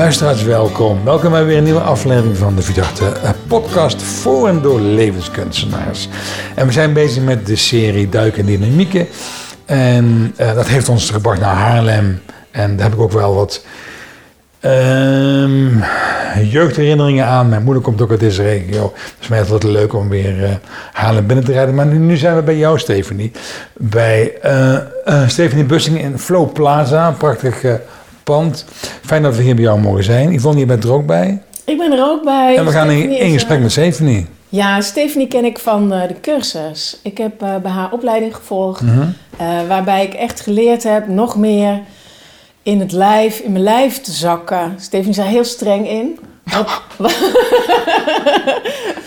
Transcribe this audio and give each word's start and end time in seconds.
Luisteraars, 0.00 0.42
welkom. 0.42 1.04
Welkom 1.04 1.30
bij 1.30 1.44
weer 1.44 1.56
een 1.56 1.64
nieuwe 1.64 1.80
aflevering 1.80 2.36
van 2.36 2.56
de 2.56 2.62
Verdachte 2.62 3.12
podcast 3.46 4.02
voor 4.02 4.48
en 4.48 4.62
door 4.62 4.80
levenskunstenaars. 4.80 6.08
En 6.54 6.66
we 6.66 6.72
zijn 6.72 6.92
bezig 6.92 7.22
met 7.22 7.46
de 7.46 7.56
serie 7.56 8.08
Duiken 8.08 8.40
en 8.40 8.46
Dynamieken. 8.46 9.06
En 9.64 10.34
uh, 10.40 10.54
dat 10.54 10.68
heeft 10.68 10.88
ons 10.88 11.10
gebracht 11.10 11.40
naar 11.40 11.54
Haarlem. 11.54 12.20
En 12.50 12.76
daar 12.76 12.84
heb 12.84 12.94
ik 12.94 13.00
ook 13.00 13.12
wel 13.12 13.34
wat 13.34 13.64
um, 14.60 15.82
jeugdherinneringen 16.42 17.26
aan. 17.26 17.48
Mijn 17.48 17.62
moeder 17.62 17.82
komt 17.82 18.00
ook 18.00 18.10
uit 18.10 18.20
deze 18.20 18.42
regio. 18.42 18.92
Dus 19.18 19.28
mij 19.28 19.40
is 19.40 19.48
het 19.48 19.62
leuk 19.62 19.94
om 19.94 20.08
weer 20.08 20.42
uh, 20.42 20.50
Haarlem 20.92 21.26
binnen 21.26 21.44
te 21.44 21.52
rijden. 21.52 21.74
Maar 21.74 21.86
nu, 21.86 22.16
zijn 22.16 22.36
we 22.36 22.42
bij 22.42 22.56
jou, 22.56 22.78
Stephanie. 22.78 23.32
Bij 23.76 24.32
uh, 24.44 25.28
Stephanie 25.28 25.64
Bussing 25.64 26.00
in 26.00 26.18
Flow 26.18 26.52
Plaza. 26.52 27.08
Een 27.08 27.16
prachtig 27.16 27.64
Fijn 29.04 29.22
dat 29.22 29.36
we 29.36 29.42
hier 29.42 29.54
bij 29.54 29.64
jou 29.64 29.80
mogen 29.80 30.04
zijn. 30.04 30.32
Yvonne, 30.32 30.60
je 30.60 30.66
bent 30.66 30.84
er 30.84 30.92
ook 30.92 31.06
bij. 31.06 31.42
Ik 31.64 31.78
ben 31.78 31.92
er 31.92 32.04
ook 32.04 32.24
bij. 32.24 32.56
En 32.56 32.64
we 32.64 32.70
gaan 32.70 32.90
in, 32.90 33.10
in 33.10 33.32
gesprek 33.32 33.60
met 33.60 33.70
Stephanie. 33.70 34.26
Ja, 34.48 34.80
Stephanie 34.80 35.28
ken 35.28 35.44
ik 35.44 35.58
van 35.58 35.88
de 35.88 36.14
cursus. 36.20 36.98
Ik 37.02 37.18
heb 37.18 37.38
bij 37.38 37.70
haar 37.70 37.92
opleiding 37.92 38.34
gevolgd. 38.34 38.80
Mm 38.80 38.88
-hmm. 38.88 39.14
waarbij 39.68 40.04
ik 40.04 40.14
echt 40.14 40.40
geleerd 40.40 40.82
heb 40.82 41.08
nog 41.08 41.36
meer 41.36 41.80
in 42.62 42.80
het 42.80 42.92
lijf, 42.92 43.38
in 43.38 43.52
mijn 43.52 43.64
lijf 43.64 44.00
te 44.00 44.12
zakken. 44.12 44.74
Steven 44.78 45.10
is 45.10 45.16
daar 45.16 45.26
heel 45.26 45.44
streng 45.44 45.88
in. 45.88 46.18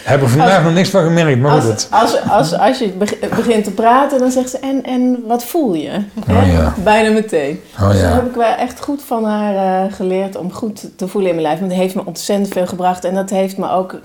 Hebben 0.03 0.27
we 0.27 0.33
vandaag 0.37 0.63
nog 0.63 0.73
niks 0.73 0.89
van 0.89 1.03
gemerkt, 1.03 1.39
maar 1.39 1.51
als, 1.51 1.63
het. 1.63 1.87
Als, 1.91 2.29
als, 2.29 2.57
als 2.57 2.79
je 2.79 2.93
begint 3.35 3.63
te 3.63 3.71
praten, 3.71 4.19
dan 4.19 4.31
zegt 4.31 4.49
ze: 4.49 4.57
En, 4.57 4.83
en 4.83 5.23
wat 5.27 5.43
voel 5.43 5.73
je? 5.73 5.91
Oh, 6.29 6.47
ja. 6.53 6.73
Bijna 6.83 7.09
meteen. 7.09 7.59
Oh, 7.79 7.89
dus 7.89 7.99
ja. 7.99 8.13
heb 8.13 8.25
ik 8.25 8.35
wel 8.35 8.55
echt 8.55 8.81
goed 8.81 9.03
van 9.03 9.25
haar 9.25 9.53
uh, 9.85 9.93
geleerd 9.93 10.35
om 10.35 10.51
goed 10.51 10.97
te 10.97 11.07
voelen 11.07 11.29
in 11.29 11.35
mijn 11.35 11.47
lijf. 11.47 11.59
Want 11.59 11.71
dat 11.71 11.79
heeft 11.79 11.95
me 11.95 12.05
ontzettend 12.05 12.53
veel 12.53 12.67
gebracht 12.67 13.05
en 13.05 13.15
dat 13.15 13.29
heeft 13.29 13.57
me 13.57 13.69
ook 13.69 13.95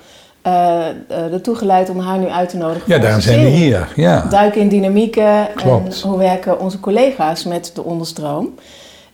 uh, 0.46 1.32
ertoe 1.32 1.54
geleid 1.54 1.90
om 1.90 1.98
haar 1.98 2.18
nu 2.18 2.28
uit 2.28 2.48
te 2.48 2.56
nodigen. 2.56 2.92
Ja, 2.92 2.98
daarom 2.98 3.20
zijn 3.20 3.44
we 3.44 3.48
hier. 3.48 3.88
Ja. 3.96 4.26
Duiken 4.30 4.60
in 4.60 4.68
dynamieken 4.68 5.48
Klopt. 5.54 6.02
en 6.02 6.08
hoe 6.08 6.18
werken 6.18 6.60
onze 6.60 6.80
collega's 6.80 7.44
met 7.44 7.70
de 7.74 7.82
onderstroom. 7.82 8.54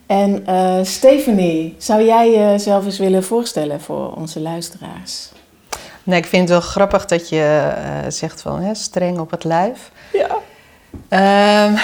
En 0.07 0.45
uh, 0.49 0.79
Stephanie, 0.83 1.75
zou 1.79 2.05
jij 2.05 2.31
jezelf 2.31 2.85
eens 2.85 2.99
willen 2.99 3.25
voorstellen 3.25 3.81
voor 3.81 4.15
onze 4.15 4.41
luisteraars? 4.41 5.29
Nee, 6.03 6.19
ik 6.19 6.27
vind 6.27 6.43
het 6.43 6.51
wel 6.51 6.69
grappig 6.69 7.05
dat 7.05 7.29
je 7.29 7.73
uh, 7.77 8.11
zegt 8.11 8.43
van 8.43 8.61
hè, 8.61 8.75
streng 8.75 9.19
op 9.19 9.31
het 9.31 9.45
lijf. 9.45 9.91
Ja. 10.13 10.37
Uh, 11.11 11.81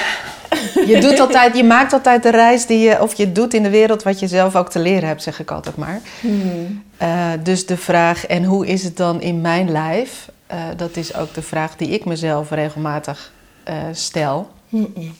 je, 0.86 0.98
doet 1.00 1.20
altijd, 1.26 1.56
je 1.56 1.64
maakt 1.64 1.92
altijd 1.92 2.22
de 2.22 2.30
reis 2.30 2.66
die 2.66 2.78
je, 2.78 3.02
of 3.02 3.14
je 3.14 3.32
doet 3.32 3.54
in 3.54 3.62
de 3.62 3.70
wereld 3.70 4.02
wat 4.02 4.20
je 4.20 4.28
zelf 4.28 4.56
ook 4.56 4.70
te 4.70 4.78
leren 4.78 5.08
hebt, 5.08 5.22
zeg 5.22 5.40
ik 5.40 5.50
altijd 5.50 5.76
maar. 5.76 6.00
Hmm. 6.20 6.82
Uh, 7.02 7.26
dus 7.42 7.66
de 7.66 7.76
vraag, 7.76 8.26
en 8.26 8.44
hoe 8.44 8.66
is 8.66 8.84
het 8.84 8.96
dan 8.96 9.20
in 9.20 9.40
mijn 9.40 9.70
lijf? 9.70 10.28
dat 10.76 10.96
is 10.96 11.14
ook 11.14 11.34
de 11.34 11.42
vraag 11.42 11.76
die 11.76 11.88
ik 11.88 12.04
mezelf 12.04 12.50
regelmatig 12.50 13.32
stel. 13.92 14.50
Hmm. 14.68 15.14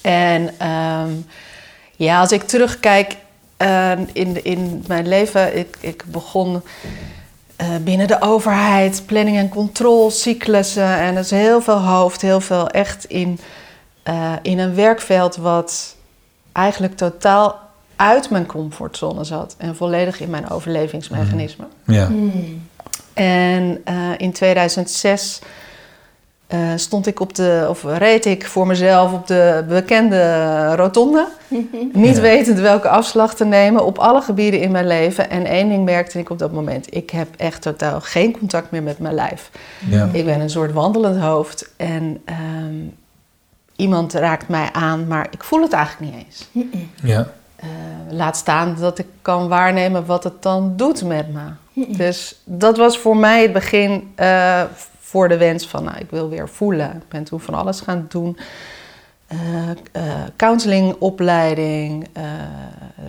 En 0.00 0.68
um, 0.68 1.26
ja, 1.96 2.20
als 2.20 2.32
ik 2.32 2.42
terugkijk 2.42 3.16
uh, 3.58 3.92
in, 4.12 4.44
in 4.44 4.84
mijn 4.86 5.08
leven, 5.08 5.58
ik, 5.58 5.76
ik 5.80 6.04
begon 6.06 6.62
uh, 7.60 7.68
binnen 7.84 8.06
de 8.06 8.20
overheid, 8.20 9.02
planning 9.06 9.36
en 9.36 9.48
controle, 9.48 10.10
cyclussen. 10.10 10.96
En 10.98 11.14
dat 11.14 11.24
is 11.24 11.30
heel 11.30 11.60
veel 11.60 11.80
hoofd, 11.80 12.20
heel 12.20 12.40
veel 12.40 12.68
echt 12.68 13.04
in, 13.04 13.38
uh, 14.08 14.32
in 14.42 14.58
een 14.58 14.74
werkveld 14.74 15.36
wat 15.36 15.96
eigenlijk 16.52 16.96
totaal 16.96 17.60
uit 17.96 18.30
mijn 18.30 18.46
comfortzone 18.46 19.24
zat. 19.24 19.54
En 19.58 19.76
volledig 19.76 20.20
in 20.20 20.30
mijn 20.30 20.50
overlevingsmechanisme. 20.50 21.64
Ja. 21.86 22.06
Hmm. 22.06 22.68
En 23.14 23.84
in 24.16 24.32
2006 24.32 25.40
uh, 26.54 26.58
stond 26.76 27.06
ik 27.06 27.20
op 27.20 27.34
de, 27.34 27.66
of 27.68 27.84
reed 27.84 28.24
ik 28.26 28.46
voor 28.46 28.66
mezelf 28.66 29.12
op 29.12 29.26
de 29.26 29.64
bekende 29.68 30.74
rotonde. 30.74 31.26
Niet 31.92 32.16
Ja. 32.16 32.20
wetend 32.22 32.58
welke 32.58 32.88
afslag 32.88 33.34
te 33.34 33.44
nemen 33.44 33.84
op 33.84 33.98
alle 33.98 34.20
gebieden 34.20 34.60
in 34.60 34.70
mijn 34.70 34.86
leven. 34.86 35.30
En 35.30 35.44
één 35.46 35.68
ding 35.68 35.84
merkte 35.84 36.18
ik 36.18 36.30
op 36.30 36.38
dat 36.38 36.52
moment. 36.52 36.94
Ik 36.96 37.10
heb 37.10 37.28
echt 37.36 37.62
totaal 37.62 38.00
geen 38.00 38.38
contact 38.38 38.70
meer 38.70 38.82
met 38.82 38.98
mijn 38.98 39.14
lijf. 39.14 39.50
Ja. 39.88 40.08
Ik 40.12 40.24
ben 40.24 40.40
een 40.40 40.50
soort 40.50 40.72
wandelend 40.72 41.20
hoofd. 41.20 41.72
En 41.76 42.20
ehm, 42.24 42.74
iemand 43.76 44.12
raakt 44.12 44.48
mij 44.48 44.68
aan, 44.72 45.06
maar 45.06 45.26
ik 45.30 45.44
voel 45.44 45.62
het 45.62 45.72
eigenlijk 45.72 46.12
niet 46.14 46.24
eens. 46.24 46.48
Ja. 47.02 47.26
Uh, 47.64 47.68
laat 48.16 48.36
staan 48.36 48.76
dat 48.80 48.98
ik 48.98 49.06
kan 49.22 49.48
waarnemen 49.48 50.06
wat 50.06 50.24
het 50.24 50.42
dan 50.42 50.72
doet 50.76 51.04
met 51.04 51.26
me. 51.32 51.40
Dus 52.04 52.40
dat 52.44 52.76
was 52.76 52.98
voor 52.98 53.16
mij 53.16 53.42
het 53.42 53.52
begin 53.52 54.12
uh, 54.20 54.62
voor 55.12 55.28
de 55.28 55.36
wens 55.36 55.66
van, 55.66 55.84
nou, 55.84 55.98
ik 55.98 56.10
wil 56.10 56.28
weer 56.28 56.48
voelen. 56.48 56.90
Ik 56.90 57.08
ben 57.08 57.24
toen 57.24 57.40
van 57.40 57.54
alles 57.54 57.80
gaan 57.80 58.06
doen. 58.08 58.38
Uh, 59.32 59.38
uh, 59.96 60.02
counselingopleiding, 60.36 62.08
uh, 62.16 62.22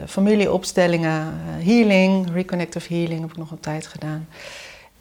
familieopstellingen, 0.08 1.34
healing, 1.60 2.34
reconnective 2.34 2.94
healing 2.94 3.22
heb 3.22 3.30
ik 3.30 3.38
nog 3.38 3.52
een 3.52 3.60
tijd 3.60 3.88
gedaan. 3.88 4.28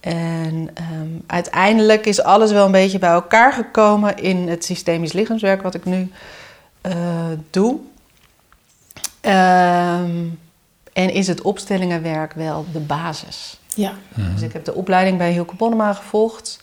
En 0.01 0.69
um, 0.93 1.23
uiteindelijk 1.27 2.07
is 2.07 2.23
alles 2.23 2.53
wel 2.53 2.65
een 2.65 2.73
beetje 2.73 2.99
bij 2.99 3.11
elkaar 3.11 3.53
gekomen 3.53 4.17
in 4.17 4.49
het 4.49 4.65
systemisch 4.65 5.12
lichaamswerk 5.12 5.62
wat 5.62 5.75
ik 5.75 5.85
nu 5.85 6.11
doe. 7.51 7.79
Um, 9.23 10.39
en 10.93 11.11
is 11.12 11.27
het 11.27 11.41
opstellingenwerk 11.41 12.33
wel 12.33 12.67
de 12.73 12.81
basis. 12.81 13.61
Ja. 13.75 13.93
Dus 14.15 14.43
ik 14.43 14.53
heb 14.53 14.65
de 14.65 14.75
opleiding 14.75 15.19
bij 15.19 15.33
Hilke 15.33 15.55
Bonnema 15.55 15.93
gevolgd. 15.93 16.61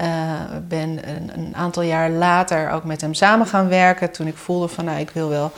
Uh, 0.00 0.40
ben 0.68 1.08
een, 1.08 1.30
een, 1.38 1.56
aantal 1.56 1.82
jaar 1.82 2.10
later 2.10 2.70
ook 2.70 2.84
met 2.84 3.00
hem 3.00 3.14
samen 3.14 3.46
gaan 3.46 3.68
werken. 3.68 4.10
Toen 4.10 4.26
ik 4.26 4.36
voelde 4.36 4.68
van 4.68 4.84
nou, 4.84 4.98
ik 4.98 5.10
wil 5.10 5.28
wel 5.28 5.52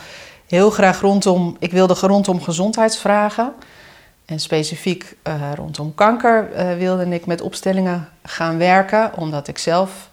heel 0.47 0.69
graag 0.69 1.01
rondom, 1.01 1.55
ik 1.59 1.71
wilde 1.71 1.93
rondom 1.93 2.41
gezondheidsvragen. 2.41 3.53
En 4.25 4.39
specifiek 4.39 5.15
uh, 5.27 5.33
rondom 5.55 5.95
kanker 5.95 6.49
uh, 6.51 6.77
wilde 6.77 7.05
ik 7.05 7.25
met 7.25 7.41
opstellingen 7.41 8.09
gaan 8.23 8.57
werken. 8.57 9.11
Omdat 9.15 9.47
ik 9.47 9.57
zelf 9.57 10.09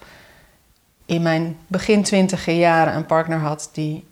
in 1.06 1.22
mijn 1.22 1.56
begin 1.66 2.02
twintiger 2.02 2.54
jaren 2.54 2.94
een 2.94 3.06
partner 3.06 3.38
had 3.38 3.70
die 3.72 4.04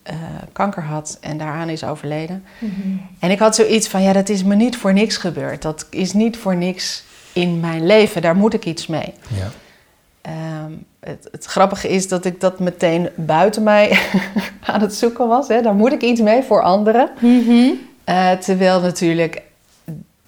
kanker 0.52 0.82
had 0.82 1.18
en 1.20 1.38
daaraan 1.38 1.68
is 1.68 1.84
overleden. 1.84 2.44
Mm-hmm. 2.58 3.06
En 3.18 3.30
ik 3.30 3.38
had 3.38 3.54
zoiets 3.54 3.88
van 3.88 4.02
ja, 4.02 4.12
dat 4.12 4.28
is 4.28 4.44
me 4.44 4.54
niet 4.54 4.76
voor 4.76 4.92
niks 4.92 5.16
gebeurd. 5.16 5.62
Dat 5.62 5.86
is 5.90 6.12
niet 6.12 6.36
voor 6.36 6.56
niks 6.56 7.04
in 7.32 7.60
mijn 7.60 7.86
leven. 7.86 8.22
Daar 8.22 8.36
moet 8.36 8.54
ik 8.54 8.64
iets 8.64 8.86
mee. 8.86 9.14
Ja. 9.28 9.50
Um, 10.26 10.84
het, 11.00 11.28
het, 11.30 11.44
grappige 11.44 11.88
is 11.88 12.08
dat 12.08 12.24
ik 12.24 12.40
dat 12.40 12.58
meteen 12.58 13.08
buiten 13.14 13.62
mij 13.62 13.98
aan 14.72 14.80
het 14.80 14.94
zoeken 14.94 15.28
was. 15.28 15.48
Hè. 15.48 15.62
Daar 15.62 15.74
moet 15.74 15.92
ik 15.92 16.02
iets 16.02 16.20
mee 16.20 16.42
voor 16.42 16.62
anderen. 16.62 17.10
Mm-hmm. 17.18 17.78
Uh, 18.08 18.30
terwijl 18.30 18.80
natuurlijk 18.80 19.42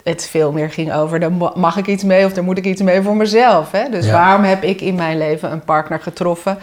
het 0.03 0.27
veel 0.27 0.53
meer 0.53 0.71
ging 0.71 0.93
over... 0.93 1.21
daar 1.21 1.33
mag 1.55 1.77
ik 1.77 1.87
iets 1.87 2.03
mee 2.05 2.25
of 2.25 2.33
daar 2.33 2.45
moet 2.45 2.59
ik 2.59 2.65
iets 2.65 2.83
mee 2.83 3.03
voor 3.03 3.17
mezelf. 3.17 3.71
Hè. 3.71 3.89
Dus 3.89 4.07
Ja. 4.07 4.13
waarom 4.13 4.45
heb 4.45 4.63
ik 4.63 4.81
in 4.81 4.95
mijn 4.95 5.19
leven 5.19 5.53
een 5.53 5.65
partner 5.65 6.01
getroffen... 6.01 6.59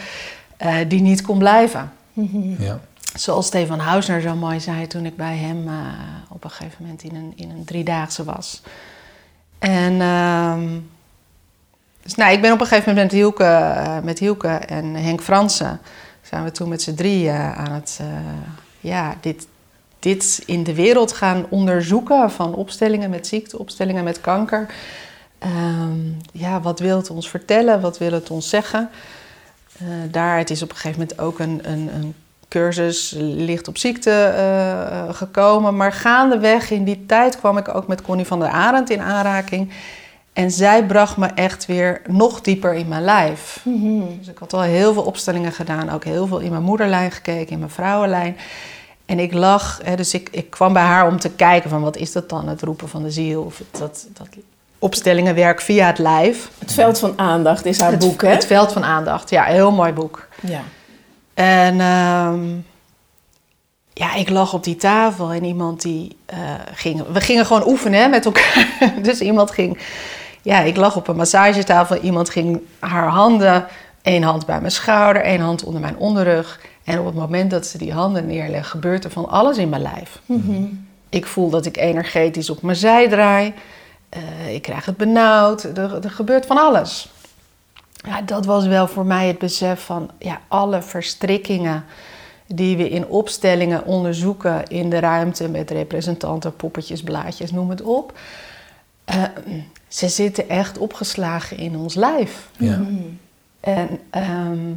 Uh, 0.65 0.75
die 0.87 1.01
niet 1.01 1.21
kon 1.21 1.37
blijven? 1.37 1.91
Mm-hmm. 2.13 2.55
Ja. 2.59 2.79
Zoals 3.15 3.45
Stefan 3.45 3.79
Hausner 3.79 4.21
zo 4.21 4.35
mooi 4.35 4.59
zei 4.59 4.87
toen 4.87 5.05
ik 5.05 5.15
bij 5.15 5.37
hem 5.37 5.67
uh, 5.67 5.73
op 6.29 6.43
een 6.43 6.49
gegeven 6.49 6.77
moment 6.79 7.03
in 7.03 7.15
een, 7.15 7.33
in 7.35 7.49
een 7.49 7.65
driedaagse 7.65 8.23
was. 8.23 8.61
En... 9.59 10.01
Um, 10.01 10.89
dus 12.03 12.15
nou, 12.15 12.31
ik 12.31 12.41
ben 12.41 12.51
op 12.51 12.59
een 12.59 12.67
gegeven 12.67 12.93
moment 12.93 13.11
met 13.11 13.21
Hielke, 13.21 13.43
uh, 13.43 13.99
met 13.99 14.19
Hielke 14.19 14.47
en 14.47 14.95
Henk 14.95 15.21
Fransen... 15.21 15.79
zijn 16.21 16.43
we 16.43 16.51
toen 16.51 16.69
met 16.69 16.81
z'n 16.81 16.95
drieën 16.95 17.35
aan 17.35 17.71
het... 17.71 17.99
Uh, 18.01 18.07
ja, 18.79 19.15
dit, 19.21 19.47
dit 19.99 20.43
in 20.45 20.63
de 20.63 20.75
wereld 20.75 21.11
gaan 21.11 21.45
onderzoeken... 21.49 22.31
van 22.31 22.55
opstellingen 22.55 23.09
met 23.09 23.27
ziekte, 23.27 23.59
opstellingen 23.59 24.03
met 24.03 24.21
kanker. 24.21 24.65
Um, 25.43 26.17
ja, 26.33 26.61
wat 26.61 26.79
wil 26.79 26.97
het 26.97 27.09
ons 27.09 27.29
vertellen? 27.29 27.81
Wat 27.81 27.97
wil 27.97 28.11
het 28.11 28.29
ons 28.29 28.49
zeggen? 28.49 28.89
Uh, 29.81 29.87
daar, 30.11 30.37
het 30.37 30.49
is 30.49 30.61
op 30.61 30.69
een 30.69 30.75
gegeven 30.75 30.99
moment 30.99 31.19
ook 31.19 31.39
een, 31.39 31.59
een, 31.63 31.89
een 31.95 32.13
cursus 32.47 33.15
licht 33.17 33.67
op 33.67 33.77
ziekte 33.77 34.33
gekomen. 35.11 35.75
Maar 35.75 35.93
gaandeweg 35.93 36.71
in 36.71 36.83
die 36.83 37.05
tijd 37.05 37.37
kwam 37.37 37.57
ik 37.57 37.75
ook 37.75 37.87
met 37.87 38.01
Connie 38.01 38.25
van 38.25 38.39
der 38.39 38.49
Arend 38.49 38.89
in 38.89 39.01
aanraking... 39.01 39.71
En 40.33 40.51
zij 40.51 40.85
bracht 40.85 41.17
me 41.17 41.25
echt 41.27 41.65
weer 41.65 42.01
nog 42.07 42.41
dieper 42.41 42.73
in 42.73 42.87
mijn 42.87 43.03
lijf. 43.03 43.61
Mm-hmm. 43.63 44.17
Dus 44.19 44.27
ik 44.27 44.37
had 44.37 44.53
al 44.53 44.61
heel 44.61 44.93
veel 44.93 45.03
opstellingen 45.03 45.51
gedaan. 45.51 45.89
Ook 45.89 46.03
heel 46.03 46.27
veel 46.27 46.39
in 46.39 46.51
mijn 46.51 46.63
moederlijn 46.63 47.11
gekeken, 47.11 47.51
in 47.51 47.59
mijn 47.59 47.71
vrouwenlijn. 47.71 48.37
En 49.05 49.19
ik 49.19 49.33
lag, 49.33 49.79
hè, 49.83 49.95
dus 49.95 50.13
ik, 50.13 50.29
ik 50.31 50.49
kwam 50.49 50.73
bij 50.73 50.83
haar 50.83 51.07
om 51.07 51.19
te 51.19 51.29
kijken 51.29 51.69
van 51.69 51.81
wat 51.81 51.97
is 51.97 52.11
dat 52.11 52.29
dan, 52.29 52.47
het 52.47 52.61
roepen 52.61 52.89
van 52.89 53.03
de 53.03 53.11
ziel. 53.11 53.43
Of 53.43 53.57
het, 53.57 53.79
dat, 53.79 54.07
dat 54.13 54.27
opstellingenwerk 54.79 55.61
via 55.61 55.87
het 55.87 55.97
lijf. 55.97 56.49
Het 56.59 56.73
veld 56.73 56.99
van 56.99 57.13
aandacht 57.19 57.65
is 57.65 57.79
haar 57.79 57.91
het, 57.91 57.99
boek, 57.99 58.21
hè? 58.21 58.29
Het 58.29 58.45
veld 58.45 58.71
van 58.71 58.83
aandacht, 58.83 59.29
ja, 59.29 59.43
heel 59.43 59.71
mooi 59.71 59.91
boek. 59.91 60.27
Ja. 60.39 60.61
En 61.33 61.79
um, 61.79 62.65
ja, 63.93 64.15
ik 64.15 64.29
lag 64.29 64.53
op 64.53 64.63
die 64.63 64.75
tafel 64.75 65.31
en 65.31 65.43
iemand 65.43 65.81
die 65.81 66.17
eh, 66.25 66.39
ging... 66.73 67.03
We 67.11 67.21
gingen 67.21 67.45
gewoon 67.45 67.67
oefenen 67.67 68.01
hè, 68.01 68.07
met 68.07 68.25
elkaar. 68.25 68.67
dus 69.01 69.19
iemand 69.19 69.51
ging... 69.51 69.77
Ja, 70.41 70.59
ik 70.59 70.75
lag 70.75 70.95
op 70.95 71.07
een 71.07 71.15
massagetafel. 71.15 71.97
Iemand 71.97 72.29
ging 72.29 72.61
haar 72.79 73.07
handen... 73.07 73.65
één 74.01 74.23
hand 74.23 74.45
bij 74.45 74.59
mijn 74.59 74.71
schouder, 74.71 75.21
één 75.21 75.39
hand 75.39 75.63
onder 75.63 75.81
mijn 75.81 75.97
onderrug. 75.97 76.59
En 76.83 76.99
op 76.99 77.05
het 77.05 77.15
moment 77.15 77.51
dat 77.51 77.65
ze 77.65 77.77
die 77.77 77.93
handen 77.93 78.27
neerlegt... 78.27 78.67
gebeurt 78.67 79.03
er 79.03 79.11
van 79.11 79.29
alles 79.29 79.57
in 79.57 79.69
mijn 79.69 79.81
lijf. 79.81 80.21
Ik 81.09 81.25
voel 81.25 81.49
dat 81.49 81.65
ik 81.65 81.77
energetisch 81.77 82.49
op 82.49 82.61
mijn 82.61 82.77
zij 82.77 83.09
draai. 83.09 83.53
Eh, 84.09 84.53
ik 84.53 84.61
krijg 84.61 84.85
het 84.85 84.97
benauwd. 84.97 85.63
Er, 85.63 86.03
er 86.03 86.11
gebeurt 86.11 86.45
van 86.45 86.57
alles. 86.57 87.09
Ja, 88.05 88.21
dat 88.21 88.45
was 88.45 88.65
wel 88.65 88.87
voor 88.87 89.05
mij 89.05 89.27
het 89.27 89.39
besef 89.39 89.85
van 89.85 90.09
ja, 90.19 90.41
alle 90.47 90.81
verstrikkingen 90.81 91.85
die 92.47 92.77
we 92.77 92.89
in 92.89 93.07
opstellingen 93.07 93.85
onderzoeken 93.85 94.67
in 94.67 94.89
de 94.89 94.99
ruimte 94.99 95.49
met 95.49 95.71
representanten, 95.71 96.55
poppetjes, 96.55 97.03
blaadjes, 97.03 97.51
noem 97.51 97.69
het 97.69 97.81
op. 97.81 98.13
Eh, 99.05 99.23
ze 99.91 100.09
zitten 100.09 100.49
echt 100.49 100.77
opgeslagen 100.77 101.57
in 101.57 101.75
ons 101.75 101.95
lijf. 101.95 102.49
Ja. 102.57 102.81
En 103.59 103.99
ehm, 104.09 104.71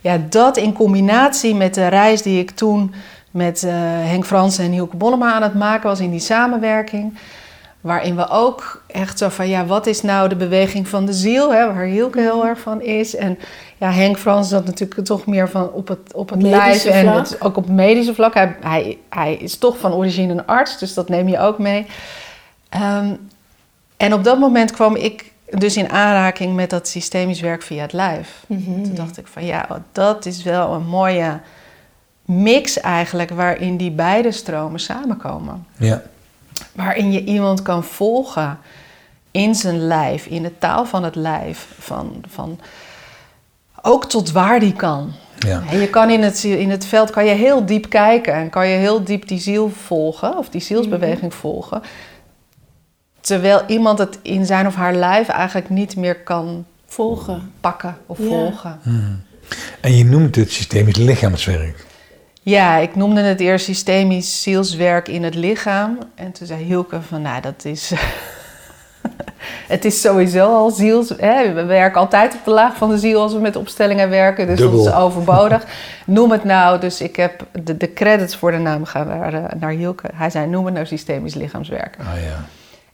ja, 0.00 0.18
dat 0.28 0.56
in 0.56 0.72
combinatie 0.72 1.54
met 1.54 1.74
de 1.74 1.86
reis 1.86 2.22
die 2.22 2.38
ik 2.38 2.50
toen 2.50 2.94
met 3.30 3.62
eh, 3.62 3.72
Henk 3.82 4.26
Fransen 4.26 4.64
en 4.64 4.70
Hielke 4.70 4.96
Bonnema 4.96 5.32
aan 5.32 5.42
het 5.42 5.54
maken 5.54 5.88
was 5.88 6.00
in 6.00 6.10
die 6.10 6.20
samenwerking. 6.20 7.18
Waarin 7.80 8.16
we 8.16 8.28
ook 8.28 8.82
echt 8.86 9.18
zo 9.18 9.28
van, 9.28 9.48
ja, 9.48 9.66
wat 9.66 9.86
is 9.86 10.02
nou 10.02 10.28
de 10.28 10.36
beweging 10.36 10.88
van 10.88 11.06
de 11.06 11.12
ziel, 11.12 11.52
hè, 11.52 11.74
waar 11.74 11.84
Hielke 11.84 12.20
heel 12.20 12.46
erg 12.46 12.60
van 12.60 12.82
is. 12.82 13.16
En 13.16 13.38
ja, 13.78 13.90
Henk 13.90 14.18
Frans 14.18 14.48
dat 14.48 14.64
natuurlijk 14.64 15.04
toch 15.04 15.26
meer 15.26 15.48
van 15.48 15.70
op 15.72 15.88
het, 15.88 16.14
op 16.14 16.30
het 16.30 16.42
lijf 16.42 16.64
Medische 16.64 16.90
en 16.90 17.12
het, 17.12 17.40
ook 17.40 17.56
op 17.56 17.64
het 17.64 17.72
medische 17.72 18.14
vlak. 18.14 18.34
Hij, 18.34 18.56
hij, 18.60 18.98
hij 19.08 19.34
is 19.34 19.58
toch 19.58 19.78
van 19.78 19.92
origine 19.92 20.32
een 20.32 20.46
arts, 20.46 20.78
dus 20.78 20.94
dat 20.94 21.08
neem 21.08 21.28
je 21.28 21.38
ook 21.38 21.58
mee. 21.58 21.86
Ehm, 22.68 23.14
en 24.00 24.14
op 24.14 24.24
dat 24.24 24.38
moment 24.38 24.70
kwam 24.70 24.96
ik 24.96 25.32
dus 25.50 25.76
in 25.76 25.90
aanraking 25.90 26.54
met 26.54 26.70
dat 26.70 26.88
systemisch 26.88 27.40
werk 27.40 27.62
via 27.62 27.82
het 27.82 27.92
lijf. 27.92 28.44
Toen 28.48 28.94
dacht 28.94 29.18
ik 29.18 29.26
van 29.26 29.44
ja, 29.44 29.82
dat 29.92 30.26
is 30.26 30.42
wel 30.42 30.72
een 30.72 30.86
mooie 30.86 31.40
mix 32.24 32.80
eigenlijk 32.80 33.30
waarin 33.30 33.76
die 33.76 33.90
beide 33.90 34.32
stromen 34.32 34.80
samenkomen. 34.80 35.66
Ja. 35.76 36.02
Waarin 36.72 37.12
je 37.12 37.24
iemand 37.24 37.62
kan 37.62 37.84
volgen 37.84 38.58
in 39.30 39.54
zijn 39.54 39.78
lijf, 39.86 40.26
in 40.26 40.42
de 40.42 40.58
taal 40.58 40.86
van 40.86 41.04
het 41.04 41.14
lijf, 41.14 41.66
van, 41.78 42.22
van 42.28 42.60
ook 43.82 44.04
tot 44.04 44.32
waar 44.32 44.60
die 44.60 44.72
kan. 44.72 45.12
Ja. 45.38 45.62
En 45.70 45.78
je 45.78 45.88
kan 45.88 46.10
in 46.10 46.22
het, 46.22 46.44
in 46.44 46.70
het 46.70 46.86
veld 46.86 47.10
kan 47.10 47.24
je 47.24 47.34
heel 47.34 47.66
diep 47.66 47.88
kijken 47.88 48.34
en 48.34 48.50
kan 48.50 48.68
je 48.68 48.76
heel 48.76 49.04
diep 49.04 49.28
die 49.28 49.40
ziel 49.40 49.70
volgen, 49.70 50.38
of 50.38 50.48
die 50.48 50.60
zielsbeweging 50.60 51.34
volgen. 51.34 51.82
Terwijl 53.20 53.62
iemand 53.66 53.98
het 53.98 54.18
in 54.22 54.46
zijn 54.46 54.66
of 54.66 54.74
haar 54.74 54.94
lijf 54.94 55.28
eigenlijk 55.28 55.68
niet 55.68 55.96
meer 55.96 56.16
kan 56.16 56.64
Volgen. 56.86 57.52
pakken 57.60 57.96
of 58.06 58.18
Ja. 58.18 58.24
volgen. 58.24 58.80
En 59.80 59.96
je 59.96 60.04
noemt 60.04 60.36
het 60.36 60.52
systemisch 60.52 60.96
lichaamswerk. 60.96 61.86
Ja, 62.42 62.76
ik 62.76 62.96
noemde 62.96 63.20
het 63.20 63.40
eerst 63.40 63.64
systemisch 63.64 64.42
zielswerk 64.42 65.08
in 65.08 65.22
het 65.24 65.34
lichaam. 65.34 65.98
En 66.14 66.32
toen 66.32 66.46
zei 66.46 66.62
Hielke 66.64 67.02
van, 67.02 67.22
nou, 67.22 67.40
dat 67.40 67.64
is... 67.64 67.92
het 69.68 69.84
is 69.84 70.00
sowieso 70.00 70.54
al 70.56 70.70
ziels... 70.70 71.08
Hè? 71.16 71.52
We 71.52 71.64
werken 71.64 72.00
altijd 72.00 72.34
op 72.34 72.44
de 72.44 72.50
laag 72.50 72.76
van 72.76 72.88
de 72.90 72.98
ziel 72.98 73.20
als 73.20 73.32
we 73.32 73.38
met 73.38 73.56
opstellingen 73.56 74.08
werken. 74.10 74.46
Dus 74.46 74.58
Dubbel. 74.58 74.84
dat 74.84 74.92
is 74.94 74.98
overbodig. 75.00 75.64
Noem 76.06 76.30
het 76.30 76.44
nou... 76.44 76.80
Dus 76.80 77.00
ik 77.00 77.16
heb 77.16 77.46
de, 77.64 77.76
de 77.76 77.92
credits 77.92 78.36
voor 78.36 78.50
de 78.50 78.58
naam 78.58 78.84
gaan 78.84 79.06
naar, 79.06 79.34
eh, 79.34 79.44
naar 79.60 79.70
Hielke. 79.70 80.08
Hij 80.14 80.30
zei, 80.30 80.46
noem 80.46 80.64
het 80.64 80.74
nou 80.74 80.86
systemisch 80.86 81.34
lichaamswerk. 81.34 81.96
Ah 82.00 82.22
ja. 82.22 82.44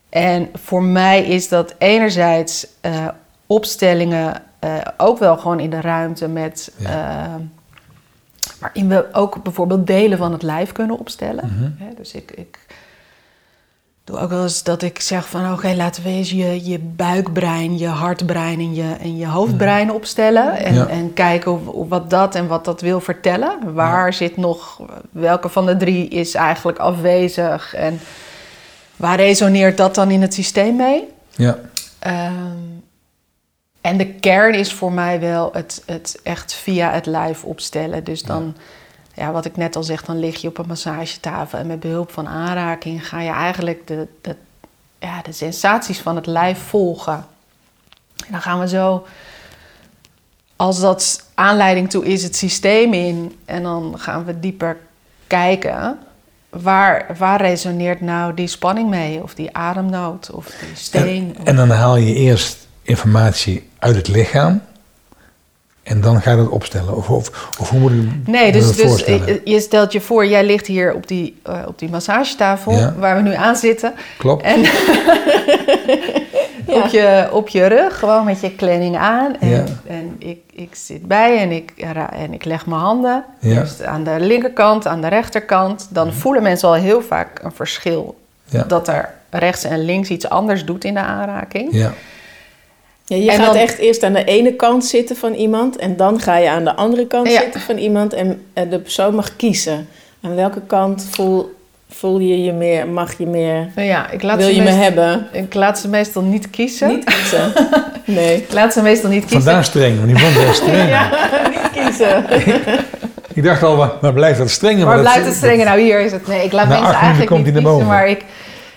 En 0.08 0.48
voor 0.54 0.82
mij 0.82 1.24
is 1.24 1.48
dat 1.48 1.74
enerzijds 1.78 2.66
eh, 2.80 3.08
opstellingen, 3.46 4.42
eh, 4.58 4.74
ook 4.96 5.18
wel 5.18 5.36
gewoon 5.36 5.60
in 5.60 5.70
de 5.70 5.80
ruimte 5.80 6.28
met. 6.28 6.72
Ja. 6.76 7.24
eh, 7.24 7.34
waarin 8.60 8.88
we 8.88 9.06
ook 9.12 9.42
bijvoorbeeld 9.42 9.86
delen 9.86 10.18
van 10.18 10.32
het 10.32 10.42
lijf 10.42 10.72
kunnen 10.72 10.98
opstellen. 10.98 11.74
Mhm. 11.78 11.94
Dus 11.96 12.12
ik, 12.12 12.30
ik 12.30 12.58
doe 14.04 14.18
ook 14.18 14.30
wel 14.30 14.42
eens 14.42 14.62
dat 14.62 14.82
ik 14.82 15.00
zeg 15.00 15.28
van 15.28 15.52
oké, 15.52 15.74
laten 15.74 16.02
we 16.02 16.08
eens 16.08 16.30
je, 16.30 16.64
je 16.64 16.78
buikbrein, 16.78 17.78
je 17.78 17.86
hartbrein 17.88 18.58
en 18.58 18.74
je, 18.74 18.96
en 19.00 19.16
je 19.16 19.26
hoofdbrein 19.26 19.92
opstellen. 19.92 20.56
En, 20.56 20.74
Ja. 20.74 20.86
en 20.86 21.12
kijken 21.12 21.88
wat 21.88 22.10
dat 22.10 22.34
en 22.34 22.46
wat 22.46 22.64
dat 22.64 22.80
wil 22.80 23.00
vertellen. 23.00 23.74
Waar 23.74 24.12
zit 24.12 24.36
nog, 24.36 24.80
welke 25.10 25.48
van 25.48 25.66
de 25.66 25.76
drie 25.76 26.08
is 26.08 26.34
eigenlijk 26.34 26.78
afwezig 26.78 27.74
en 27.74 28.00
waar 28.96 29.16
resoneert 29.16 29.76
dat 29.76 29.94
dan 29.94 30.10
in 30.10 30.22
het 30.22 30.34
systeem 30.34 30.76
mee? 30.76 31.08
Ja. 31.30 31.58
Ehm, 31.98 32.56
en 33.80 33.96
de 33.96 34.06
kern 34.06 34.54
is 34.54 34.72
voor 34.72 34.92
mij 34.92 35.20
wel 35.20 35.50
het, 35.52 35.82
het 35.86 36.18
echt 36.22 36.54
via 36.54 36.90
het 36.92 37.06
lijf 37.06 37.44
opstellen. 37.44 38.04
Dus 38.04 38.22
dan, 38.22 38.56
ja. 39.14 39.32
wat 39.32 39.44
ik 39.44 39.56
net 39.56 39.76
al 39.76 39.82
zeg, 39.82 40.04
dan 40.04 40.18
lig 40.18 40.40
je 40.40 40.48
op 40.48 40.58
een 40.58 40.66
massagetafel 40.66 41.58
en 41.58 41.66
met 41.66 41.80
behulp 41.80 42.12
van 42.12 42.28
aanraking 42.28 43.08
ga 43.08 43.20
je 43.20 43.30
eigenlijk 43.30 43.86
de, 43.86 44.06
de, 44.20 44.36
ja, 44.98 45.22
de 45.22 45.32
sensaties 45.32 45.98
van 45.98 46.16
het 46.16 46.26
lijf 46.26 46.58
volgen. 46.58 47.26
En 48.26 48.32
dan 48.32 48.42
gaan 48.42 48.60
we 48.60 48.68
zo, 48.68 49.06
als 50.56 50.80
dat 50.80 51.24
aanleiding 51.34 51.90
toe 51.90 52.04
is, 52.04 52.22
het 52.22 52.36
systeem 52.36 52.92
in 52.92 53.38
en 53.44 53.62
dan 53.62 53.98
gaan 53.98 54.24
we 54.24 54.40
dieper 54.40 54.78
kijken. 55.26 55.98
Waar, 56.62 57.06
waar 57.18 57.40
resoneert 57.40 58.00
nou 58.00 58.34
die 58.34 58.46
spanning 58.46 58.88
mee? 58.90 59.22
Of 59.22 59.34
die 59.34 59.56
ademnood? 59.56 60.30
Of 60.30 60.46
die 60.46 60.68
steen? 60.74 61.36
En, 61.38 61.46
en 61.46 61.56
dan 61.56 61.70
haal 61.70 61.96
je 61.96 62.14
eerst 62.14 62.66
informatie 62.82 63.68
uit 63.78 63.96
het 63.96 64.08
lichaam. 64.08 64.62
En 65.82 66.00
dan 66.00 66.22
ga 66.22 66.30
je 66.30 66.36
dat 66.36 66.48
opstellen. 66.48 66.96
Of, 66.96 67.08
of, 67.10 67.50
of 67.58 67.70
hoe 67.70 67.80
moet 67.80 67.92
ik 67.92 68.26
Nee, 68.26 68.52
dus, 68.52 68.66
dat 68.66 68.76
dus 68.76 69.04
je 69.06 69.40
je 69.44 69.60
stelt 69.60 69.92
je 69.92 70.00
voor, 70.00 70.26
jij 70.26 70.44
ligt 70.44 70.66
hier 70.66 70.94
op 70.94 71.06
die, 71.06 71.36
eh, 71.42 71.62
op 71.66 71.78
die 71.78 71.88
massagetafel 71.88 72.72
Ja. 72.72 72.94
waar 72.98 73.16
we 73.16 73.22
nu 73.22 73.34
aan 73.34 73.56
zitten. 73.56 73.94
Klopt. 74.18 74.42
En 74.42 74.60
op, 76.82 76.86
je, 76.86 77.28
op 77.32 77.48
je 77.48 77.66
rug, 77.66 77.98
gewoon 77.98 78.24
met 78.24 78.40
je 78.40 78.54
kleding 78.54 78.96
aan. 78.96 79.36
En, 79.40 79.48
Ja. 79.48 79.64
en 79.86 80.16
ik, 80.18 80.38
ik 80.52 80.74
zit 80.74 81.06
bij 81.08 81.38
en 81.38 81.50
ik, 81.50 81.72
ra- 81.92 82.12
en 82.12 82.32
ik 82.32 82.44
leg 82.44 82.66
mijn 82.66 82.80
handen. 82.80 83.24
Ja. 83.40 83.60
Eerst 83.60 83.84
aan 83.84 84.04
de 84.04 84.16
linkerkant, 84.20 84.86
aan 84.86 85.00
de 85.00 85.08
rechterkant. 85.08 85.86
Dan 85.90 86.12
voelen 86.12 86.42
mensen 86.42 86.68
al 86.68 86.74
heel 86.74 87.02
vaak 87.02 87.40
een 87.42 87.52
verschil. 87.52 88.16
Ja. 88.44 88.62
Dat 88.62 88.88
er 88.88 89.10
rechts 89.30 89.64
en 89.64 89.84
links 89.84 90.08
iets 90.08 90.28
anders 90.28 90.64
doet 90.64 90.84
in 90.84 90.94
de 90.94 91.00
aanraking. 91.00 91.68
Ja. 91.72 91.92
Ja, 93.04 93.16
je 93.16 93.30
En 93.30 93.36
gaat 93.36 93.46
dan- 93.46 93.56
echt 93.62 93.78
eerst 93.78 94.02
aan 94.02 94.12
de 94.12 94.24
ene 94.24 94.52
kant 94.54 94.84
zitten 94.84 95.16
van 95.16 95.32
iemand 95.34 95.76
en 95.76 95.96
dan 95.96 96.20
ga 96.20 96.36
je 96.36 96.48
aan 96.50 96.64
de 96.64 96.74
andere 96.74 97.06
kant 97.06 97.28
Ja. 97.30 97.40
zitten 97.40 97.60
van 97.60 97.76
iemand 97.76 98.12
en 98.12 98.44
de 98.70 98.78
persoon 98.78 99.14
mag 99.14 99.36
kiezen. 99.36 99.88
Aan 100.22 100.34
welke 100.34 100.60
kant 100.66 101.06
voel, 101.10 101.54
voel 101.90 102.18
je 102.18 102.42
je 102.44 102.52
meer, 102.52 102.88
mag 102.88 103.18
je 103.18 103.26
meer, 103.26 103.68
Nou 103.74 103.88
ja, 103.88 104.10
ik 104.10 104.22
laat 104.22 104.36
wil 104.38 104.46
ze 104.48 104.54
je 104.54 104.62
me 104.62 104.70
hebben? 104.70 105.26
Ik 105.32 105.54
laat 105.54 105.78
ze 105.78 105.88
meestal 105.88 106.22
niet 106.22 106.50
kiezen. 106.50 106.88
Niet 106.88 107.04
kiezen. 107.04 107.52
Nee. 108.04 108.36
Ik 108.42 108.52
laat 108.52 108.72
ze 108.72 108.82
meestal 108.82 109.10
niet 109.10 109.20
kiezen. 109.24 109.42
Vandaar 109.42 109.64
streng, 109.64 109.96
want 109.96 110.08
die 110.08 110.18
vond 110.18 110.46
het 110.46 110.54
streng. 110.54 110.88
Ja, 110.98 111.10
niet 111.50 111.70
kiezen. 111.84 112.24
Ik 113.34 113.42
dacht 113.42 113.62
al, 113.62 113.76
waar 114.00 114.12
blijft 114.12 114.38
dat 114.38 114.50
strenge? 114.50 114.84
Maar 114.84 114.94
dat- 114.94 115.04
blijft 115.04 115.26
het 115.26 115.34
strenge? 115.34 115.64
Nou, 115.64 115.80
hier 115.80 116.00
is 116.00 116.12
het. 116.12 116.26
Nee, 116.26 116.44
ik 116.44 116.52
laat 116.52 116.68
mensen 116.68 116.94
eigenlijk 116.94 117.26
komt 117.30 117.44
niet 117.44 117.52
kiezen, 117.54 117.70
boven. 117.70 117.86
maar 117.86 118.08
ik, 118.08 118.24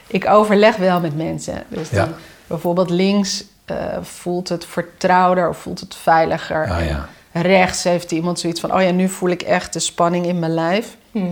ik 0.08 0.28
overleg 0.28 0.76
wel 0.76 1.00
met 1.00 1.18
mensen. 1.18 1.54
Dus 1.68 1.90
dan 1.90 2.06
Ja. 2.06 2.14
bijvoorbeeld 2.48 2.90
links 2.90 3.44
eh, 3.66 3.76
voelt 4.02 4.50
het 4.50 4.66
vertrouwder 4.66 5.50
of 5.50 5.58
voelt 5.58 5.80
het 5.80 5.96
veiliger. 6.02 6.70
Ah, 6.72 6.86
ja. 6.88 7.08
Rechts 7.32 7.84
heeft 7.84 8.12
iemand 8.12 8.40
zoiets 8.40 8.60
van, 8.60 8.74
oh 8.74 8.82
ja, 8.82 8.92
nu 8.92 9.10
voel 9.10 9.30
ik 9.30 9.42
echt 9.42 9.74
de 9.74 9.80
spanning 9.80 10.26
in 10.26 10.40
mijn 10.40 10.54
lijf. 10.54 10.88
Mhm. 11.12 11.26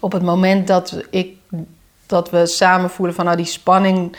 Op 0.00 0.12
het 0.12 0.22
moment 0.22 0.66
dat, 0.66 0.96
ik, 1.10 1.34
dat 2.06 2.30
we 2.30 2.46
samen 2.46 2.90
voelen 2.90 3.14
van, 3.14 3.24
nou 3.24 3.36
die 3.36 3.46
spanning, 3.46 4.16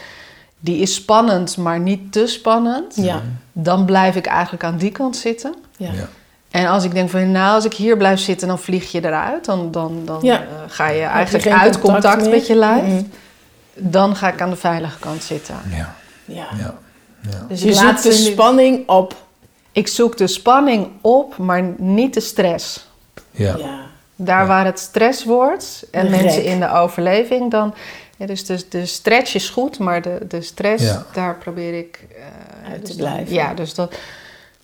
die 0.59 0.77
is 0.77 0.93
spannend, 0.95 1.57
maar 1.57 1.79
niet 1.79 2.11
te 2.11 2.27
spannend. 2.27 2.95
Ja. 2.95 3.21
Dan 3.51 3.85
blijf 3.85 4.15
ik 4.15 4.25
eigenlijk 4.25 4.63
aan 4.63 4.77
die 4.77 4.91
kant 4.91 5.15
zitten. 5.17 5.55
Ja. 5.77 5.91
Ja. 5.91 6.07
En 6.51 6.67
als 6.67 6.83
ik 6.83 6.93
denk 6.93 7.09
van, 7.09 7.31
nou, 7.31 7.55
als 7.55 7.65
ik 7.65 7.73
hier 7.73 7.97
blijf 7.97 8.19
zitten, 8.19 8.47
dan 8.47 8.59
vlieg 8.59 8.91
je 8.91 9.05
eruit. 9.05 9.45
Dan, 9.45 9.71
dan, 9.71 10.01
dan 10.05 10.19
Ja. 10.21 10.41
eh, 10.41 10.47
ga 10.67 10.87
je 10.87 11.01
eigenlijk 11.03 11.47
uit 11.47 11.79
contact 11.79 12.29
met 12.29 12.47
je 12.47 12.55
lijf. 12.55 12.83
Mhm. 12.83 13.03
Dan 13.75 14.15
ga 14.15 14.31
ik 14.33 14.41
aan 14.41 14.49
de 14.49 14.55
veilige 14.55 14.99
kant 14.99 15.23
zitten. 15.23 15.55
Ja. 15.69 15.95
Ja. 16.25 16.47
Ja. 16.57 16.73
Ja. 17.31 17.45
Dus 17.47 17.61
Je 17.61 17.73
zoekt 17.73 18.03
de 18.03 18.11
spanning 18.11 18.87
op. 18.89 19.15
Ik 19.71 19.87
zoek 19.87 20.17
de 20.17 20.27
spanning 20.27 20.87
op, 21.01 21.37
maar 21.37 21.63
niet 21.77 22.13
de 22.13 22.19
stress. 22.19 22.87
Ja. 23.31 23.57
Daar 24.15 24.41
Ja. 24.41 24.47
waar 24.47 24.65
het 24.65 24.79
stress 24.79 25.25
wordt 25.25 25.83
en 25.91 26.03
De 26.05 26.09
mensen 26.09 26.41
rek. 26.41 26.51
in 26.51 26.59
de 26.59 26.71
overleving, 26.71 27.51
dan... 27.51 27.73
Ja, 28.17 28.25
dus 28.25 28.45
de, 28.45 28.65
de 28.69 28.85
stretch 28.85 29.35
is 29.35 29.49
goed, 29.49 29.79
maar 29.79 30.01
de, 30.01 30.17
de 30.27 30.41
stress, 30.41 30.83
Ja. 30.83 31.05
daar 31.13 31.35
probeer 31.35 31.77
ik... 31.77 32.05
eh, 32.15 32.71
Uit 32.71 32.81
te 32.81 32.87
dus- 32.87 32.95
blijven. 32.95 33.33
Ja, 33.33 33.53
dus 33.53 33.73
dat... 33.73 33.93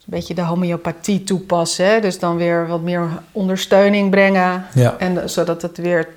beetje 0.06 0.34
de 0.34 0.42
homeopathie 0.42 1.24
toepassen. 1.24 1.86
Hè? 1.86 2.00
Dus 2.00 2.20
dan 2.20 2.36
weer 2.38 2.68
wat 2.68 2.82
meer 2.82 3.08
ondersteuning 3.32 4.10
brengen. 4.10 4.66
Ja. 4.74 4.96
En 4.98 5.22
eh, 5.22 5.28
zodat 5.28 5.62
het 5.62 5.78
weer 5.78 6.08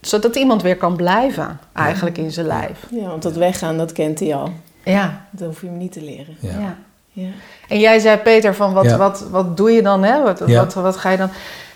zodat 0.00 0.36
iemand 0.36 0.62
weer 0.62 0.76
kan 0.76 0.96
blijven, 0.96 1.58
eigenlijk 1.72 2.18
in 2.18 2.30
zijn 2.32 2.46
lijf. 2.46 2.78
Ja, 2.90 3.06
want 3.06 3.22
dat 3.22 3.36
weggaan, 3.36 3.76
dat 3.78 3.92
kent 3.92 4.20
hij 4.20 4.34
al. 4.34 4.52
Ja. 4.84 5.26
Dat 5.30 5.48
hoef 5.48 5.60
je 5.60 5.66
hem 5.66 5.76
niet 5.76 5.92
te 5.92 6.02
leren. 6.02 6.36
Ja. 6.40 6.50
ja. 6.58 6.76
Ja. 7.12 7.28
En 7.68 7.78
jij 7.80 7.98
zei, 7.98 8.16
Peter, 8.16 8.54
van 8.54 8.72
wat, 8.72 8.84
Ja. 8.84 8.96
wat, 8.96 9.24
wat 9.30 9.56
doe 9.56 9.70
je 9.70 9.82
dan? 9.82 10.02
Hè? 10.02 10.22
Wat, 10.22 10.40
wat, 10.40 10.74
wat 10.74 10.96
ga 10.96 11.10
je 11.10 11.16
dan... 11.16 11.30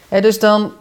Dus 0.09 0.39
dan... 0.39 0.73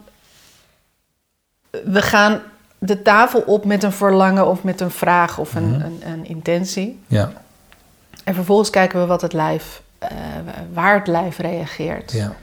We 1.70 2.02
gaan 2.02 2.42
de 2.78 3.02
tafel 3.02 3.40
op 3.42 3.66
met 3.66 3.84
een 3.84 3.92
verlangen 3.92 4.48
of 4.48 4.64
met 4.64 4.82
een 4.82 4.92
vraag 4.92 5.38
of 5.38 5.56
een, 5.56 5.70
Mhm. 5.72 5.82
een, 5.82 6.02
een 6.06 6.26
intentie. 6.26 7.00
Ja. 7.08 7.32
En 8.24 8.34
vervolgens 8.34 8.70
kijken 8.70 9.00
we 9.00 9.06
wat 9.06 9.22
het 9.22 9.34
lijf, 9.34 9.82
eh, 9.98 10.10
waar 10.74 10.94
het 10.98 11.08
lijf 11.08 11.38
reageert. 11.38 12.12
Ja. 12.12 12.34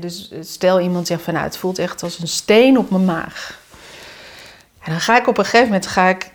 Dus 0.00 0.32
stel 0.40 0.80
iemand 0.80 1.06
zegt 1.06 1.22
van 1.22 1.32
nou, 1.34 1.44
het 1.46 1.56
voelt 1.56 1.78
echt 1.78 2.02
als 2.02 2.18
een 2.18 2.28
steen 2.28 2.78
op 2.78 2.90
mijn 2.90 3.04
maag. 3.04 3.60
En 4.82 4.90
dan 4.90 5.00
ga 5.00 5.16
ik 5.20 5.26
op 5.28 5.38
een 5.38 5.44
gegeven 5.44 5.66
moment 5.66 5.86
ga 5.86 6.08
ik. 6.08 6.30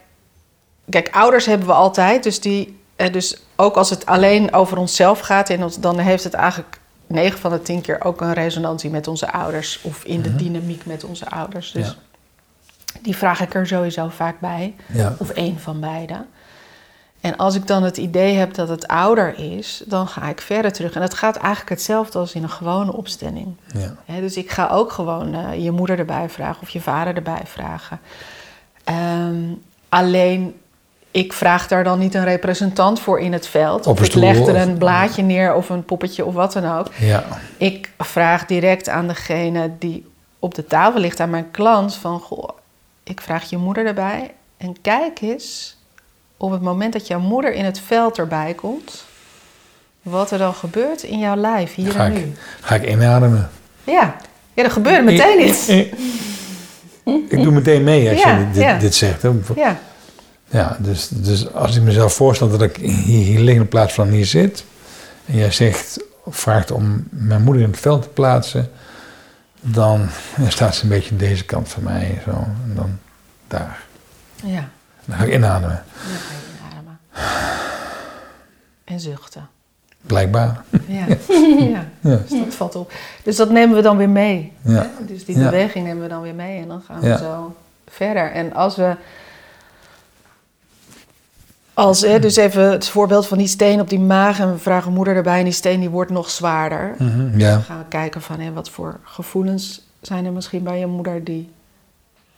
Kijk, 0.89 1.10
ouders 1.12 1.46
hebben 1.46 1.68
we 1.68 1.74
altijd, 1.74 2.24
dus 2.24 2.39
die. 2.39 2.77
Dus 3.12 3.38
ook 3.56 3.75
als 3.75 3.89
het 3.89 4.06
alleen 4.06 4.53
over 4.53 4.77
onszelf 4.77 5.20
gaat, 5.20 5.50
en 5.50 5.72
dan 5.79 6.00
heeft 6.00 6.24
het 6.24 6.34
eigenlijk 6.34 6.79
9 7.10 7.39
van 7.39 7.51
de 7.51 7.62
10 7.62 7.82
keer 7.82 8.04
ook 8.04 8.22
een 8.22 8.34
resonantie 8.34 8.89
met 8.89 9.08
onze 9.08 9.32
ouders 9.32 9.80
of 9.82 10.04
in 10.04 10.22
de 10.22 10.36
dynamiek 10.36 10.86
met 10.86 11.04
onze 11.04 11.30
ouders. 11.30 11.72
Dus 11.72 11.88
Ja. 11.88 11.94
die 13.01 13.16
vraag 13.16 13.42
ik 13.42 13.54
er 13.54 13.68
sowieso 13.68 14.10
vaak 14.10 14.39
bij, 14.39 14.75
Ja. 14.88 15.16
of 15.18 15.30
één 15.30 15.60
van 15.60 15.80
beide. 15.80 16.25
En 17.22 17.38
als 17.38 17.56
ik 17.56 17.68
dan 17.68 17.84
het 17.84 17.98
idee 17.98 18.36
heb 18.36 18.54
dat 18.54 18.70
het 18.70 18.88
ouder 18.88 19.38
is, 19.39 19.84
dan 19.86 20.08
ga 20.08 20.30
ik 20.30 20.42
verder 20.42 20.72
terug. 20.72 20.94
En 20.94 21.01
het 21.01 21.13
gaat 21.13 21.36
eigenlijk 21.36 21.70
hetzelfde 21.70 22.20
als 22.20 22.34
in 22.34 22.44
een 22.44 22.50
gewone 22.50 22.94
opstelling. 22.94 23.56
Ja. 23.74 23.96
Dus 24.20 24.38
ik 24.38 24.51
ga 24.51 24.68
ook 24.68 24.92
gewoon 24.92 25.34
eh, 25.34 25.63
je 25.63 25.72
moeder 25.72 26.00
erbij 26.00 26.30
vragen 26.30 26.62
of 26.62 26.70
je 26.70 26.82
vader 26.82 27.16
erbij 27.16 27.42
vragen. 27.46 28.00
Ehm, 28.84 29.44
alleen, 29.89 30.56
ik 31.12 31.34
vraag 31.34 31.68
daar 31.68 31.84
dan 31.84 32.00
niet 32.00 32.13
een 32.13 32.24
representant 32.24 33.00
voor 33.00 33.20
in 33.20 33.34
het 33.34 33.48
veld. 33.48 33.88
Of 33.88 34.01
ik 34.01 34.13
leg 34.13 34.38
er 34.38 34.56
een 34.56 34.78
blaadje 34.78 35.22
neer 35.22 35.54
of 35.54 35.70
een 35.70 35.86
poppetje 35.86 36.25
of 36.25 36.34
wat 36.34 36.54
dan 36.54 36.78
ook. 36.78 36.88
Ja. 37.00 37.24
Ik 37.58 37.92
vraag 37.98 38.46
direct 38.46 38.89
aan 38.89 39.08
degene 39.08 39.72
die 39.80 40.06
op 40.39 40.56
de 40.56 40.66
tafel 40.66 41.00
ligt, 41.00 41.20
aan 41.20 41.30
mijn 41.30 41.51
klant, 41.51 41.96
van... 41.96 42.20
Goh, 42.20 42.50
ik 43.04 43.22
vraag 43.22 43.50
je 43.50 43.58
moeder 43.58 43.86
erbij 43.86 44.32
en 44.58 44.82
kijk 44.82 45.22
eens 45.22 45.78
op 46.38 46.51
het 46.51 46.62
moment 46.62 46.94
dat 46.94 47.08
jouw 47.08 47.20
moeder 47.20 47.54
in 47.54 47.66
het 47.66 47.80
veld 47.80 48.18
erbij 48.18 48.54
komt... 48.54 49.06
wat 50.01 50.32
er 50.32 50.38
dan 50.38 50.54
gebeurt 50.54 51.04
in 51.04 51.20
jouw 51.20 51.36
lijf, 51.36 51.75
hier 51.75 51.92
Ga 51.92 52.06
en 52.06 52.16
ik, 52.16 52.25
nu. 52.25 52.34
ga 52.62 52.75
ik 52.75 52.89
inademen. 52.89 53.50
Ja, 53.84 54.16
ja 54.54 54.63
er 54.63 54.72
gebeurt 54.72 55.04
meteen 55.04 55.48
iets. 55.48 55.68
Ik, 55.68 55.94
ik 57.30 57.44
doe 57.44 57.51
meteen 57.51 57.84
mee 57.84 58.10
als 58.10 58.22
Ja, 58.22 58.38
je 58.38 58.46
dit, 58.51 58.62
ja. 58.62 58.78
dit 58.78 58.96
zegt. 58.96 59.22
Hè. 59.22 59.30
Ja, 59.56 59.80
Ja, 60.50 60.77
dus, 60.79 61.08
dus 61.08 61.53
als 61.53 61.75
ik 61.75 61.82
mezelf 61.84 62.13
voorstel 62.13 62.50
dat 62.50 62.62
ik 62.62 62.75
hier, 62.75 63.24
hier 63.24 63.39
lig 63.39 63.56
in 63.56 63.68
plaats 63.68 63.94
van 63.94 64.08
hier 64.08 64.25
zit. 64.25 64.63
En 65.25 65.38
jij 65.38 65.51
zegt, 65.51 66.00
vraagt 66.27 66.72
om 66.72 67.08
mijn 67.10 67.41
moeder 67.44 67.63
in 67.63 67.70
het 67.70 67.79
veld 67.79 68.01
te 68.01 68.10
plaatsen. 68.10 68.70
Dan 69.62 70.08
staat 70.48 70.75
ze 70.75 70.84
een 70.84 70.89
beetje 70.89 71.12
aan 71.12 71.18
deze 71.18 71.46
kant 71.46 71.70
van 71.70 71.84
mij. 71.84 72.22
Zo, 72.25 72.32
en 72.32 72.72
dan 72.75 73.00
daar. 73.48 73.79
ja. 74.44 74.70
Dan 75.06 75.18
ga 75.18 75.24
ik 75.24 75.34
inademen. 75.34 75.84
Dan 75.94 76.18
ga 76.18 76.34
je 76.34 76.58
inademen. 76.60 77.00
En 78.84 79.00
zuchten. 79.00 79.48
Blijkbaar. 80.01 80.63
Ja. 80.88 81.06
ja, 81.60 81.86
Ja. 82.01 82.15
dus 82.27 82.39
dat 82.46 82.56
valt 82.56 82.75
op. 82.75 82.91
Dus 83.24 83.36
dat 83.36 83.50
nemen 83.50 83.75
we 83.75 83.82
dan 83.82 83.98
weer 83.98 84.10
mee. 84.10 84.53
Ja. 84.62 84.72
Hè? 84.98 85.06
Dus 85.06 85.25
die 85.25 85.38
beweging 85.38 85.86
nemen 85.86 86.03
we 86.03 86.10
dan 86.10 86.22
weer 86.22 86.36
mee 86.36 86.62
en 86.62 86.68
dan 86.68 86.82
gaan 86.88 87.00
we 87.00 87.18
zo 87.18 87.56
verder. 87.88 88.32
En 88.32 88.53
als 88.53 88.75
we. 88.75 88.96
Als, 91.80 92.02
hè, 92.02 92.20
dus 92.20 92.36
even 92.36 92.72
het 92.72 92.88
voorbeeld 92.90 93.28
van 93.28 93.38
die 93.38 93.48
steen 93.48 93.80
op 93.82 93.90
die 93.90 94.00
maag 94.00 94.40
en 94.40 94.52
we 94.52 94.58
vragen 94.58 94.94
moeder 94.94 95.16
erbij 95.16 95.38
en 95.38 95.44
die 95.44 95.54
steen 95.54 95.80
die 95.80 95.90
wordt 95.90 96.12
nog 96.12 96.30
zwaarder. 96.30 96.96
Ja. 97.38 97.52
Dan 97.52 97.62
gaan 97.62 97.78
we 97.78 97.86
kijken 97.90 98.22
van 98.22 98.40
hè, 98.40 98.52
wat 98.54 98.70
voor 98.70 99.00
gevoelens 99.04 99.82
zijn 100.02 100.26
er 100.26 100.32
misschien 100.32 100.64
bij 100.64 100.80
je 100.80 100.86
moeder 100.86 101.24
die 101.24 101.52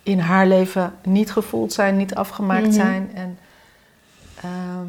in 0.04 0.20
haar 0.20 0.48
leven 0.48 0.94
niet 1.04 1.32
gevoeld 1.32 1.74
zijn, 1.74 1.98
niet 1.98 2.16
afgemaakt 2.16 2.66
Mhm. 2.66 2.72
zijn. 2.72 3.12
En 3.14 3.38
ehm, 4.42 4.88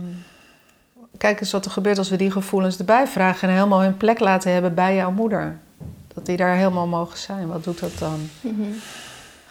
kijk 1.18 1.40
eens 1.40 1.52
wat 1.52 1.64
er 1.64 1.70
gebeurt 1.70 1.98
als 1.98 2.08
we 2.10 2.16
die 2.16 2.30
gevoelens 2.30 2.78
erbij 2.78 3.06
vragen 3.06 3.48
en 3.48 3.54
helemaal 3.54 3.82
hun 3.82 3.96
plek 3.96 4.18
laten 4.20 4.52
hebben 4.52 4.74
bij 4.74 4.94
jouw 4.94 5.10
moeder. 5.10 5.56
Dat 6.14 6.26
die 6.26 6.36
daar 6.36 6.54
helemaal 6.56 6.86
mogen 6.86 7.18
zijn. 7.18 7.46
Wat 7.48 7.64
doet 7.64 7.78
dat 7.80 7.98
dan? 7.98 8.28
Mhm. 8.40 8.62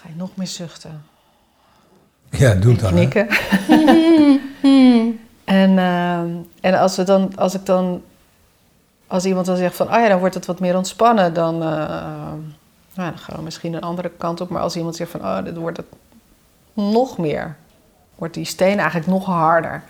Ga 0.01 0.07
je 0.09 0.15
nog 0.15 0.29
meer 0.33 0.47
zuchten? 0.47 1.03
Ja, 2.31 2.53
doe 2.53 2.71
het 2.71 2.81
dan. 2.81 2.93
hè. 2.93 3.07
Knikken. 3.07 3.27
en 5.45 5.77
ehm, 5.77 6.29
en 6.61 6.79
als, 6.79 6.95
we 6.95 7.03
dan, 7.03 7.31
als 7.35 7.53
ik 7.53 7.65
dan, 7.65 8.03
als 9.07 9.25
iemand 9.25 9.45
dan 9.45 9.57
zegt 9.57 9.75
van, 9.75 9.87
oh 9.87 9.99
ja, 9.99 10.07
dan 10.07 10.19
wordt 10.19 10.35
het 10.35 10.45
wat 10.45 10.59
meer 10.59 10.77
ontspannen, 10.77 11.33
dan, 11.33 11.53
eh, 11.53 11.69
nou, 12.93 13.09
dan 13.09 13.17
gaan 13.17 13.35
we 13.35 13.41
misschien 13.41 13.73
een 13.73 13.81
andere 13.81 14.11
kant 14.17 14.41
op. 14.41 14.49
Maar 14.49 14.61
als 14.61 14.75
iemand 14.75 14.95
zegt 14.95 15.11
van, 15.11 15.19
oh, 15.19 15.45
dan 15.45 15.57
wordt 15.57 15.77
het 15.77 15.85
nog 16.73 17.17
meer, 17.17 17.55
wordt 18.15 18.33
die 18.33 18.45
steen 18.45 18.77
eigenlijk 18.77 19.07
nog 19.07 19.25
harder. 19.25 19.83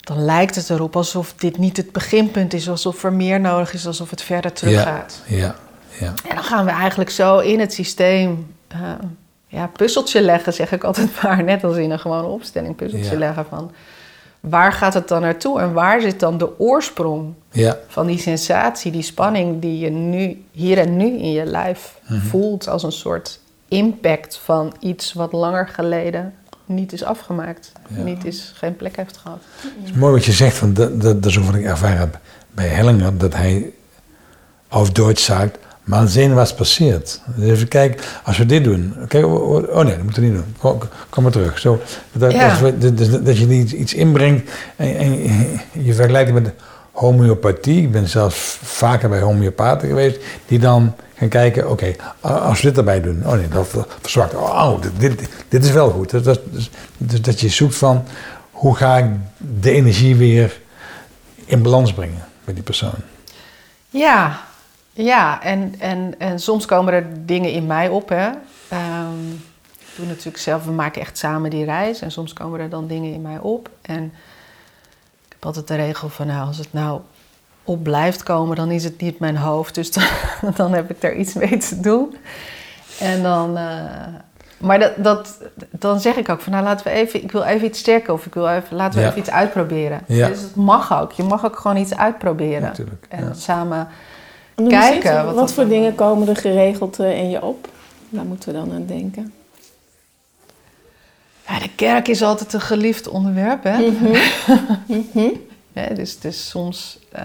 Dan 0.00 0.24
lijkt 0.24 0.54
het 0.54 0.70
erop 0.70 0.96
alsof 0.96 1.34
dit 1.34 1.58
niet 1.58 1.76
het 1.76 1.92
beginpunt 1.92 2.52
is, 2.52 2.68
alsof 2.68 3.04
er 3.04 3.12
meer 3.12 3.40
nodig 3.40 3.72
is, 3.72 3.86
alsof 3.86 4.10
het 4.10 4.22
verder 4.22 4.52
teruggaat. 4.52 5.22
Ja, 5.26 5.54
ja. 5.98 6.12
En 6.28 6.34
dan 6.34 6.44
gaan 6.44 6.64
we 6.64 6.70
eigenlijk 6.70 7.10
zo 7.10 7.38
in 7.38 7.60
het 7.60 7.72
systeem 7.72 8.54
eh, 8.68 8.80
ja, 9.52 9.66
puzzeltje 9.66 10.20
leggen, 10.20 10.52
zeg 10.52 10.72
ik 10.72 10.84
altijd 10.84 11.08
maar. 11.22 11.44
Net 11.44 11.64
als 11.64 11.76
in 11.76 11.90
een 11.90 11.98
gewone 11.98 12.26
opstelling, 12.26 12.76
puzzeltje 12.76 13.12
Ja. 13.12 13.18
leggen 13.18 13.46
van... 13.48 13.70
waar 14.40 14.72
gaat 14.72 14.94
het 14.94 15.08
dan 15.08 15.20
naartoe 15.20 15.60
en 15.60 15.72
waar 15.72 16.00
zit 16.00 16.20
dan 16.20 16.38
de 16.38 16.58
oorsprong 16.60 17.34
Ja, 17.50 17.76
van 17.88 18.06
die 18.06 18.18
sensatie, 18.18 18.92
die 18.92 19.02
spanning 19.02 19.60
die 19.60 19.78
je 19.78 19.90
nu, 19.90 20.44
hier 20.52 20.78
en 20.78 20.96
nu 20.96 21.06
in 21.06 21.32
je 21.32 21.44
lijf 21.44 21.98
Mhm. 22.08 22.20
voelt 22.20 22.68
als 22.68 22.82
een 22.82 22.92
soort 22.92 23.38
impact 23.68 24.36
van 24.44 24.74
iets 24.80 25.12
wat 25.12 25.32
langer 25.32 25.68
geleden 25.68 26.34
niet 26.64 26.92
is 26.92 27.04
afgemaakt, 27.04 27.72
Ja. 27.88 28.02
niet 28.02 28.24
is, 28.24 28.52
geen 28.56 28.76
plek 28.76 28.96
heeft 28.96 29.16
gehad. 29.16 29.38
het 29.62 29.88
is 29.88 29.92
mooi 29.92 30.12
wat 30.12 30.24
je 30.24 30.32
zegt, 30.32 30.60
want 30.60 30.76
dat, 30.76 31.00
dat, 31.02 31.22
dat 31.22 31.30
is 31.30 31.38
ook 31.38 31.44
wat 31.44 31.54
ik 31.54 31.64
ervaren 31.64 31.98
heb 31.98 32.18
bij 32.50 32.66
Hellinger, 32.66 33.18
dat 33.18 33.34
hij 33.34 33.72
auf 34.68 34.90
Deutsch 34.92 35.24
sagt, 35.24 35.58
mal 35.84 36.06
sehen 36.08 36.34
was 36.34 36.54
passiert. 36.54 37.20
Dus 37.36 37.48
even 37.50 37.68
kijken, 37.68 38.04
als 38.24 38.38
we 38.38 38.46
dit 38.46 38.64
doen, 38.64 38.94
kijk, 39.08 39.24
oh 39.24 39.52
oh, 39.52 39.84
nee, 39.84 39.94
dat 39.94 40.02
moeten 40.02 40.22
we 40.22 40.28
niet 40.28 40.36
doen, 40.36 40.54
kom, 40.58 40.78
kom 41.08 41.22
maar 41.22 41.32
terug. 41.32 41.58
Zo, 41.58 41.80
dat, 42.12 42.32
Ja. 42.32 42.58
dat, 42.78 42.98
dat, 42.98 43.24
dat 43.26 43.38
je 43.38 43.46
iets, 43.48 43.72
iets 43.72 43.94
inbrengt 43.94 44.50
en, 44.76 44.96
en 44.96 45.10
je 45.72 45.94
vergelijkt 45.94 46.30
het 46.34 46.42
met 46.42 46.54
homeopathie. 46.92 47.82
Ik 47.82 47.92
ben 47.92 48.08
zelfs 48.08 48.58
vaker 48.62 49.08
bij 49.08 49.20
homeopaten 49.20 49.88
geweest, 49.88 50.20
die 50.46 50.58
dan 50.58 50.94
gaan 51.14 51.28
kijken, 51.28 51.70
oké, 51.70 51.94
als 52.20 52.60
we 52.60 52.68
dit 52.68 52.78
erbij 52.78 53.00
doen, 53.00 53.22
oh 53.26 53.32
nee, 53.32 53.48
dat 53.48 53.68
verzwakt, 54.00 54.34
oh, 54.34 54.80
dit, 54.82 55.18
dit, 55.18 55.28
dit 55.48 55.64
is 55.64 55.70
wel 55.70 55.90
goed. 55.90 56.10
Dat, 56.10 56.24
dat, 56.24 56.40
dus, 56.50 56.70
dus 56.96 57.22
dat 57.22 57.40
je 57.40 57.48
zoekt 57.48 57.76
van, 57.76 58.04
hoe 58.50 58.76
ga 58.76 58.98
ik 58.98 59.06
de 59.60 59.70
energie 59.70 60.16
weer 60.16 60.60
in 61.44 61.62
balans 61.62 61.92
brengen 61.92 62.24
bij 62.44 62.54
die 62.54 62.62
persoon. 62.62 62.94
Ja, 63.88 64.40
ja 65.04 65.42
en, 65.42 65.74
en, 65.78 66.14
en 66.18 66.38
soms 66.38 66.66
komen 66.66 66.92
er 66.92 67.06
dingen 67.26 67.52
in 67.52 67.66
mij 67.66 67.88
op. 67.88 68.08
Hè. 68.08 68.28
Ehm, 68.68 69.30
ik 69.78 69.96
doe 69.96 70.06
natuurlijk 70.06 70.38
zelf, 70.38 70.64
we 70.64 70.70
maken 70.72 71.00
echt 71.00 71.18
samen 71.18 71.50
die 71.50 71.64
reis. 71.64 72.00
En 72.00 72.10
soms 72.10 72.32
komen 72.32 72.60
er 72.60 72.68
dan 72.68 72.86
dingen 72.86 73.12
in 73.12 73.22
mij 73.22 73.38
op. 73.38 73.68
En 73.82 74.04
ik 75.26 75.32
heb 75.32 75.44
altijd 75.46 75.68
de 75.68 75.74
regel 75.76 76.08
van, 76.08 76.26
nou, 76.26 76.46
als 76.46 76.58
het 76.58 76.72
nou 76.72 77.00
op 77.64 77.82
blijft 77.82 78.22
komen, 78.22 78.56
dan 78.56 78.70
is 78.70 78.84
het 78.84 79.00
niet 79.00 79.18
mijn 79.18 79.36
hoofd. 79.36 79.74
Dus 79.74 79.92
dan, 79.92 80.04
dan 80.56 80.72
heb 80.72 80.90
ik 80.90 81.00
daar 81.00 81.14
iets 81.14 81.34
mee 81.34 81.56
te 81.56 81.80
doen. 81.80 82.16
En 83.00 83.22
dan... 83.22 83.56
eh, 83.56 83.74
maar 84.58 84.78
dat, 84.78 84.92
dat, 84.96 85.38
dan 85.70 86.00
zeg 86.00 86.16
ik 86.16 86.28
ook 86.28 86.40
van, 86.40 86.52
nou 86.52 86.64
laten 86.64 86.86
we 86.86 86.92
even, 86.92 87.22
ik 87.22 87.32
wil 87.32 87.42
even 87.42 87.66
iets 87.66 87.82
checken 87.82 88.12
of 88.14 88.26
ik 88.26 88.34
wil 88.34 88.48
even, 88.48 88.76
laten 88.76 88.94
we 88.98 89.00
Ja. 89.00 89.06
even 89.08 89.20
iets 89.20 89.30
uitproberen. 89.30 90.00
Ja. 90.06 90.28
Dus 90.28 90.40
het 90.40 90.54
mag 90.54 91.00
ook. 91.00 91.12
Je 91.12 91.22
mag 91.22 91.44
ook 91.44 91.58
gewoon 91.58 91.76
iets 91.76 91.96
uitproberen. 91.96 92.62
Natuurlijk, 92.62 93.06
En 93.08 93.34
samen 93.36 93.88
Kijken 94.68 95.26
het? 95.26 95.34
wat 95.34 95.52
voor 95.52 95.68
dingen 95.68 95.94
komen 95.94 96.28
er 96.28 96.36
geregeld 96.36 96.98
eh, 96.98 97.18
in 97.18 97.30
je 97.30 97.42
op? 97.42 97.68
Daar 98.08 98.24
moeten 98.24 98.52
we 98.52 98.58
dan 98.58 98.72
aan 98.72 98.86
denken. 98.86 99.32
Ja, 101.46 101.58
de 101.58 101.74
kerk 101.74 102.08
is 102.08 102.22
altijd 102.22 102.52
een 102.52 102.60
geliefd 102.60 103.08
onderwerp, 103.08 103.62
hè? 103.64 103.78
Mhm. 103.78 105.28
Hè, 105.72 105.94
dus, 105.94 106.18
dus 106.18 106.48
soms. 106.48 106.98
eh, 107.12 107.24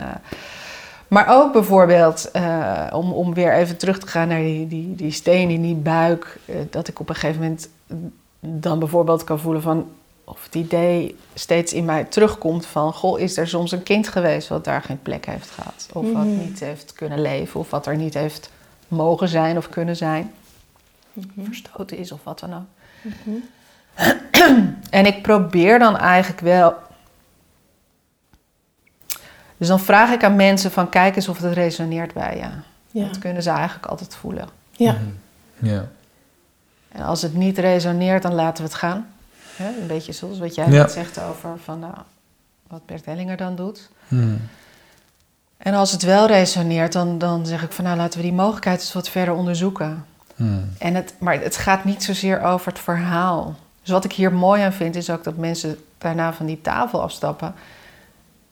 maar 1.08 1.28
ook 1.30 1.54
bijvoorbeeld, 1.54 2.32
eh, 2.32 2.88
om, 2.92 3.12
om 3.12 3.34
weer 3.34 3.54
even 3.54 3.78
terug 3.78 4.00
te 4.00 4.08
gaan 4.08 4.28
naar 4.28 4.40
die, 4.42 4.68
die, 4.68 4.96
die 4.96 5.12
steen 5.12 5.50
in 5.50 5.62
die 5.62 5.76
buik, 5.76 6.40
dat 6.70 6.88
ik 6.88 7.00
op 7.00 7.10
een 7.10 7.16
gegeven 7.16 7.42
moment 7.42 7.70
dan 8.40 8.80
bijvoorbeeld 8.80 9.24
kan 9.24 9.40
voelen 9.40 9.62
van. 9.62 9.90
Of 10.28 10.44
het 10.44 10.56
idee 10.56 11.16
steeds 11.34 11.74
in 11.74 11.86
mij 11.86 12.04
terugkomt 12.04 12.66
van... 12.66 12.94
Goh, 12.94 13.20
is 13.20 13.38
er 13.38 13.48
soms 13.48 13.72
een 13.72 13.84
kind 13.84 14.08
geweest 14.08 14.48
wat 14.48 14.64
daar 14.64 14.82
geen 14.82 15.02
plek 15.02 15.26
heeft 15.26 15.50
gehad? 15.50 15.88
Of 15.94 16.04
wat 16.12 16.26
Mhm. 16.26 16.38
niet 16.38 16.60
heeft 16.60 16.94
kunnen 16.94 17.22
leven? 17.22 17.60
Of 17.60 17.70
wat 17.70 17.86
er 17.88 17.96
niet 17.96 18.14
heeft 18.14 18.50
mogen 18.88 19.28
zijn 19.28 19.58
of 19.58 19.70
kunnen 19.70 19.96
zijn? 19.96 20.34
Verstoten 21.44 21.98
is 21.98 22.12
of 22.12 22.20
wat 22.24 22.40
dan 22.40 22.54
ook. 22.54 22.64
En 24.90 25.06
ik 25.06 25.22
probeer 25.22 25.80
dan 25.80 25.98
eigenlijk 25.98 26.42
wel... 26.42 26.74
Dus 29.58 29.68
dan 29.68 29.80
vraag 29.80 30.12
ik 30.12 30.24
aan 30.24 30.36
mensen 30.36 30.72
van... 30.72 30.90
Kijk 30.90 31.16
eens 31.16 31.28
of 31.28 31.40
het 31.42 31.54
resoneert 31.54 32.14
bij 32.14 32.36
je. 32.38 32.50
Ja. 33.00 33.08
Dat 33.08 33.20
kunnen 33.20 33.44
ze 33.44 33.50
eigenlijk 33.50 33.86
altijd 33.86 34.16
voelen. 34.16 34.50
Ja. 34.72 34.98
Ja. 35.58 35.88
En 36.92 37.02
als 37.02 37.22
het 37.22 37.34
niet 37.34 37.58
resoneert, 37.58 38.22
dan 38.22 38.34
laten 38.34 38.64
we 38.64 38.70
het 38.70 38.78
gaan. 38.80 39.14
Hè, 39.56 39.68
Een 39.82 39.88
beetje 39.88 40.12
zoals 40.12 40.40
wat 40.40 40.56
jij 40.56 40.66
Ja. 40.66 40.72
net 40.72 40.92
zegt 40.92 41.22
over 41.22 41.50
van, 41.64 41.80
nou, 41.80 41.94
wat 42.68 42.86
Bert 42.86 43.06
Hellinger 43.06 43.38
dan 43.38 43.56
doet. 43.56 43.90
Hmm. 44.08 44.42
En 45.58 45.74
als 45.74 45.92
het 45.92 46.04
wel 46.04 46.28
resoneert, 46.28 46.92
dan, 46.94 47.18
dan 47.18 47.46
zeg 47.46 47.64
ik 47.64 47.72
van 47.72 47.84
nou 47.84 47.98
laten 47.98 48.20
we 48.20 48.26
die 48.26 48.34
mogelijkheid 48.36 48.80
eens 48.80 48.94
wat 48.94 49.10
verder 49.10 49.34
onderzoeken. 49.34 50.06
Hmm. 50.36 50.70
En 50.80 50.96
het, 50.96 51.14
maar 51.20 51.42
het 51.42 51.58
gaat 51.58 51.84
niet 51.84 52.04
zozeer 52.04 52.42
over 52.42 52.68
het 52.72 52.80
verhaal. 52.82 53.56
Dus 53.82 53.90
wat 53.90 54.04
ik 54.06 54.12
hier 54.14 54.34
mooi 54.34 54.62
aan 54.62 54.74
vind, 54.74 54.96
is 54.96 55.10
ook 55.10 55.24
dat 55.24 55.36
mensen 55.38 55.78
daarna 55.98 56.34
van 56.34 56.46
die 56.46 56.62
tafel 56.62 57.02
afstappen. 57.02 57.54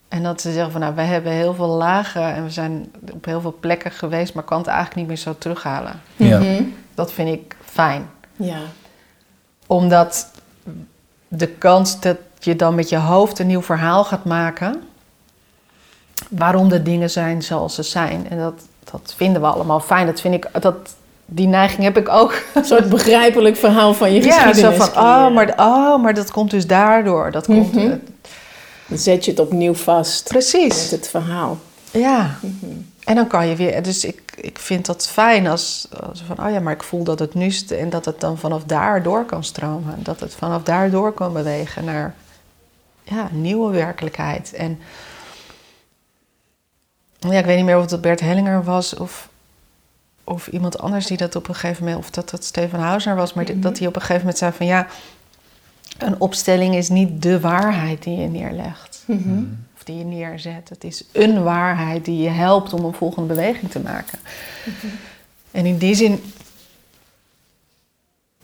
En 0.07 0.23
dat 0.23 0.41
ze 0.41 0.51
zeggen 0.53 0.71
van 0.71 0.81
nou, 0.81 0.95
wij 0.95 1.05
hebben 1.05 1.31
heel 1.31 1.53
veel 1.53 1.67
lagen 1.67 2.33
en 2.33 2.43
we 2.43 2.49
zijn 2.49 2.91
op 3.11 3.25
heel 3.25 3.41
veel 3.41 3.57
plekken 3.59 3.91
geweest, 3.91 4.33
maar 4.33 4.43
kan 4.43 4.57
het 4.57 4.67
eigenlijk 4.67 4.97
niet 4.97 5.07
meer 5.07 5.17
zo 5.17 5.35
terughalen. 5.37 6.01
Ja. 6.15 6.39
Mhm. 6.39 6.63
Dat 6.93 7.11
vind 7.11 7.29
ik 7.29 7.55
fijn. 7.65 8.09
Ja. 8.35 8.59
Omdat 9.67 10.31
de 11.37 11.47
kans 11.47 11.99
dat 11.99 12.17
je 12.39 12.55
dan 12.55 12.75
met 12.75 12.89
je 12.89 12.97
hoofd 12.97 13.39
een 13.39 13.47
nieuw 13.47 13.61
verhaal 13.61 14.03
gaat 14.03 14.25
maken. 14.25 14.81
Waarom 16.29 16.69
de 16.69 16.83
dingen 16.83 17.09
zijn 17.09 17.41
zoals 17.43 17.75
ze 17.75 17.83
zijn. 17.83 18.29
En 18.29 18.37
dat, 18.37 18.53
dat 18.91 19.13
vinden 19.15 19.41
we 19.41 19.47
allemaal 19.47 19.79
fijn. 19.79 20.05
Dat 20.05 20.21
vind 20.21 20.33
ik, 20.33 20.47
dat, 20.61 20.75
die 21.25 21.47
neiging 21.47 21.83
heb 21.83 21.97
ik 21.97 22.09
ook. 22.09 22.33
Een 22.53 22.65
soort 22.65 22.89
begrijpelijk 22.89 23.55
verhaal 23.57 23.93
van 23.93 24.13
je 24.13 24.23
Ja, 24.23 24.31
zo 24.31 24.47
geschiedenis. 24.47 24.77
van, 24.87 25.03
oh 25.03 25.33
maar, 25.33 25.53
oh, 25.57 26.01
maar 26.01 26.13
dat 26.13 26.31
komt 26.31 26.51
dus 26.51 26.67
daardoor. 26.67 27.31
Dat 27.31 27.45
komt, 27.45 27.73
Mhm. 27.73 27.85
eh, 27.91 27.95
Dan 28.87 28.97
zet 28.97 29.25
je 29.25 29.31
het 29.31 29.39
opnieuw 29.39 29.73
vast 29.73 30.23
met 30.23 30.31
precies. 30.31 30.91
het 30.91 31.07
verhaal. 31.09 31.57
Ja. 31.91 32.35
En 33.03 33.15
dan 33.15 33.27
kan 33.27 33.47
je 33.47 33.55
weer... 33.55 33.83
Dus 33.83 34.05
ik, 34.05 34.21
ik 34.35 34.59
vind 34.59 34.85
dat 34.85 35.07
fijn 35.07 35.47
als, 35.47 35.87
als 36.07 36.21
van... 36.23 36.45
Oh 36.45 36.51
ja, 36.51 36.59
maar 36.59 36.73
ik 36.73 36.83
voel 36.83 37.03
dat 37.03 37.19
het 37.19 37.33
nu... 37.33 37.53
En 37.69 37.89
dat 37.89 38.05
het 38.05 38.19
dan 38.19 38.37
vanaf 38.37 38.63
daar 38.63 39.03
door 39.03 39.25
kan 39.25 39.43
stromen. 39.43 40.03
Dat 40.03 40.19
het 40.19 40.35
vanaf 40.35 40.63
daar 40.63 40.89
door 40.89 41.11
kan 41.11 41.33
bewegen 41.33 41.85
naar... 41.85 42.15
Ja, 43.03 43.27
nieuwe 43.31 43.71
werkelijkheid. 43.71 44.53
En... 44.53 44.79
Ja, 47.19 47.31
ik 47.39 47.45
weet 47.45 47.55
niet 47.55 47.65
meer 47.65 47.77
of 47.77 47.91
het 47.91 48.01
Bert 48.01 48.19
Hellinger 48.19 48.63
was... 48.63 48.95
Of, 48.95 49.29
of 50.23 50.47
iemand 50.47 50.79
anders 50.79 51.05
die 51.05 51.17
dat 51.17 51.35
op 51.35 51.47
een 51.47 51.55
gegeven 51.55 51.83
moment... 51.83 52.03
Of 52.03 52.09
dat 52.09 52.31
het 52.31 52.45
Stefan 52.45 52.79
Hausner 52.79 53.15
was. 53.15 53.33
Maar 53.33 53.45
die- 53.45 53.59
dat 53.59 53.77
hij 53.77 53.87
op 53.87 53.95
een 53.95 54.01
gegeven 54.01 54.21
moment 54.21 54.37
zei 54.37 54.51
van... 54.51 54.65
Ja, 54.65 54.87
een 55.97 56.19
opstelling 56.21 56.75
is 56.75 56.89
niet 56.89 57.21
de 57.21 57.39
waarheid 57.39 58.03
die 58.03 58.17
je 58.19 58.27
neerlegt 58.27 59.03
Mhm. 59.07 59.43
Of 59.83 59.89
die 59.89 59.97
je 59.97 60.15
neerzet. 60.15 60.69
Het 60.69 60.83
is 60.83 61.03
een 61.11 61.43
waarheid 61.43 62.05
die 62.05 62.21
je 62.21 62.29
helpt 62.29 62.73
om 62.73 62.85
een 62.85 62.93
volgende 62.93 63.27
beweging 63.27 63.71
te 63.71 63.79
maken. 63.79 64.19
En 65.51 65.65
in 65.65 65.77
die 65.77 65.95
zin 65.95 66.33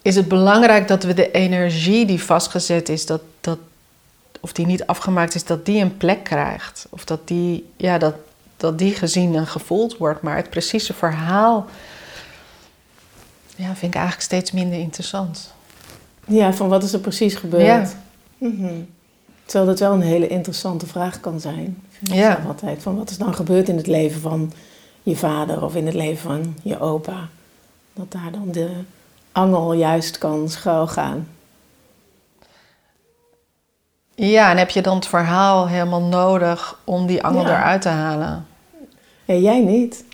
is 0.01 0.15
het 0.15 0.27
belangrijk 0.27 0.88
dat 0.88 1.03
we 1.03 1.13
de 1.13 1.31
energie 1.31 2.05
die 2.05 2.24
vastgezet 2.24 2.89
is, 2.89 3.05
dat, 3.05 3.22
dat, 3.41 3.60
of 4.39 4.53
die 4.53 4.65
niet 4.65 4.86
afgemaakt 4.86 5.36
is, 5.36 5.46
dat 5.46 5.65
die 5.65 5.81
een 5.81 5.98
plek 5.98 6.24
krijgt. 6.24 6.88
Of 6.89 7.05
dat 7.05 7.27
die, 7.27 7.69
ja, 7.77 7.98
dat, 7.98 8.15
dat 8.58 8.77
die 8.77 8.93
gezien 8.93 9.36
en 9.36 9.48
gevoeld 9.48 9.98
wordt. 9.98 10.22
Maar 10.22 10.36
het 10.36 10.50
precieze 10.50 10.93
verhaal 10.93 11.65
ja, 13.55 13.75
vind 13.75 13.94
ik 13.94 14.00
eigenlijk 14.00 14.25
steeds 14.25 14.51
minder 14.51 14.79
interessant. 14.79 15.53
Ja, 16.25 16.53
van 16.53 16.70
wat 16.70 16.83
is 16.83 16.94
er 16.94 17.00
precies 17.00 17.35
gebeurd? 17.35 17.66
Ja. 17.66 17.90
Mhm. 18.37 18.81
Terwijl 19.50 19.70
dat 19.70 19.79
wel 19.79 19.94
een 19.94 20.01
hele 20.01 20.27
interessante 20.27 20.88
vraag 20.88 21.20
kan 21.20 21.40
zijn. 21.40 21.81
Ja. 22.00 22.42
altijd. 22.48 22.81
Van 22.81 22.98
wat 22.98 23.09
is 23.09 23.18
dan 23.18 23.33
gebeurd 23.35 23.70
in 23.70 23.77
het 23.77 23.88
leven 23.88 24.22
van 24.22 24.51
je 25.03 25.16
vader 25.16 25.64
of 25.64 25.75
in 25.75 25.85
het 25.85 25.96
leven 25.96 26.29
van 26.29 26.55
je 26.64 26.79
opa? 26.79 27.27
Dat 27.94 28.12
daar 28.12 28.31
dan 28.31 28.48
de 28.51 28.70
angel 29.31 29.74
juist 29.74 30.18
kan 30.18 30.50
schuilgaan. 30.50 31.27
Ja, 34.16 34.51
en 34.51 34.57
heb 34.57 34.70
je 34.70 34.81
dan 34.81 34.96
het 34.96 35.07
verhaal 35.07 35.68
helemaal 35.68 36.03
nodig 36.03 36.79
om 36.83 37.07
die 37.07 37.24
angel 37.24 37.42
Ja. 37.44 37.59
eruit 37.59 37.81
te 37.81 37.90
halen? 37.90 38.46
Ja, 39.25 39.33
jij 39.35 39.59
niet. 39.59 40.03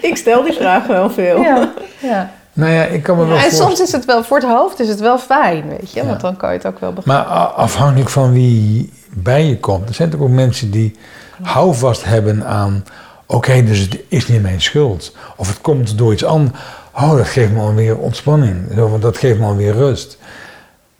ik 0.10 0.16
stel 0.16 0.42
die 0.42 0.52
vraag 0.52 0.86
wel 0.86 1.10
veel. 1.10 1.40
Ja, 1.42 1.72
ja. 2.00 2.32
Nou 2.56 2.72
ja, 2.72 2.84
ik 2.84 3.02
kan 3.02 3.16
me 3.16 3.24
wel 3.26 3.34
en 3.36 3.40
voorstellen. 3.42 3.68
soms 3.76 3.80
is 3.88 3.92
het 3.92 4.04
wel 4.04 4.24
voor 4.24 4.36
het 4.38 4.46
hoofd 4.48 4.80
is 4.80 4.88
het 4.88 5.00
wel 5.00 5.18
fijn, 5.18 5.68
weet 5.68 5.92
je, 5.92 6.00
Ja. 6.00 6.06
want 6.06 6.20
dan 6.20 6.36
kan 6.36 6.50
je 6.50 6.56
het 6.56 6.66
ook 6.66 6.78
wel 6.80 6.92
begrijpen. 6.92 7.26
Maar 7.28 7.34
afhankelijk 7.46 8.10
van 8.10 8.32
wie 8.32 8.92
bij 9.12 9.44
je 9.46 9.60
komt. 9.60 9.88
Er 9.88 9.94
zijn 9.94 10.10
toch 10.10 10.20
ook 10.20 10.28
mensen 10.28 10.70
die 10.70 10.96
houvast 11.42 12.04
hebben 12.04 12.46
aan... 12.46 12.84
Oké, 13.26 13.62
dus 13.64 13.78
het 13.78 13.98
is 14.08 14.28
niet 14.28 14.42
mijn 14.42 14.60
schuld. 14.60 15.12
Of 15.36 15.48
het 15.48 15.60
komt 15.60 15.98
door 15.98 16.12
iets 16.12 16.24
anders. 16.24 16.58
Oh, 16.92 17.16
dat 17.16 17.26
geeft 17.26 17.52
me 17.52 17.60
alweer 17.60 17.98
ontspanning. 17.98 18.74
Want 18.74 19.02
Dat 19.02 19.16
geeft 19.18 19.38
me 19.38 19.44
alweer 19.46 19.72
rust. 19.72 20.18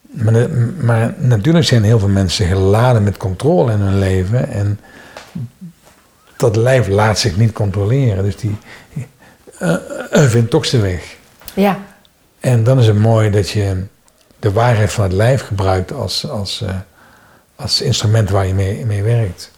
Maar, 0.01 0.33
de- 0.33 0.73
maar 0.81 1.14
natuurlijk 1.19 1.64
zijn 1.64 1.83
heel 1.85 1.99
veel 1.99 2.09
mensen 2.09 2.47
geladen 2.47 3.03
met 3.03 3.16
controle 3.16 3.73
in 3.73 3.79
hun 3.81 3.99
leven. 3.99 4.49
En 4.49 4.81
dat 6.37 6.57
lijf 6.57 6.88
laat 6.88 7.19
zich 7.19 7.37
niet 7.37 7.53
controleren. 7.53 8.25
Dus 8.25 8.37
die 8.37 8.57
eh, 9.59 9.75
vindt 10.11 10.51
toch 10.51 10.66
zijn 10.66 10.83
weg. 10.83 11.15
Ja, 11.57 11.79
En 12.40 12.64
dan 12.64 12.79
is 12.79 12.87
het 12.87 12.99
mooi 12.99 13.31
dat 13.31 13.51
je 13.51 13.85
de 14.38 14.53
waarheid 14.53 14.92
van 14.92 15.05
het 15.05 15.12
lijf 15.12 15.42
gebruikt 15.47 15.92
als, 15.92 16.29
als, 16.29 16.62
eh, 16.62 16.75
als 17.55 17.81
instrument 17.81 18.31
waar 18.31 18.47
je 18.47 18.55
mee, 18.55 18.87
mee 18.87 19.03
werkt. 19.03 19.51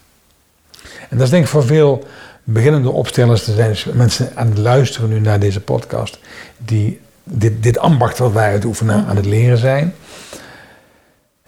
En 0.82 1.16
dat 1.16 1.20
is 1.20 1.30
denk 1.30 1.44
ik 1.44 1.50
voor 1.50 1.66
veel 1.66 2.06
beginnende 2.44 2.90
opstellers, 2.90 3.46
er 3.46 3.54
zijn 3.54 3.68
dus 3.68 3.84
mensen 3.84 4.30
aan 4.34 4.48
het 4.48 4.58
luisteren 4.58 5.08
nu 5.08 5.20
naar 5.20 5.40
deze 5.40 5.60
podcast, 5.60 6.18
die 6.56 7.00
dit, 7.24 7.62
dit 7.62 7.78
ambacht 7.78 8.18
wat 8.18 8.32
wij 8.32 8.50
uitoefenen 8.50 9.06
aan 9.06 9.16
het 9.16 9.26
leren 9.26 9.58
zijn. 9.58 9.94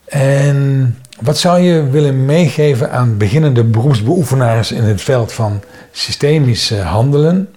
En 0.05 0.99
wat 1.21 1.39
zou 1.39 1.61
je 1.61 1.91
willen 1.91 2.25
meegeven 2.25 2.91
aan 2.91 3.17
beginnende 3.17 3.65
beroepsbeoefenaars 3.65 4.73
in 4.73 4.83
het 4.83 5.03
veld 5.03 5.33
van 5.33 5.63
systemisch 5.91 6.71
eh, 6.71 6.91
handelen? 6.91 7.55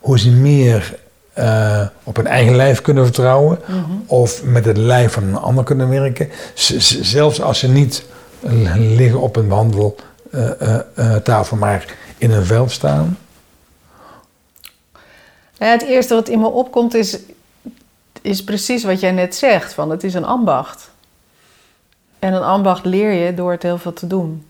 Hoe 0.00 0.18
ze 0.18 0.30
meer 0.30 0.98
eh, 1.38 1.86
op 2.04 2.16
hun 2.16 2.26
eigen 2.26 2.56
lijf 2.56 2.82
kunnen 2.82 3.04
vertrouwen 3.04 3.58
of 4.06 4.44
met 4.44 4.64
het 4.64 4.76
lijf 4.76 5.12
van 5.12 5.22
een 5.22 5.36
ander 5.36 5.64
kunnen 5.64 5.88
werken. 5.88 6.28
Z- 6.54 7.00
zelfs 7.00 7.42
als 7.42 7.58
ze 7.58 7.68
niet 7.68 8.04
eh, 8.42 8.74
liggen 8.76 9.20
op 9.20 9.36
een 9.36 9.48
behandeltafel, 9.48 11.56
maar 11.56 11.84
in 12.18 12.30
een 12.30 12.44
veld 12.44 12.70
staan. 12.70 13.18
Nou 15.58 15.72
ja, 15.72 15.78
het 15.78 15.88
eerste 15.88 16.14
wat 16.14 16.28
in 16.28 16.40
me 16.40 16.48
opkomt 16.48 16.94
is, 16.94 17.18
is 18.22 18.44
precies 18.44 18.84
wat 18.84 19.00
jij 19.00 19.12
net 19.12 19.34
zegt, 19.34 19.74
van 19.74 19.90
het 19.90 20.04
is 20.04 20.14
een 20.14 20.24
ambacht. 20.24 20.90
En 22.18 22.32
een 22.32 22.42
ambacht 22.42 22.84
leer 22.84 23.12
je 23.12 23.34
door 23.34 23.50
het 23.50 23.62
heel 23.62 23.78
veel 23.78 23.92
te 23.92 24.06
doen. 24.06 24.46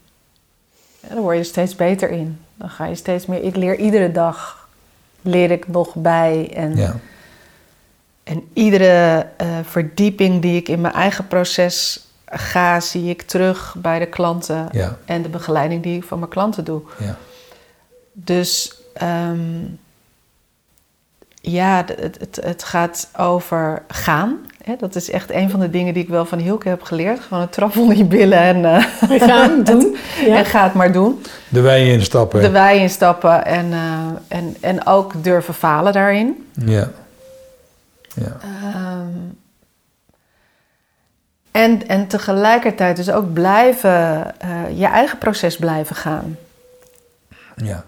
En 1.01 1.09
daar 1.15 1.23
word 1.23 1.37
je 1.37 1.45
steeds 1.45 1.77
beter 1.77 2.11
in. 2.11 2.39
Dan 2.55 2.71
ga 2.71 2.85
je 2.87 2.95
steeds 2.95 3.27
meer. 3.27 3.43
Ik 3.43 3.57
leer 3.57 3.77
iedere 3.77 4.13
dag, 4.13 4.68
leer 5.23 5.51
ik 5.51 5.69
nog 5.69 5.95
bij. 5.95 6.51
En 6.55 6.77
Ja. 6.77 6.97
En 8.25 8.49
iedere 8.53 9.27
eh, 9.37 9.59
verdieping 9.63 10.43
die 10.43 10.57
ik 10.57 10.69
in 10.69 10.81
mijn 10.81 10.95
eigen 10.95 11.27
proces 11.27 12.07
ga, 12.27 12.81
zie 12.81 13.11
ik 13.11 13.23
terug 13.23 13.75
bij 13.79 13.99
de 13.99 14.07
klanten 14.07 14.69
Ja. 14.73 14.99
en 15.05 15.23
de 15.23 15.29
begeleiding 15.29 15.83
die 15.83 15.97
ik 15.97 16.05
van 16.05 16.19
mijn 16.19 16.31
klanten 16.31 16.65
doe. 16.65 16.83
Ja. 16.99 17.17
Dus 18.13 18.75
ehm, 18.95 19.65
ja, 21.41 21.85
het, 21.97 22.39
het 22.43 22.65
gaat 22.65 23.11
over 23.17 23.83
gaan. 23.89 24.39
Hè? 24.69 24.77
Dat 24.77 24.95
is 24.95 25.11
echt 25.11 25.31
een 25.31 25.51
van 25.51 25.61
de 25.61 25.71
dingen 25.71 25.95
die 25.95 26.03
ik 26.03 26.09
wel 26.09 26.25
van 26.25 26.39
Hielke 26.39 26.69
heb 26.69 26.83
geleerd. 26.83 27.21
Gewoon 27.21 27.43
een 27.43 27.49
trap 27.49 27.77
onder 27.77 27.97
je 27.97 28.05
billen 28.05 28.39
en, 28.39 28.65
eh, 28.65 28.85
Gaan 29.21 29.65
doen. 29.65 29.97
Ja. 30.27 30.37
en 30.37 30.45
ga 30.45 30.65
het 30.65 30.75
maar 30.75 30.93
doen. 30.93 31.23
De 31.49 31.61
wei 31.61 31.91
instappen. 31.93 32.41
De 32.43 32.51
wei 32.51 32.81
instappen 32.81 33.45
en, 33.45 33.73
eh, 33.73 34.39
en, 34.39 34.57
en 34.61 34.87
ook 34.87 35.25
durven 35.25 35.55
falen 35.55 35.93
daarin. 35.93 36.49
Ja. 36.65 36.91
Ja. 38.15 38.37
Ehm, 38.43 39.07
en, 41.51 41.89
en 41.89 42.07
tegelijkertijd 42.07 42.97
dus 42.97 43.11
ook 43.11 43.33
blijven, 43.33 44.41
eh, 44.41 44.79
je 44.79 44.87
eigen 44.87 45.19
proces 45.19 45.57
blijven 45.57 45.97
gaan. 45.97 46.37
Ja. 47.57 47.85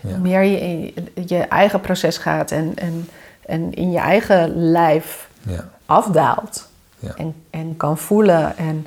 Ja. 0.00 0.10
Hoe 0.10 0.18
meer 0.18 0.42
je 0.42 0.58
in 0.60 0.94
je 1.26 1.38
eigen 1.38 1.80
proces 1.80 2.18
gaat 2.18 2.50
en, 2.50 2.72
en, 2.74 3.08
en 3.46 3.72
in 3.72 3.90
je 3.92 3.98
eigen 3.98 4.70
lijf 4.70 5.28
Ja. 5.42 5.72
Afdaalt. 5.86 6.68
Ja. 6.98 7.14
En, 7.16 7.34
en 7.50 7.76
kan 7.76 7.98
voelen 7.98 8.56
en 8.56 8.86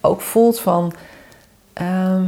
ook 0.00 0.20
voelt 0.20 0.60
van. 0.60 0.92
ehm, 1.72 2.24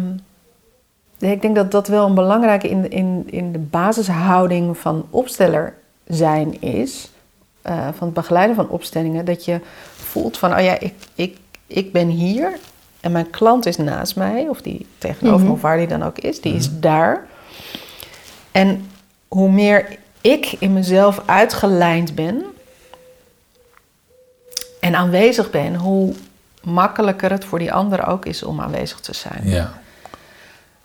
ik 1.18 1.42
denk 1.42 1.55
dat 1.57 1.70
dat 1.70 1.88
wel 1.88 2.07
een 2.07 2.14
belangrijke 2.14 2.68
in, 2.68 2.90
in, 2.90 3.22
in 3.26 3.52
de 3.52 3.59
basishouding 3.59 4.79
van 4.79 5.07
opsteller 5.11 5.74
zijn 6.07 6.61
is. 6.61 7.11
eh, 7.62 7.79
van 7.94 8.07
het 8.07 8.14
begeleiden 8.14 8.57
van 8.57 8.68
opstellingen. 8.68 9.24
Dat 9.24 9.44
je 9.44 9.61
voelt 9.96 10.38
van, 10.38 10.52
oh 10.55 10.61
ja, 10.62 10.79
ik, 10.81 10.94
ik, 11.14 11.37
ik 11.66 11.92
ben 11.92 12.09
hier 12.09 12.59
en 13.00 13.12
mijn 13.12 13.31
klant 13.31 13.66
is 13.66 13.76
naast 13.76 14.16
mij. 14.16 14.48
Of 14.48 14.61
die 14.62 14.87
tegenover 14.98 15.38
me, 15.38 15.44
Mhm. 15.44 15.52
of 15.55 15.61
waar 15.61 15.76
die 15.76 15.87
dan 15.87 16.02
ook 16.02 16.18
is. 16.18 16.40
Die 16.40 16.55
is 16.55 16.68
daar. 16.81 17.26
En 18.52 18.87
hoe 19.29 19.50
meer 19.50 19.96
ik 20.20 20.57
in 20.59 20.72
mezelf 20.72 21.22
uitgelijnd 21.26 22.14
ben 22.14 22.44
en 24.87 24.96
aanwezig 24.96 25.51
ben, 25.51 25.75
hoe 25.75 26.12
makkelijker 26.62 27.31
het 27.31 27.44
voor 27.44 27.59
die 27.59 27.72
ander 27.72 28.07
ook 28.07 28.25
is 28.27 28.42
om 28.42 28.61
aanwezig 28.61 29.01
te 29.01 29.14
zijn. 29.14 29.40
Ja. 29.42 29.72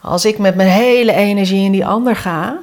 Als 0.01 0.25
ik 0.25 0.37
met 0.37 0.55
mijn 0.55 0.69
hele 0.69 1.13
energie 1.13 1.65
in 1.65 1.71
die 1.71 1.85
ander 1.85 2.15
ga 2.15 2.57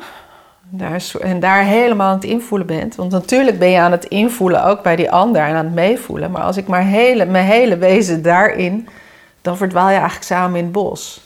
daar, 0.70 1.05
en 1.20 1.40
daar 1.40 1.62
helemaal 1.64 2.09
aan 2.09 2.14
het 2.14 2.24
invoelen 2.24 2.66
bent, 2.66 2.94
want 2.94 3.11
natuurlijk 3.11 3.59
ben 3.59 3.68
je 3.70 3.79
aan 3.79 3.92
het 3.92 4.05
invoelen 4.05 4.64
ook 4.64 4.83
bij 4.83 4.96
die 4.96 5.11
ander 5.11 5.42
en 5.42 5.55
aan 5.55 5.64
het 5.64 5.74
meevoelen, 5.74 6.31
maar 6.31 6.42
als 6.42 6.57
ik 6.57 6.66
maar 6.66 6.83
hele, 6.85 7.24
mijn 7.27 7.44
hele 7.46 7.77
wezen 7.77 8.22
daarin, 8.22 8.88
dan 9.42 9.57
verdwaal 9.57 9.87
je 9.88 9.94
eigenlijk 9.94 10.24
samen 10.24 10.59
in 10.59 10.64
het 10.64 10.72
bos. 10.72 11.20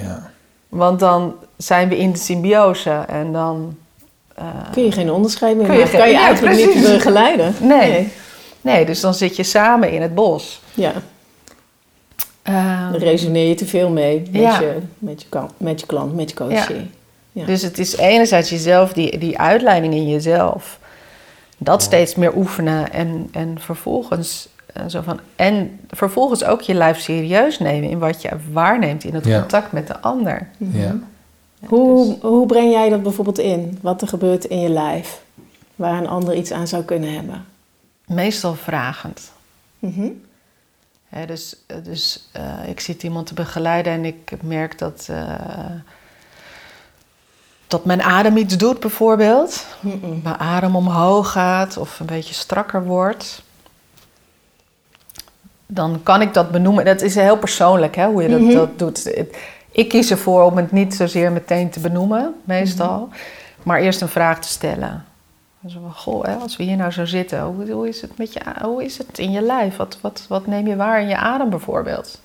Ja. 0.00 0.30
Want 0.68 1.00
dan 1.00 1.34
zijn 1.56 1.88
we 1.88 1.98
in 1.98 2.12
de 2.12 2.18
symbiose 2.18 2.90
en 3.08 3.32
dan. 3.32 3.76
eh, 4.34 4.44
Kun 4.72 4.84
je 4.84 4.92
geen 4.92 5.10
onderscheid 5.12 5.56
meer 5.56 5.66
Kun 5.66 5.74
je 5.74 5.80
maken. 5.84 5.90
geen- 5.98 6.00
kan 6.00 6.08
je 6.08 6.18
ja, 6.18 6.24
eigenlijk 6.26 6.56
precies. 6.56 6.74
niet 6.74 6.94
begeleiden. 6.94 7.54
Nee. 7.60 7.90
nee, 7.90 8.12
dus 8.62 9.00
dan 9.00 9.14
zit 9.14 9.36
je 9.36 9.42
samen 9.42 9.92
in 9.92 10.02
het 10.02 10.14
bos. 10.14 10.60
Ja, 10.74 10.92
Eh, 12.42 12.90
dan 12.92 13.00
resoneer 13.00 13.48
je 13.48 13.54
te 13.54 13.66
veel 13.66 13.90
mee 13.90 14.18
met, 14.32 14.40
Ja. 14.42 14.60
je, 14.60 14.76
met, 14.98 15.22
je, 15.22 15.28
met 15.56 15.80
je 15.80 15.86
klant, 15.86 16.14
met 16.14 16.30
je 16.30 16.36
coachie. 16.36 16.90
Ja. 17.32 17.44
Dus 17.46 17.62
het 17.62 17.78
is 17.78 17.96
enerzijds 17.96 18.50
jezelf, 18.50 18.92
die, 18.92 19.18
die 19.18 19.38
uitleiding 19.38 19.94
in 19.94 20.08
jezelf, 20.08 20.78
dat 21.58 21.82
steeds 21.82 22.14
meer 22.14 22.36
oefenen 22.36 22.92
en, 22.92 23.28
en 23.32 23.56
vervolgens. 23.60 24.48
eh, 24.72 24.82
zo 24.88 25.00
van, 25.02 25.20
en 25.36 25.80
vervolgens 25.90 26.44
ook 26.44 26.60
je 26.60 26.74
lijf 26.74 27.00
serieus 27.00 27.58
nemen 27.58 27.90
in 27.90 27.98
wat 27.98 28.22
je 28.22 28.28
waarneemt 28.52 29.04
in 29.04 29.14
het 29.14 29.24
Ja. 29.24 29.38
contact 29.40 29.72
met 29.72 29.86
de 29.86 30.00
ander. 30.00 30.48
Ja. 30.56 30.98
Hoe, 31.66 32.16
hoe 32.20 32.46
breng 32.46 32.72
jij 32.72 32.88
dat 32.88 33.02
bijvoorbeeld 33.02 33.38
in? 33.38 33.78
Wat 33.82 34.02
er 34.02 34.08
gebeurt 34.08 34.44
in 34.44 34.60
je 34.60 34.68
lijf? 34.68 35.20
Waar 35.76 35.98
een 35.98 36.08
ander 36.08 36.34
iets 36.34 36.52
aan 36.52 36.68
zou 36.68 36.82
kunnen 36.82 37.14
hebben? 37.14 37.44
Meestal 38.08 38.54
vragend. 38.54 39.32
Mhm. 39.78 40.08
Dus 41.26 41.56
dus 41.82 42.28
eh, 42.32 42.68
ik 42.68 42.80
zit 42.80 43.02
iemand 43.02 43.26
te 43.26 43.34
begeleiden 43.34 43.92
en 43.92 44.04
ik 44.04 44.32
merk 44.42 44.78
dat, 44.78 45.06
eh, 45.10 45.34
dat 47.66 47.84
mijn 47.84 48.02
adem 48.02 48.36
iets 48.36 48.56
doet, 48.56 48.80
bijvoorbeeld. 48.80 49.66
Mijn 50.22 50.38
adem 50.38 50.76
omhoog 50.76 51.32
gaat 51.32 51.76
of 51.76 52.00
een 52.00 52.06
beetje 52.06 52.34
strakker 52.34 52.84
wordt. 52.84 53.42
Dan 55.66 56.00
kan 56.02 56.20
ik 56.20 56.34
dat 56.34 56.50
benoemen. 56.50 56.84
Dat 56.84 57.00
is 57.00 57.14
heel 57.14 57.38
persoonlijk 57.38 57.96
hè, 57.96 58.06
hoe 58.06 58.22
je 58.22 58.28
dat, 58.28 58.40
Mhm. 58.40 58.52
dat 58.52 58.78
doet. 58.78 59.12
Ik 59.70 59.88
kies 59.88 60.10
ervoor 60.10 60.42
om 60.44 60.56
het 60.56 60.72
niet 60.72 60.94
zozeer 60.94 61.32
meteen 61.32 61.70
te 61.70 61.80
benoemen, 61.80 62.34
meestal. 62.44 63.08
Maar 63.62 63.80
eerst 63.80 64.00
een 64.00 64.08
vraag 64.08 64.40
te 64.40 64.48
stellen. 64.48 65.04
Zo 65.66 65.80
van, 65.80 65.94
goh, 65.94 66.24
hè, 66.24 66.34
als 66.34 66.56
we 66.56 66.62
hier 66.62 66.76
nou 66.76 66.90
zo 66.90 67.04
zitten, 67.04 67.42
hoe, 67.42 67.70
hoe, 67.70 67.88
is 67.88 68.00
het 68.00 68.18
met 68.18 68.32
je, 68.32 68.40
hoe 68.62 68.84
is 68.84 68.98
het 68.98 69.18
in 69.18 69.30
je 69.30 69.40
lijf? 69.40 69.76
Wat, 69.76 69.98
wat, 70.00 70.24
wat 70.28 70.46
neem 70.46 70.66
je 70.66 70.76
waar 70.76 71.00
in 71.00 71.08
je 71.08 71.16
adem 71.16 71.50
bijvoorbeeld? 71.50 72.20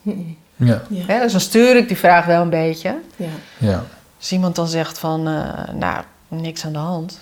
Ja. 0.55 0.81
Ja. 0.89 1.05
Hè, 1.05 1.19
dus 1.19 1.31
dan 1.31 1.41
stuur 1.41 1.75
ik 1.75 1.87
die 1.87 1.97
vraag 1.97 2.25
wel 2.25 2.41
een 2.41 2.49
beetje. 2.49 2.95
Ja. 3.15 3.25
Ja. 3.57 3.83
Als 4.17 4.31
iemand 4.31 4.55
dan 4.55 4.67
zegt 4.67 4.99
van, 4.99 5.27
eh, 5.27 5.73
nou, 5.73 6.03
niks 6.27 6.65
aan 6.65 6.71
de 6.71 6.77
hand. 6.77 7.19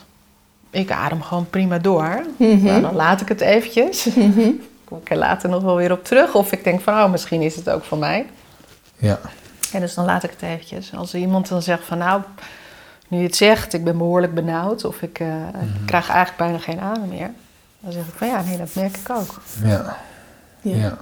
Ik 0.69 0.91
adem 0.91 1.21
gewoon 1.21 1.50
prima 1.50 1.78
door. 1.78 2.21
Mhm. 2.38 2.63
Nou, 2.63 2.82
dan 2.82 2.95
laat 2.95 3.21
ik 3.21 3.28
het 3.28 3.41
eventjes. 3.41 4.06
Mhm. 4.06 4.50
Kom 4.84 4.97
ik 4.97 5.10
er 5.10 5.17
later 5.17 5.50
nog 5.50 5.63
wel 5.63 5.76
weer 5.76 5.91
op 5.91 6.04
terug. 6.04 6.36
Of 6.36 6.52
ik 6.52 6.63
denk 6.63 6.82
van, 6.82 6.93
oh, 6.93 7.12
misschien 7.12 7.41
is 7.41 7.56
het 7.56 7.69
ook 7.69 7.84
voor 7.84 7.97
mij. 7.97 8.26
Ja. 8.97 9.19
En 9.74 9.80
dus 9.80 9.93
dan 9.93 10.06
laat 10.06 10.24
ik 10.24 10.30
het 10.30 10.41
eventjes. 10.41 10.91
Als 10.95 11.13
iemand 11.13 11.47
dan 11.47 11.62
zegt 11.62 11.84
van, 11.86 11.97
nou, 11.97 12.21
nu 13.12 13.17
je 13.17 13.24
het 13.24 13.36
zegt, 13.36 13.74
ik 13.74 13.84
ben 13.84 13.97
behoorlijk 13.97 14.34
benauwd. 14.34 14.86
Of 14.86 15.02
ik, 15.02 15.19
eh, 15.19 15.47
ik 15.47 15.86
krijg 15.86 16.10
eigenlijk 16.10 16.38
bijna 16.38 16.58
geen 16.58 16.80
adem 16.80 17.10
meer. 17.10 17.32
Dan 17.80 17.91
zeg 17.91 18.08
ik 18.08 18.13
van, 18.15 18.28
ja, 18.28 18.41
nee, 18.41 18.58
dat 18.58 18.76
merk 18.76 18.97
ik 18.97 19.10
ook. 19.10 19.41
Ja. 19.63 19.97
Ja. 20.62 20.76
Ja. 20.76 20.97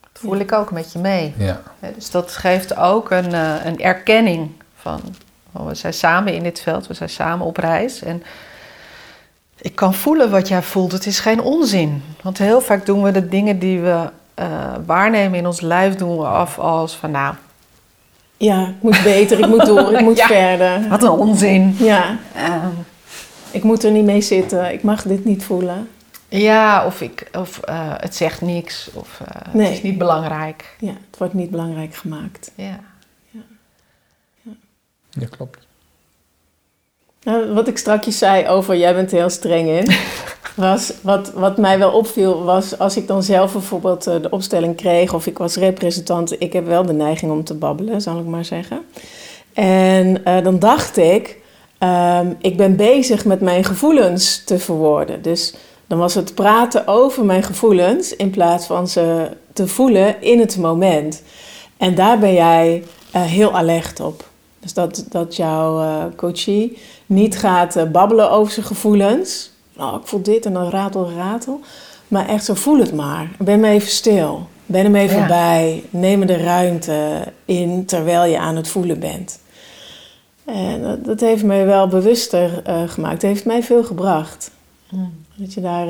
Dat 0.00 0.10
voel 0.12 0.36
ik 0.36 0.52
ook 0.52 0.70
met 0.70 0.92
je 0.92 0.98
mee. 0.98 1.34
Ja. 1.36 1.60
Dus 1.94 2.10
dat 2.10 2.32
geeft 2.32 2.76
ook 2.76 3.10
een, 3.10 3.32
eh, 3.32 3.64
een 3.64 3.80
erkenning 3.80 4.50
van, 4.76 5.00
oh, 5.52 5.66
we 5.66 5.74
zijn 5.74 5.94
samen 5.94 6.34
in 6.34 6.42
dit 6.42 6.60
veld, 6.60 6.86
we 6.86 6.94
zijn 6.94 7.08
samen 7.08 7.46
op 7.46 7.56
reis. 7.56 8.02
En 8.02 8.22
ik 9.56 9.74
kan 9.74 9.94
voelen 9.94 10.30
wat 10.30 10.48
jij 10.48 10.62
voelt, 10.62 10.92
het 10.92 11.06
is 11.06 11.20
geen 11.20 11.40
onzin. 11.40 12.02
Want 12.22 12.38
heel 12.38 12.60
vaak 12.60 12.86
doen 12.86 13.02
we 13.02 13.10
de 13.10 13.28
dingen 13.28 13.58
die 13.58 13.80
we 13.80 14.10
eh, 14.34 14.74
waarnemen 14.86 15.38
in 15.38 15.46
ons 15.46 15.60
lijf, 15.60 15.94
doen 15.94 16.18
we 16.18 16.26
af 16.26 16.58
als 16.58 16.96
van, 16.96 17.10
nou, 17.10 17.34
Ja, 18.42 18.68
ik 18.68 18.82
moet 18.82 19.02
beter, 19.02 19.38
ik 19.38 19.46
moet 19.46 19.66
door, 19.66 19.92
ik 19.92 20.00
moet 20.00 20.16
Ja. 20.24 20.26
verder. 20.26 20.88
wat 20.88 21.02
een 21.02 21.10
onzin. 21.10 21.74
Ja, 21.78 22.16
Ehm, 22.34 22.68
ik 23.50 23.62
moet 23.62 23.84
er 23.84 23.90
niet 23.90 24.04
mee 24.04 24.20
zitten, 24.20 24.72
ik 24.72 24.82
mag 24.82 25.02
dit 25.02 25.24
niet 25.24 25.44
voelen. 25.44 25.88
ja, 26.28 26.86
of, 26.86 27.00
ik, 27.00 27.28
of 27.38 27.58
eh, 27.58 27.94
het 27.96 28.14
zegt 28.16 28.40
niks, 28.40 28.90
of 28.94 29.20
eh, 29.26 29.52
Nee. 29.54 29.66
het 29.66 29.74
is 29.76 29.82
niet 29.82 29.98
belangrijk. 29.98 30.76
Ja, 30.78 30.92
het 31.10 31.18
wordt 31.18 31.34
niet 31.34 31.50
belangrijk 31.50 31.94
gemaakt. 31.94 32.50
Ja. 32.54 32.80
Ja, 35.10 35.26
klopt. 35.30 35.58
Nou, 37.22 37.52
wat 37.52 37.68
ik 37.68 37.78
strakjes 37.78 38.18
zei 38.18 38.48
over 38.48 38.76
jij 38.76 38.94
bent 38.94 39.12
er 39.12 39.18
heel 39.18 39.30
streng 39.30 39.68
in, 39.68 39.90
was 40.56 40.92
wat, 41.00 41.32
wat 41.32 41.56
mij 41.58 41.78
wel 41.78 41.90
opviel, 41.90 42.44
was 42.44 42.78
als 42.78 42.96
ik 42.96 43.06
dan 43.06 43.22
zelf 43.22 43.52
bijvoorbeeld 43.52 44.06
eh, 44.06 44.22
de 44.22 44.30
opstelling 44.30 44.76
kreeg 44.76 45.14
of 45.14 45.26
ik 45.26 45.38
was 45.38 45.56
representant, 45.56 46.42
ik 46.42 46.52
heb 46.52 46.66
wel 46.66 46.86
de 46.86 46.92
neiging 46.92 47.32
om 47.32 47.44
te 47.44 47.54
babbelen, 47.54 48.00
zal 48.00 48.18
ik 48.18 48.24
maar 48.24 48.44
zeggen. 48.44 48.80
En 49.52 50.24
eh, 50.24 50.42
dan 50.44 50.58
dacht 50.58 50.96
ik, 50.96 51.38
ehm, 51.78 52.32
ik 52.38 52.56
ben 52.56 52.76
bezig 52.76 53.24
met 53.24 53.40
mijn 53.40 53.64
gevoelens 53.64 54.44
te 54.44 54.58
verwoorden. 54.58 55.22
Dus 55.22 55.54
dan 55.86 55.98
was 55.98 56.14
het 56.14 56.34
praten 56.34 56.86
over 56.86 57.24
mijn 57.24 57.42
gevoelens 57.42 58.16
in 58.16 58.30
plaats 58.30 58.66
van 58.66 58.88
ze 58.88 59.30
te 59.52 59.66
voelen 59.68 60.22
in 60.22 60.38
het 60.38 60.56
moment. 60.56 61.22
En 61.76 61.94
daar 61.94 62.18
ben 62.18 62.32
jij 62.32 62.84
eh, 63.10 63.22
heel 63.22 63.56
alert 63.56 64.00
op. 64.00 64.29
Dus 64.60 64.74
dat, 64.74 65.04
dat 65.08 65.36
jouw 65.36 65.80
eh, 65.80 66.04
coachie 66.16 66.78
niet 67.06 67.38
gaat 67.38 67.76
eh, 67.76 67.84
babbelen 67.84 68.30
over 68.30 68.52
zijn 68.52 68.66
gevoelens. 68.66 69.50
Nou, 69.76 70.00
ik 70.00 70.06
voel 70.06 70.22
dit 70.22 70.46
en 70.46 70.52
dan 70.52 70.70
ratel, 70.70 71.10
ratel. 71.16 71.60
Maar 72.08 72.28
echt 72.28 72.44
zo, 72.44 72.54
voel 72.54 72.78
het 72.78 72.94
maar. 72.94 73.30
Ben 73.38 73.60
maar 73.60 73.70
even 73.70 73.90
stil. 73.90 74.46
Ben 74.66 74.84
hem 74.84 74.94
even 74.94 75.18
Ja. 75.18 75.26
bij. 75.26 75.84
Neem 75.90 76.26
de 76.26 76.36
ruimte 76.36 77.32
in 77.44 77.84
terwijl 77.84 78.24
je 78.24 78.38
aan 78.38 78.56
het 78.56 78.68
voelen 78.68 78.98
bent. 78.98 79.40
En 80.44 80.82
dat, 80.82 81.04
dat 81.04 81.20
heeft 81.20 81.44
mij 81.44 81.66
wel 81.66 81.88
bewuster 81.88 82.62
eh, 82.64 82.82
gemaakt. 82.86 83.22
Het 83.22 83.30
heeft 83.30 83.44
mij 83.44 83.62
veel 83.62 83.84
gebracht. 83.84 84.50
Mm. 84.90 85.24
Dat 85.34 85.54
je 85.54 85.60
daar 85.60 85.86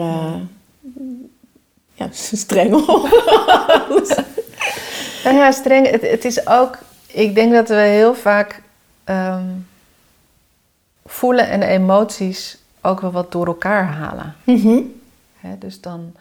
ja, 1.94 2.08
streng 2.32 2.74
op 2.74 3.08
Nou 5.24 5.36
ja, 5.36 5.50
streng. 5.50 5.90
Het, 5.90 6.10
het 6.10 6.24
is 6.24 6.46
ook. 6.46 6.78
Ik 7.12 7.34
denk 7.34 7.52
dat 7.52 7.68
we 7.68 7.74
heel 7.74 8.14
vaak 8.14 8.62
ehm, 9.04 9.44
voelen 11.06 11.48
en 11.48 11.62
emoties 11.62 12.58
ook 12.80 13.00
wel 13.00 13.10
wat 13.12 13.32
door 13.32 13.46
elkaar 13.46 13.84
halen. 13.84 14.34
Mhm. 14.44 14.78
Hè, 15.40 15.58
dus 15.58 15.80
dan 15.80 16.12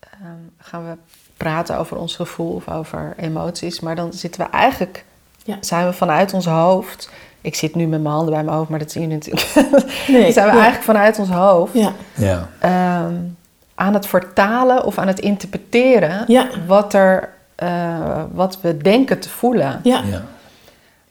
ehm, 0.00 0.20
gaan 0.58 0.84
we 0.88 0.96
praten 1.36 1.78
over 1.78 1.96
ons 1.96 2.16
gevoel 2.16 2.54
of 2.54 2.68
over 2.68 3.14
emoties, 3.16 3.80
maar 3.80 3.96
dan 3.96 4.12
zitten 4.12 4.40
we 4.40 4.50
eigenlijk, 4.50 5.04
Ja. 5.44 5.56
zijn 5.60 5.86
we 5.86 5.92
vanuit 5.92 6.32
ons 6.32 6.46
hoofd. 6.46 7.10
Ik 7.40 7.54
zit 7.54 7.74
nu 7.74 7.86
met 7.86 8.00
mijn 8.02 8.14
handen 8.14 8.34
bij 8.34 8.44
mijn 8.44 8.56
hoofd, 8.56 8.68
maar 8.70 8.78
dat 8.78 8.90
zien 8.92 9.02
jullie 9.02 9.16
natuurlijk. 9.16 9.52
Nee, 10.08 10.32
zijn 10.32 10.46
we 10.46 10.52
ja. 10.56 10.62
eigenlijk 10.62 10.82
vanuit 10.82 11.18
ons 11.18 11.28
hoofd 11.30 11.72
Ja, 11.74 11.92
Ja. 12.14 12.48
ehm, 12.58 13.14
aan 13.74 13.94
het 13.94 14.06
vertalen 14.06 14.84
of 14.84 14.98
aan 14.98 15.06
het 15.06 15.20
interpreteren 15.20 16.24
Ja. 16.26 16.48
wat, 16.66 16.94
er, 16.94 17.32
eh, 17.54 18.22
wat 18.32 18.58
we 18.60 18.76
denken 18.76 19.18
te 19.20 19.28
voelen. 19.28 19.80
ja. 19.82 20.02
Ja. 20.10 20.24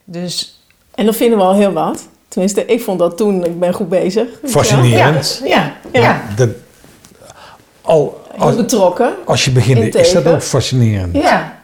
Dus 0.04 0.62
En 0.94 1.04
dat 1.06 1.16
vinden 1.16 1.38
we 1.38 1.44
al 1.44 1.54
heel 1.54 1.72
wat. 1.72 2.08
Tenminste, 2.28 2.64
ik 2.66 2.80
vond 2.82 2.98
dat 2.98 3.16
toen, 3.16 3.44
ik 3.44 3.60
ben 3.60 3.72
goed 3.74 3.88
bezig. 3.88 4.28
Fascinerend. 4.44 5.40
Ja, 5.44 5.72
ja. 5.92 6.20
al, 7.82 8.22
Heel 8.32 8.40
als, 8.42 8.56
betrokken. 8.56 9.14
als 9.24 9.44
je 9.44 9.50
begint, 9.50 9.94
is 9.94 10.12
dat 10.12 10.26
ook 10.26 10.42
fascinerend. 10.42 11.14
Ja. 11.16 11.58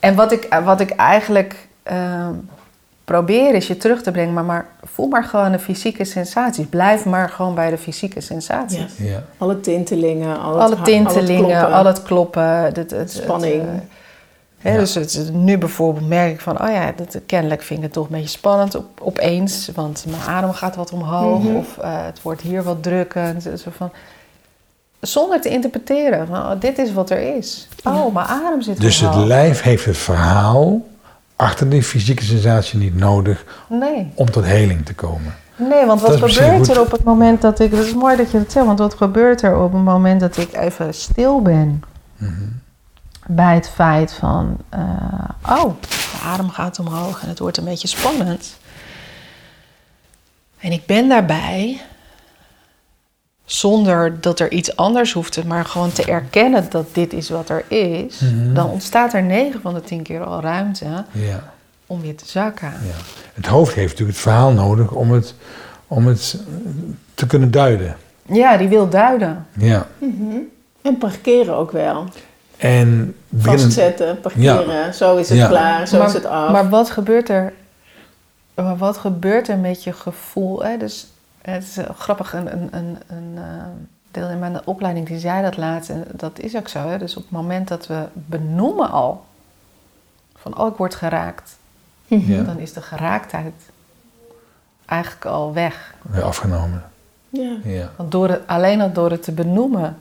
En 0.00 0.14
wat 0.14 0.32
ik, 0.32 0.60
wat 0.64 0.80
ik 0.80 0.90
eigenlijk 0.90 1.68
ehm, 1.82 2.32
probeer 3.06 3.54
eens 3.54 3.66
je 3.66 3.76
terug 3.76 4.02
te 4.02 4.10
brengen, 4.10 4.34
maar, 4.34 4.44
maar 4.44 4.66
voel 4.82 5.08
maar 5.08 5.24
gewoon 5.24 5.52
de 5.52 5.58
fysieke 5.58 6.04
sensaties. 6.04 6.66
Blijf 6.66 7.04
maar 7.04 7.28
gewoon 7.28 7.54
bij 7.54 7.70
de 7.70 7.78
fysieke 7.78 8.20
sensaties. 8.20 8.92
Ja. 8.96 9.04
Ja. 9.10 9.22
Alle 9.38 9.60
tintelingen, 9.60 10.40
al 10.40 10.52
het 10.52 10.62
Alle 10.62 10.82
tintelingen, 10.82 11.66
al 11.66 11.72
al 11.72 11.84
het 11.86 12.02
kloppen. 12.02 12.42
Het, 12.48 12.76
het, 12.76 12.90
het, 12.90 13.10
Spanning. 13.12 13.62
eh, 14.62 14.72
Ja. 14.72 14.78
Dus 14.78 14.94
het, 14.94 15.30
nu 15.32 15.58
bijvoorbeeld 15.58 16.08
merk 16.08 16.32
ik 16.32 16.40
van, 16.40 16.62
oh 16.62 16.68
ja, 16.72 16.92
dat, 16.96 17.20
kennelijk 17.26 17.62
vind 17.62 17.78
ik 17.78 17.84
het 17.84 17.92
toch 17.94 18.04
een 18.06 18.12
beetje 18.12 18.28
spannend 18.28 18.74
op, 18.74 18.86
opeens. 19.00 19.70
Want 19.74 20.04
mijn 20.08 20.22
adem 20.22 20.52
gaat 20.52 20.76
wat 20.76 20.92
omhoog 20.92 21.42
Mhm. 21.42 21.56
of 21.56 21.78
eh, 21.78 22.04
het 22.04 22.22
wordt 22.22 22.40
hier 22.40 22.62
wat 22.62 22.82
drukkend. 22.82 23.42
Zo 23.42 23.70
van, 23.76 23.90
zonder 25.00 25.40
te 25.40 25.48
interpreteren 25.48 26.26
van, 26.26 26.36
oh, 26.36 26.50
dit 26.60 26.78
is 26.78 26.92
wat 26.92 27.10
er 27.10 27.36
is. 27.36 27.68
Oh, 27.84 28.14
mijn 28.14 28.26
adem 28.26 28.62
zit 28.62 28.80
Dus 28.80 29.00
het 29.00 29.14
lijf 29.14 29.62
heeft 29.62 29.84
het 29.84 29.98
verhaal 29.98 30.80
achter 31.36 31.68
die 31.68 31.82
fysieke 31.82 32.24
sensatie 32.24 32.78
niet 32.78 32.96
nodig 32.96 33.44
Nee. 33.68 34.12
om 34.14 34.30
tot 34.30 34.44
heling 34.44 34.86
te 34.86 34.94
komen. 34.94 35.34
Nee, 35.56 35.86
want 35.86 36.00
Dat 36.00 36.18
wat 36.18 36.32
gebeurt 36.32 36.68
er 36.68 36.80
op 36.80 36.90
het 36.90 37.04
moment 37.04 37.42
dat 37.42 37.58
ik... 37.60 37.70
Het 37.70 37.86
is 37.86 37.94
mooi 37.94 38.16
dat 38.16 38.30
je 38.30 38.38
het 38.38 38.52
zegt, 38.52 38.66
want 38.66 38.78
wat 38.78 38.94
gebeurt 38.94 39.42
er 39.42 39.56
op 39.58 39.72
het 39.72 39.82
moment 39.82 40.20
dat 40.20 40.36
ik 40.36 40.52
even 40.54 40.94
stil 40.94 41.42
ben... 41.42 41.82
Mhm. 42.16 42.32
bij 43.26 43.54
het 43.54 43.68
feit 43.68 44.12
van... 44.12 44.56
eh, 44.68 44.80
oh, 45.48 45.74
de 45.80 46.20
adem 46.24 46.50
gaat 46.50 46.78
omhoog 46.78 47.22
en 47.22 47.28
het 47.28 47.38
wordt 47.38 47.56
een 47.56 47.64
beetje 47.64 47.88
spannend. 47.88 48.58
En 50.60 50.72
ik 50.72 50.86
ben 50.86 51.08
daarbij... 51.08 51.80
zonder 53.46 54.20
dat 54.20 54.40
er 54.40 54.50
iets 54.52 54.76
anders 54.76 55.12
hoeft 55.12 55.32
te... 55.32 55.46
maar 55.46 55.64
gewoon 55.64 55.92
te 55.92 56.04
erkennen 56.04 56.66
dat 56.70 56.86
dit 56.92 57.12
is 57.12 57.30
wat 57.30 57.48
er 57.48 57.64
is... 57.68 58.20
Mhm. 58.20 58.54
dan 58.54 58.70
ontstaat 58.70 59.12
er 59.12 59.22
9 59.22 59.60
van 59.60 59.74
de 59.74 59.80
10 59.82 60.02
keer 60.02 60.24
al 60.24 60.40
ruimte 60.40 60.84
Ja, 61.12 61.52
om 61.86 62.00
weer 62.00 62.16
te 62.16 62.28
zakken. 62.28 62.68
ja. 62.82 62.94
Het 63.34 63.46
hoofd 63.46 63.74
heeft 63.74 63.90
natuurlijk 63.90 64.18
het 64.18 64.26
verhaal 64.26 64.50
nodig 64.52 64.90
om 64.90 65.10
het, 65.12 65.34
om 65.88 66.06
het 66.06 66.38
te 67.14 67.26
kunnen 67.26 67.50
duiden. 67.50 67.96
Ja, 68.28 68.56
die 68.56 68.68
wil 68.68 68.88
duiden. 68.88 69.46
Ja. 69.52 69.86
En 70.82 70.98
parkeren 70.98 71.54
ook 71.54 71.70
wel. 71.70 72.04
En 72.56 73.14
Vastzetten, 73.36 74.20
parkeren. 74.20 74.94
Zo 74.94 75.16
is 75.16 75.28
het 75.28 75.38
Ja. 75.38 75.48
klaar, 75.48 75.88
zo 75.88 75.98
maar, 75.98 76.06
is 76.06 76.12
het 76.12 76.24
af. 76.26 76.50
Maar 76.50 76.68
wat 76.68 76.90
gebeurt 76.90 77.28
er, 77.28 77.52
maar 78.54 78.76
wat 78.76 78.96
gebeurt 78.96 79.48
er 79.48 79.58
met 79.58 79.84
je 79.84 79.92
gevoel? 79.92 80.62
Hè? 80.64 80.76
Dus, 80.76 81.06
het 81.52 81.62
is 81.62 81.76
eh, 81.76 81.90
grappig, 81.98 82.32
een, 82.32 82.52
een, 82.52 82.68
een, 82.76 82.98
een 83.06 83.32
eh, 83.36 83.42
deel 84.10 84.28
in 84.28 84.38
mijn 84.38 84.66
opleiding 84.66 85.06
die 85.06 85.18
zei 85.18 85.42
dat 85.42 85.56
laatst. 85.56 85.90
En 85.90 86.04
dat 86.12 86.38
is 86.38 86.56
ook 86.56 86.68
zo. 86.68 86.88
Hè? 86.88 86.98
Dus 86.98 87.16
op 87.16 87.22
het 87.22 87.32
moment 87.32 87.68
dat 87.68 87.86
we 87.86 88.06
benoemen 88.12 88.90
al 88.90 89.24
van 90.36 90.58
oh, 90.58 90.70
ik 90.70 90.76
word 90.76 90.94
geraakt. 90.94 91.56
Ja. 92.06 92.42
Dan 92.42 92.58
is 92.58 92.72
de 92.72 92.82
geraaktheid 92.82 93.54
eigenlijk 94.84 95.24
al 95.24 95.52
weg. 95.52 95.94
weer 96.02 96.22
afgenomen. 96.22 96.84
ja. 97.28 97.56
Ja, 97.64 97.90
Want 97.96 98.10
door 98.10 98.28
het, 98.28 98.46
alleen 98.46 98.80
al 98.80 98.92
door 98.92 99.10
het 99.10 99.22
te 99.22 99.32
benoemen 99.32 99.96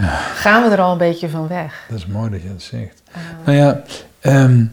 ja, 0.00 0.16
gaan 0.16 0.62
we 0.62 0.70
er 0.70 0.80
al 0.80 0.92
een 0.92 0.98
beetje 0.98 1.28
van 1.28 1.48
weg. 1.48 1.84
dat 1.88 1.98
is 1.98 2.06
mooi 2.06 2.30
dat 2.30 2.42
je 2.42 2.48
dat 2.48 2.62
zegt. 2.62 3.02
Eh, 3.12 3.20
Nou 3.44 3.56
ja, 3.58 3.82
ehm, 4.20 4.64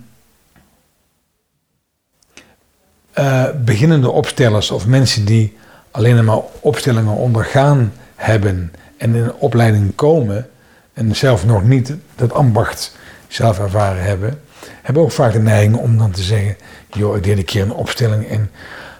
eh, 3.13 3.46
beginnende 3.63 4.12
opstellers 4.12 4.72
of 4.72 4.88
mensen 4.88 5.26
die 5.26 5.58
alleen 5.94 6.26
maar 6.26 6.40
opstellingen 6.60 7.16
ondergaan 7.16 7.94
hebben 8.16 8.74
en 8.98 9.16
in 9.16 9.24
een 9.24 9.34
opleiding 9.34 9.96
komen 9.96 10.50
en 10.94 11.16
zelf 11.16 11.46
nog 11.46 11.64
niet 11.64 11.94
dat 12.16 12.34
ambacht 12.34 12.96
zelf 13.28 13.60
ervaren 13.60 14.04
hebben, 14.04 14.42
hebben 14.82 15.04
ook 15.04 15.12
vaak 15.12 15.34
de 15.34 15.40
neiging 15.40 15.76
om 15.76 15.98
dan 15.98 16.12
te 16.12 16.24
zeggen, 16.24 16.58
joh, 16.92 17.16
ik 17.16 17.24
deed 17.24 17.38
een 17.38 17.46
keer 17.46 17.62
een 17.62 17.74
opstelling 17.74 18.28
en 18.28 18.52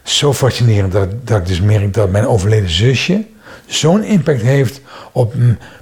zo 0.04 0.34
fascinerend 0.34 0.92
dat, 0.92 1.28
dat 1.28 1.40
ik 1.40 1.46
dus 1.46 1.62
merk 1.62 1.94
dat 1.94 2.10
mijn 2.10 2.28
overleden 2.28 2.70
zusje 2.70 3.26
zo'n 3.66 4.04
impact 4.04 4.42
heeft 4.42 4.82
op 5.12 5.34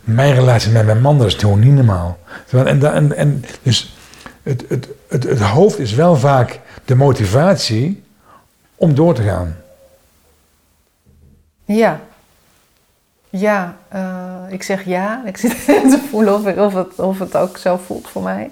mijn 0.03 0.33
relatie 0.33 0.71
met 0.71 0.85
mijn 0.85 1.01
man. 1.01 1.17
Dat 1.17 1.27
is 1.27 1.33
gewoon 1.33 1.59
niet 1.59 1.73
normaal. 1.73 2.19
En, 2.49 3.15
en 3.17 3.45
dus 3.63 3.95
het, 4.43 4.63
het, 4.67 4.87
het, 5.07 5.23
het 5.23 5.39
hoofd 5.39 5.79
is 5.79 5.93
wel 5.93 6.15
vaak 6.15 6.59
de 6.85 6.95
motivatie 6.95 8.03
om 8.75 8.95
door 8.95 9.13
te 9.13 9.23
gaan. 9.23 9.55
Ja. 11.75 11.99
Ja, 13.29 13.77
eh, 13.89 14.43
ik 14.49 14.63
zeg 14.63 14.85
ja. 14.85 15.25
Ik 15.25 15.37
zit 15.37 15.65
te 15.65 16.05
voelen 16.09 16.33
of, 16.65 16.73
het, 16.73 16.99
of 16.99 17.19
het 17.19 17.35
ook 17.37 17.57
zo 17.57 17.77
voelt 17.77 18.07
voor 18.09 18.23
mij. 18.23 18.51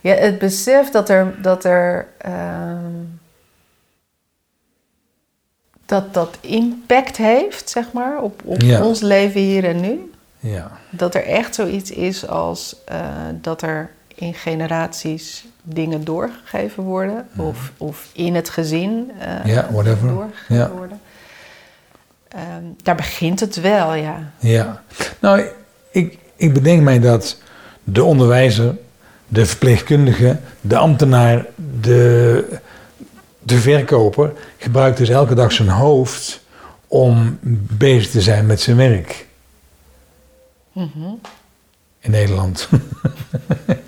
Ja, 0.00 0.14
het 0.14 0.38
besef 0.38 0.90
dat 0.90 1.08
er, 1.08 1.42
dat 1.42 1.64
er 1.64 2.06
ehm, 2.18 2.94
dat 5.86 6.14
dat 6.14 6.38
impact 6.40 7.16
heeft, 7.16 7.70
zeg 7.70 7.92
maar, 7.92 8.20
op, 8.22 8.42
op 8.44 8.60
Ja. 8.60 8.84
ons 8.84 9.00
leven 9.00 9.40
hier 9.40 9.64
en 9.64 9.80
nu. 9.80 10.10
Ja, 10.38 10.70
Dat 10.90 11.14
er 11.14 11.24
echt 11.26 11.54
zoiets 11.54 11.90
is 11.90 12.26
als 12.28 12.76
eh, 12.84 12.98
dat 13.34 13.62
er 13.62 13.90
in 14.20 14.34
generaties 14.34 15.44
dingen 15.62 16.04
doorgegeven 16.04 16.82
worden. 16.82 17.28
Of, 17.36 17.72
of 17.76 18.10
in 18.12 18.34
het 18.34 18.48
gezin 18.48 19.10
whatever. 19.70 20.08
doorgegeven 20.08 20.76
worden. 20.76 21.00
Ehm, 22.28 22.64
daar 22.82 22.94
begint 22.94 23.40
het 23.40 23.60
wel, 23.60 23.94
ja. 23.94 24.32
ja. 24.38 24.82
Nou, 25.20 25.44
ik, 25.90 26.18
ik 26.36 26.52
bedenk 26.52 26.82
mij 26.82 27.00
dat 27.00 27.40
de 27.84 28.04
onderwijzer, 28.04 28.76
de 29.28 29.46
verpleegkundige, 29.46 30.38
de 30.60 30.76
ambtenaar, 30.76 31.46
de, 31.80 32.44
de 33.38 33.58
verkoper 33.58 34.32
gebruikt 34.56 34.98
dus 34.98 35.08
elke 35.08 35.34
dag 35.34 35.52
zijn 35.52 35.68
hoofd 35.68 36.40
om 36.86 37.38
bezig 37.76 38.10
te 38.10 38.20
zijn 38.20 38.46
met 38.46 38.60
zijn 38.60 38.76
werk. 38.76 39.26
Mhm. 40.72 41.14
in 42.00 42.10
Nederland. 42.10 42.68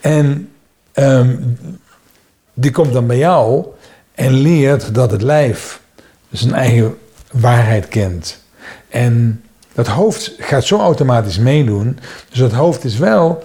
en 0.00 0.50
ehm, 0.92 1.36
die 2.54 2.70
komt 2.70 2.92
dan 2.92 3.06
bij 3.06 3.18
jou 3.18 3.64
en 4.14 4.32
leert 4.32 4.94
dat 4.94 5.10
het 5.10 5.22
lijf 5.22 5.80
zijn 6.30 6.54
eigen 6.54 6.98
waarheid 7.32 7.88
kent. 7.88 8.42
En 8.88 9.42
dat 9.72 9.86
hoofd 9.86 10.34
gaat 10.38 10.64
zo 10.64 10.78
automatisch 10.78 11.38
meedoen. 11.38 11.98
Dus 12.28 12.38
dat 12.38 12.52
hoofd 12.52 12.84
is 12.84 12.98
wel 12.98 13.44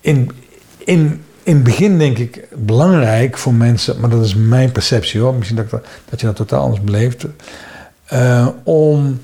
in, 0.00 0.30
in, 0.78 1.24
in 1.42 1.54
het 1.54 1.64
begin 1.64 1.98
denk 1.98 2.18
ik 2.18 2.48
belangrijk 2.54 3.38
voor 3.38 3.54
mensen, 3.54 4.00
maar 4.00 4.10
dat 4.10 4.24
is 4.24 4.34
mijn 4.34 4.72
perceptie 4.72 5.20
hoor. 5.20 5.34
Misschien 5.34 5.56
dat, 5.56 5.70
dat 6.08 6.20
je 6.20 6.26
dat 6.26 6.36
totaal 6.36 6.62
anders 6.62 6.82
beleeft. 6.82 7.24
eh, 8.06 8.48
om 8.62 9.20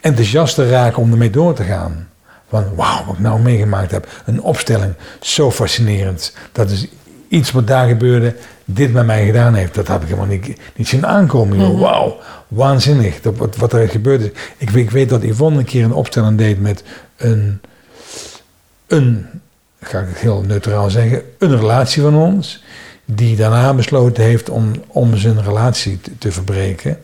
enthousiast 0.00 0.54
te 0.54 0.68
raken 0.68 1.02
om 1.02 1.10
ermee 1.10 1.30
door 1.30 1.54
te 1.54 1.62
gaan. 1.62 2.08
Van 2.48 2.74
wauw, 2.74 3.04
wat 3.04 3.14
ik 3.14 3.20
nou 3.20 3.40
meegemaakt 3.40 3.90
heb. 3.90 4.08
Een 4.26 4.42
opstelling, 4.42 4.94
zo 5.20 5.50
fascinerend. 5.50 6.32
Dat 6.52 6.70
is 6.70 6.86
iets 7.28 7.50
wat 7.52 7.66
daar 7.66 7.88
gebeurde, 7.88 8.34
dit 8.64 8.92
bij 8.92 9.04
mij 9.04 9.26
gedaan 9.26 9.54
heeft. 9.54 9.74
Dat 9.74 9.88
heb 9.88 10.02
ik 10.02 10.08
helemaal 10.08 10.26
niet, 10.26 10.56
niet 10.76 10.88
zien 10.88 11.06
aankomen. 11.06 11.58
joh. 11.58 11.80
Wauw, 11.80 12.16
waanzinnig. 12.48 13.20
Dat, 13.20 13.36
wat, 13.36 13.56
wat 13.56 13.72
er 13.72 13.88
gebeurd 13.88 14.20
is. 14.20 14.30
Ik, 14.56 14.70
weet- 14.70 14.84
ik 14.84 14.90
weet 14.90 15.08
dat 15.08 15.22
Yvonne 15.22 15.58
een 15.58 15.64
keer 15.64 15.84
een 15.84 15.92
opstelling 15.92 16.38
deed 16.38 16.60
met 16.60 16.82
een, 17.16 17.60
een, 18.86 19.26
ga 19.80 19.98
ik 20.00 20.08
het 20.08 20.18
heel 20.18 20.42
neutraal 20.46 20.90
zeggen, 20.90 21.22
een 21.38 21.56
relatie 21.56 22.02
van 22.02 22.14
ons. 22.14 22.62
Die 23.04 23.36
daarna 23.36 23.74
besloten 23.74 24.24
heeft 24.24 24.48
om, 24.50 24.70
om 24.86 25.16
zijn 25.16 25.42
relatie 25.42 26.00
te, 26.00 26.18
te 26.18 26.32
verbreken. 26.32 26.98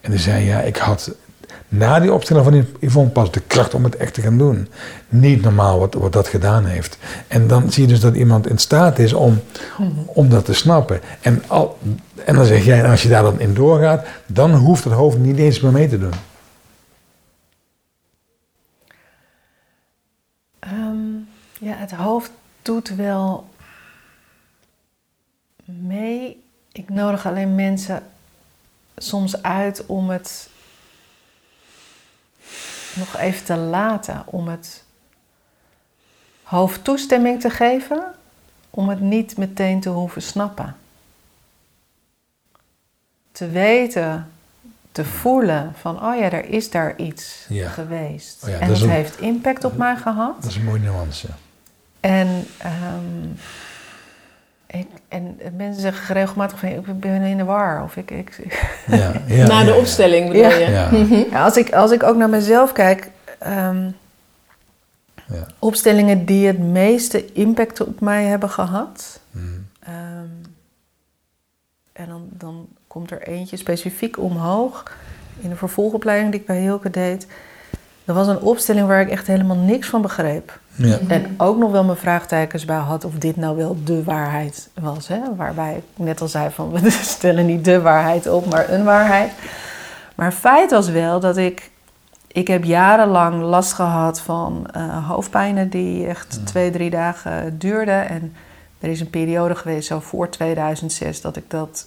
En 0.00 0.10
die 0.10 0.20
zei, 0.20 0.44
ja, 0.44 0.60
ik 0.60 0.76
had 0.76 1.10
na 1.70 2.00
die 2.00 2.12
opstelling 2.12 2.44
van 2.44 2.66
Yvonne 2.80 3.10
pas 3.10 3.30
de 3.30 3.40
kracht 3.40 3.74
om 3.74 3.84
het 3.84 3.96
echt 3.96 4.14
te 4.14 4.20
gaan 4.20 4.38
doen. 4.38 4.68
Niet 5.08 5.42
normaal 5.42 5.78
wat, 5.78 5.94
wat 5.94 6.12
dat 6.12 6.28
gedaan 6.28 6.64
heeft. 6.64 6.98
En 7.28 7.46
dan 7.46 7.72
zie 7.72 7.82
je 7.82 7.88
dus 7.88 8.00
dat 8.00 8.14
iemand 8.14 8.48
in 8.48 8.58
staat 8.58 8.98
is 8.98 9.12
om, 9.12 9.40
om 10.06 10.28
dat 10.28 10.44
te 10.44 10.52
snappen. 10.52 11.00
En, 11.20 11.42
al, 11.46 11.78
en 12.24 12.34
dan 12.34 12.44
zeg 12.44 12.64
jij, 12.64 12.88
als 12.88 13.02
je 13.02 13.08
daar 13.08 13.22
dan 13.22 13.40
in 13.40 13.54
doorgaat, 13.54 14.06
dan 14.26 14.54
hoeft 14.54 14.84
het 14.84 14.92
hoofd 14.92 15.18
niet 15.18 15.36
eens 15.36 15.60
meer 15.60 15.72
mee 15.72 15.88
te 15.88 15.98
doen. 15.98 16.14
Ehm, 20.58 21.14
ja, 21.60 21.74
het 21.74 21.92
hoofd 21.92 22.30
doet 22.62 22.94
wel 22.94 23.48
mee. 25.64 26.42
Ik 26.72 26.88
nodig 26.88 27.26
alleen 27.26 27.54
mensen 27.54 28.02
soms 28.96 29.42
uit 29.42 29.86
om 29.86 30.10
het 30.10 30.49
nog 32.94 33.16
even 33.18 33.44
te 33.44 33.56
laten. 33.56 34.22
Om 34.26 34.48
het 34.48 34.84
hoofd 36.42 36.84
toestemming 36.84 37.40
te 37.40 37.50
geven. 37.50 38.02
Om 38.70 38.88
het 38.88 39.00
niet 39.00 39.36
meteen 39.36 39.80
te 39.80 39.88
hoeven 39.88 40.22
snappen. 40.22 40.76
Te 43.32 43.48
weten, 43.48 44.30
te 44.92 45.04
voelen 45.04 45.72
van, 45.80 45.96
oh 46.04 46.16
ja, 46.16 46.30
er 46.30 46.44
is 46.44 46.70
daar 46.70 46.96
iets 46.96 47.44
Ja. 47.48 47.68
geweest. 47.68 48.42
Oh 48.44 48.48
ja, 48.50 48.58
en 48.58 48.68
dat 48.68 48.76
het 48.76 48.84
een- 48.86 48.90
heeft 48.92 49.18
impact 49.20 49.64
op 49.64 49.76
mij 49.76 49.96
gehad. 49.96 50.34
Dat 50.42 50.50
is 50.50 50.56
een 50.56 50.64
mooie 50.64 50.80
nuance. 50.80 51.28
En 52.00 52.46
ehm, 52.58 53.26
ik, 54.72 54.86
en 55.08 55.38
mensen 55.56 55.80
zeggen 55.82 56.14
regelmatig 56.14 56.58
van 56.58 56.68
ik 56.68 57.00
ben 57.00 57.22
in 57.22 57.36
de 57.36 57.44
war. 57.44 57.82
Of 57.82 57.96
ik, 57.96 58.10
ik, 58.10 58.58
Ja, 58.86 59.12
ja, 59.26 59.46
Na 59.52 59.64
de 59.64 59.70
ja, 59.70 59.76
opstelling 59.76 60.26
bedoel 60.26 60.42
Ja. 60.42 60.48
je? 60.56 60.70
Ja, 60.70 61.26
Ja, 61.30 61.44
als, 61.44 61.56
ik, 61.56 61.72
als 61.72 61.90
ik 61.90 62.02
ook 62.02 62.16
naar 62.16 62.28
mezelf 62.28 62.72
kijk, 62.72 63.10
ehm, 63.38 63.84
ja. 65.26 65.46
opstellingen 65.58 66.24
die 66.24 66.46
het 66.46 66.58
meeste 66.58 67.32
impact 67.32 67.80
op 67.80 68.00
mij 68.00 68.24
hebben 68.24 68.50
gehad. 68.50 69.20
Mm. 69.30 69.66
ehm, 69.80 70.28
en 71.92 72.08
dan, 72.08 72.28
dan 72.30 72.66
komt 72.86 73.10
er 73.10 73.22
eentje 73.22 73.56
specifiek 73.56 74.18
omhoog 74.18 74.96
in 75.40 75.48
de 75.48 75.56
vervolgopleiding 75.56 76.30
die 76.30 76.40
ik 76.40 76.46
bij 76.46 76.60
Hilke 76.60 76.90
deed. 76.90 77.26
Dat 78.04 78.16
was 78.16 78.26
een 78.26 78.40
opstelling 78.40 78.86
waar 78.86 79.00
ik 79.00 79.10
echt 79.10 79.26
helemaal 79.26 79.56
niks 79.56 79.88
van 79.88 80.02
begreep. 80.02 80.58
Ja. 80.74 80.98
En 81.08 81.34
ook 81.36 81.56
nog 81.58 81.70
wel 81.70 81.84
mijn 81.84 81.98
vraagtekens 81.98 82.64
bij 82.64 82.76
had 82.76 83.04
of 83.04 83.14
dit 83.14 83.36
nou 83.36 83.56
wel 83.56 83.76
de 83.84 84.04
waarheid 84.04 84.68
was. 84.80 85.08
Hè? 85.08 85.18
Waarbij 85.36 85.76
ik 85.76 86.04
net 86.04 86.20
al 86.20 86.28
zei 86.28 86.50
van 86.50 86.70
we 86.80 86.90
stellen 86.90 87.46
niet 87.46 87.64
de 87.64 87.80
waarheid 87.80 88.28
op, 88.28 88.46
maar 88.50 88.70
een 88.70 88.84
waarheid. 88.84 89.30
Maar 90.14 90.32
feit 90.32 90.70
was 90.70 90.88
wel 90.88 91.20
dat 91.20 91.36
ik... 91.36 91.70
Ik 92.32 92.48
heb 92.48 92.64
jarenlang 92.64 93.42
last 93.42 93.72
gehad 93.72 94.20
van 94.20 94.66
eh, 94.72 95.08
hoofdpijnen 95.08 95.68
die 95.68 96.06
echt 96.06 96.40
twee, 96.46 96.70
drie 96.70 96.90
dagen 96.90 97.58
duurden. 97.58 98.08
En 98.08 98.34
er 98.80 98.88
is 98.90 99.00
een 99.00 99.10
periode 99.10 99.54
geweest, 99.54 99.86
zo 99.88 100.00
voor 100.00 100.28
2006, 100.28 101.20
dat 101.20 101.36
ik 101.36 101.44
dat 101.50 101.86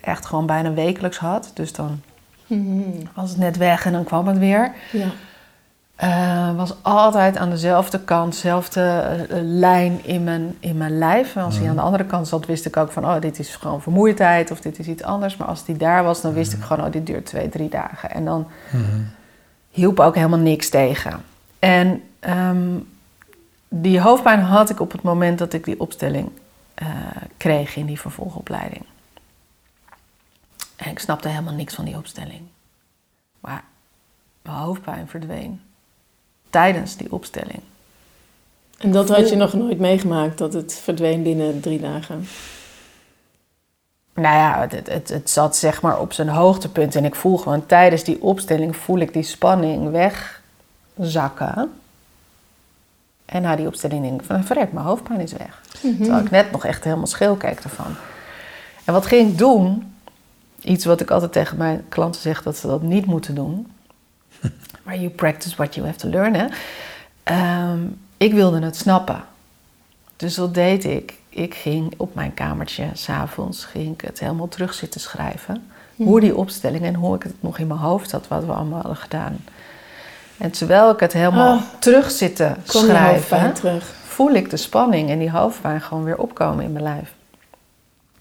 echt 0.00 0.26
gewoon 0.26 0.46
bijna 0.46 0.72
wekelijks 0.72 1.18
had. 1.18 1.50
Dus 1.54 1.72
dan 1.72 2.00
Mhm. 2.46 2.80
was 3.14 3.30
het 3.30 3.38
net 3.38 3.56
weg 3.56 3.86
en 3.86 3.92
dan 3.92 4.04
kwam 4.04 4.26
het 4.28 4.38
weer. 4.38 4.72
Ja. 4.92 5.06
Eh, 5.96 6.56
was 6.56 6.74
altijd 6.82 7.36
aan 7.36 7.50
dezelfde 7.50 8.00
kant, 8.00 8.32
dezelfde 8.32 8.80
eh, 8.80 9.38
lijn 9.42 10.04
in 10.04 10.24
mijn, 10.24 10.56
in 10.60 10.76
mijn 10.76 10.98
lijf. 10.98 11.36
En 11.36 11.42
als 11.42 11.58
hij 11.58 11.68
aan 11.68 11.74
de 11.76 11.80
andere 11.82 12.04
kant 12.04 12.28
zat, 12.28 12.46
wist 12.46 12.66
ik 12.66 12.76
ook 12.76 12.92
van... 12.92 13.04
oh, 13.04 13.20
dit 13.20 13.38
is 13.38 13.56
gewoon 13.56 13.82
vermoeidheid 13.82 14.50
of 14.50 14.60
dit 14.60 14.78
is 14.78 14.86
iets 14.86 15.02
anders. 15.02 15.36
Maar 15.36 15.48
als 15.48 15.64
die 15.64 15.76
daar 15.76 16.04
was, 16.04 16.20
dan 16.20 16.32
wist 16.32 16.52
ik 16.52 16.62
gewoon... 16.62 16.86
oh, 16.86 16.92
dit 16.92 17.06
duurt 17.06 17.26
twee, 17.26 17.48
drie 17.48 17.68
dagen. 17.68 18.10
En 18.10 18.24
dan 18.24 18.46
Mhm. 18.72 19.00
hielp 19.70 20.00
ook 20.00 20.14
helemaal 20.14 20.38
niks 20.38 20.68
tegen. 20.68 21.24
En 21.58 22.02
ehm, 22.20 22.78
die 23.68 24.00
hoofdpijn 24.00 24.40
had 24.40 24.70
ik 24.70 24.80
op 24.80 24.92
het 24.92 25.02
moment 25.02 25.38
dat 25.38 25.52
ik 25.52 25.64
die 25.64 25.80
opstelling 25.80 26.30
eh, 26.74 26.86
kreeg 27.36 27.76
in 27.76 27.86
die 27.86 28.00
vervolgopleiding. 28.00 28.84
En 30.76 30.90
ik 30.90 30.98
snapte 30.98 31.28
helemaal 31.28 31.54
niks 31.54 31.74
van 31.74 31.84
die 31.84 31.96
opstelling. 31.96 32.42
Maar 33.40 33.64
mijn 34.42 34.56
hoofdpijn 34.56 35.08
verdween 35.08 35.60
tijdens 36.56 36.96
die 36.96 37.12
opstelling. 37.12 37.60
En 38.78 38.90
dat 38.90 39.08
had 39.08 39.28
je 39.28 39.36
nog 39.36 39.52
nooit 39.52 39.78
meegemaakt, 39.78 40.38
dat 40.38 40.52
het 40.52 40.74
verdween 40.74 41.22
binnen 41.22 41.60
drie 41.60 41.80
dagen. 41.80 42.26
Nou 44.14 44.36
ja, 44.36 44.66
het, 44.68 44.88
het, 44.88 45.08
het, 45.08 45.30
zat 45.30 45.56
zeg 45.56 45.82
maar 45.82 46.00
op 46.00 46.12
zijn 46.12 46.28
hoogtepunt. 46.28 46.94
En 46.94 47.04
ik 47.04 47.14
voel 47.14 47.36
gewoon 47.36 47.66
tijdens 47.66 48.04
die 48.04 48.22
opstelling 48.22 48.76
voel 48.76 48.98
ik 48.98 49.12
die 49.12 49.22
spanning 49.22 49.90
wegzakken. 50.96 51.72
En 53.24 53.42
na 53.42 53.56
die 53.56 53.66
opstelling 53.66 54.02
denk 54.02 54.20
ik 54.20 54.26
van, 54.26 54.44
verrek, 54.44 54.72
mijn 54.72 54.86
hoofdpijn 54.86 55.20
is 55.20 55.32
weg. 55.32 55.62
Terwijl 55.80 56.18
ik 56.18 56.30
net 56.30 56.50
nog 56.50 56.64
echt 56.64 56.84
helemaal 56.84 57.06
scheel 57.06 57.36
keek 57.36 57.60
ervan. 57.60 57.94
En 58.84 58.92
wat 58.92 59.06
ging 59.06 59.30
ik 59.30 59.38
doen? 59.38 59.94
Iets 60.60 60.84
wat 60.84 61.00
ik 61.00 61.10
altijd 61.10 61.32
tegen 61.32 61.56
mijn 61.56 61.84
klanten 61.88 62.20
zeg 62.20 62.42
dat 62.42 62.56
ze 62.56 62.66
dat 62.66 62.82
niet 62.82 63.06
moeten 63.06 63.34
doen. 63.34 63.66
Maar 64.86 64.96
you 64.96 65.08
practice 65.08 65.56
what 65.56 65.74
you 65.74 65.86
have 65.86 65.98
to 65.98 66.08
learn, 66.08 66.34
hè. 66.34 66.46
Ehm, 67.22 67.78
ik 68.16 68.32
wilde 68.32 68.60
het 68.62 68.76
snappen. 68.76 69.22
Dus 70.16 70.36
wat 70.36 70.54
deed 70.54 70.84
ik? 70.84 71.14
Ik 71.28 71.54
ging 71.54 71.94
op 71.96 72.14
mijn 72.14 72.34
kamertje, 72.34 72.84
s'avonds, 72.92 73.64
het 74.02 74.20
helemaal 74.20 74.48
terug 74.48 74.74
zitten 74.74 75.00
schrijven. 75.00 75.70
Hoe 75.96 76.20
die 76.20 76.36
opstelling 76.36 76.84
en 76.84 76.94
hoe 76.94 77.14
ik 77.16 77.22
het 77.22 77.34
nog 77.40 77.58
in 77.58 77.66
mijn 77.66 77.80
hoofd 77.80 78.12
had, 78.12 78.28
wat 78.28 78.44
we 78.44 78.52
allemaal 78.52 78.78
hadden 78.78 78.96
gedaan. 78.96 79.36
En 80.38 80.50
terwijl 80.50 80.90
ik 80.90 81.00
het 81.00 81.12
helemaal 81.12 81.56
Ah. 81.56 81.62
terug 81.78 82.10
je 82.10 82.54
hoofdpijn 82.66 83.20
schrijven, 83.20 83.54
terug. 83.54 83.94
voel 84.06 84.30
ik 84.32 84.50
de 84.50 84.56
spanning 84.56 85.10
en 85.10 85.18
die 85.18 85.30
hoofdpijn 85.30 85.80
gewoon 85.80 86.04
weer 86.04 86.18
opkomen 86.18 86.64
in 86.64 86.72
mijn 86.72 86.84
lijf. 86.84 87.12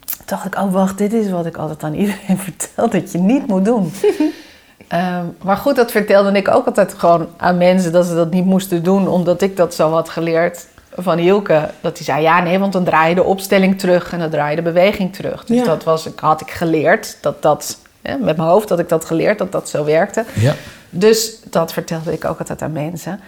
Toen 0.06 0.26
dacht 0.26 0.46
ik, 0.46 0.56
oh 0.56 0.72
wacht, 0.74 0.98
dit 0.98 1.14
is 1.14 1.30
wat 1.30 1.46
ik 1.46 1.58
altijd 1.58 1.84
aan 1.84 1.94
iedereen 1.94 2.38
vertel, 2.48 2.90
dat 2.90 3.12
je 3.12 3.18
niet 3.18 3.48
moet 3.48 3.66
doen. 3.66 3.92
Ehm, 4.88 5.26
maar 5.44 5.58
goed, 5.58 5.76
dat 5.76 5.92
vertelde 5.92 6.32
ik 6.32 6.48
ook 6.48 6.66
altijd 6.66 6.94
gewoon 6.94 7.28
aan 7.38 7.58
mensen 7.58 7.92
dat 7.92 8.06
ze 8.06 8.16
dat 8.16 8.32
niet 8.32 8.46
moesten 8.46 8.84
doen, 8.84 9.08
omdat 9.08 9.42
ik 9.42 9.58
dat 9.58 9.74
zo 9.74 9.92
had 9.92 10.10
geleerd 10.10 10.66
van 10.98 11.18
Hielke. 11.18 11.70
Dat 11.82 11.98
hij 11.98 12.06
zei, 12.06 12.22
ja 12.22 12.42
nee, 12.42 12.60
want 12.60 12.74
dan 12.74 12.84
draai 12.84 13.10
je 13.10 13.16
de 13.16 13.24
opstelling 13.24 13.80
terug 13.80 14.12
en 14.12 14.20
dan 14.20 14.30
draai 14.30 14.50
je 14.50 14.56
de 14.56 14.62
beweging 14.62 15.14
terug. 15.16 15.46
Dus 15.46 15.58
Ja. 15.58 15.64
dat 15.64 15.84
was, 15.84 16.06
ik, 16.06 16.20
had 16.20 16.42
ik 16.42 16.52
geleerd, 16.52 17.18
dat 17.22 17.42
dat, 17.42 17.78
met 18.02 18.20
mijn 18.38 18.40
hoofd 18.40 18.70
had 18.70 18.80
ik 18.80 18.90
dat 18.90 19.06
geleerd, 19.06 19.38
dat 19.38 19.52
dat 19.52 19.70
zo 19.70 19.84
werkte. 19.86 20.26
Ja. 20.34 20.54
Dus 20.90 21.40
dat 21.50 21.74
vertelde 21.74 22.14
ik 22.14 22.26
ook 22.26 22.40
altijd 22.40 22.62
aan 22.62 22.72
mensen. 22.72 23.20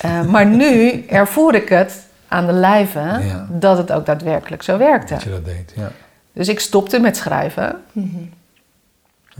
Eh, 0.00 0.22
maar 0.22 0.46
nu 0.46 1.00
ervoer 1.08 1.54
ik 1.54 1.68
het 1.68 2.06
aan 2.28 2.46
de 2.46 2.52
lijve 2.52 3.20
dat 3.50 3.78
het 3.78 3.92
ook 3.92 4.06
daadwerkelijk 4.06 4.62
zo 4.62 4.78
werkte. 4.78 5.14
Dat 5.14 5.22
je 5.22 5.30
dat 5.30 5.44
deed, 5.44 5.72
ja. 5.76 5.90
Dus 6.32 6.48
ik 6.48 6.60
stopte 6.60 7.00
met 7.00 7.16
schrijven. 7.16 7.76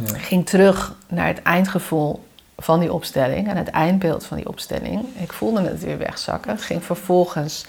Ja. 0.07 0.19
Ging 0.19 0.47
terug 0.47 0.95
naar 1.09 1.27
het 1.27 1.43
eindgevoel 1.43 2.25
van 2.57 2.81
die 2.81 2.93
opstelling 2.93 3.49
en 3.49 3.57
het 3.57 3.69
eindbeeld 3.69 4.27
van 4.27 4.37
die 4.37 4.49
opstelling. 4.49 5.05
Ik 5.19 5.33
voelde 5.33 5.63
het 5.63 5.85
weer 5.85 5.99
wegzakken. 5.99 6.59
Ging 6.59 6.85
vervolgens 6.85 7.65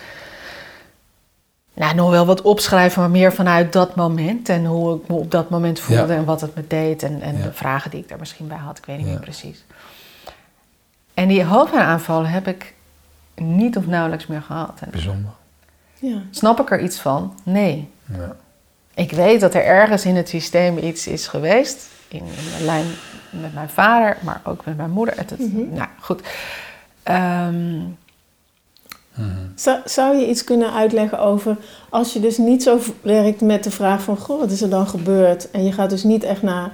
nou, 1.73 1.95
nog 1.95 2.09
wel 2.09 2.25
wat 2.25 2.41
opschrijven, 2.41 3.01
maar 3.01 3.09
meer 3.09 3.33
vanuit 3.33 3.73
dat 3.73 3.95
moment. 3.95 4.49
En 4.49 4.65
hoe 4.65 4.95
ik 5.01 5.07
me 5.07 5.15
op 5.15 5.31
dat 5.31 5.49
moment 5.49 5.79
voelde 5.79 6.13
Ja. 6.13 6.19
en 6.19 6.25
wat 6.25 6.41
het 6.41 6.55
me 6.55 6.63
deed. 6.67 7.03
En, 7.03 7.21
en 7.21 7.37
Ja. 7.37 7.43
de 7.43 7.53
vragen 7.53 7.91
die 7.91 7.99
ik 7.99 8.09
daar 8.09 8.19
misschien 8.19 8.47
bij 8.47 8.57
had. 8.57 8.77
Ik 8.77 8.85
weet 8.85 8.97
niet 8.97 9.05
Ja. 9.05 9.11
meer 9.11 9.21
precies. 9.21 9.63
En 11.13 11.27
die 11.27 11.43
hoofdaanvallen 11.43 12.29
heb 12.29 12.47
ik 12.47 12.73
niet 13.35 13.77
of 13.77 13.85
nauwelijks 13.87 14.27
meer 14.27 14.41
gehad. 14.41 14.79
En 14.81 14.89
Bijzonder. 14.91 15.31
Ja. 15.99 16.21
snap 16.31 16.59
ik 16.59 16.71
er 16.71 16.79
iets 16.81 16.99
van? 16.99 17.39
Nee. 17.43 17.89
Ja. 18.05 18.35
Ik 18.93 19.11
weet 19.11 19.39
dat 19.41 19.53
er 19.53 19.63
ergens 19.65 20.05
in 20.05 20.15
het 20.15 20.29
systeem 20.29 20.77
iets 20.77 21.07
is 21.07 21.27
geweest. 21.27 21.87
In, 22.09 22.19
in 22.19 22.57
de 22.57 22.63
lijn 22.65 22.85
met 23.29 23.53
mijn 23.53 23.69
vader, 23.69 24.17
maar 24.23 24.41
ook 24.43 24.65
met 24.65 24.77
mijn 24.77 24.91
moeder. 24.91 25.17
Het, 25.17 25.29
het- 25.29 25.71
Nou, 25.73 25.87
goed. 26.01 26.21
Ehm, 27.03 27.79
Zou, 29.55 29.79
zou 29.85 30.17
je 30.17 30.27
iets 30.29 30.43
kunnen 30.43 30.73
uitleggen 30.73 31.19
over 31.19 31.57
als 31.89 32.13
je 32.13 32.19
dus 32.19 32.37
niet 32.37 32.63
zo 32.63 32.79
werkt 33.01 33.41
met 33.41 33.63
de 33.63 33.71
vraag 33.71 34.01
van 34.01 34.17
goh, 34.17 34.39
wat 34.39 34.51
is 34.51 34.61
er 34.61 34.69
dan 34.69 34.87
gebeurd? 34.87 35.51
En 35.51 35.63
je 35.65 35.71
gaat 35.71 35.89
dus 35.89 36.03
niet 36.03 36.23
echt 36.23 36.41
naar, 36.41 36.71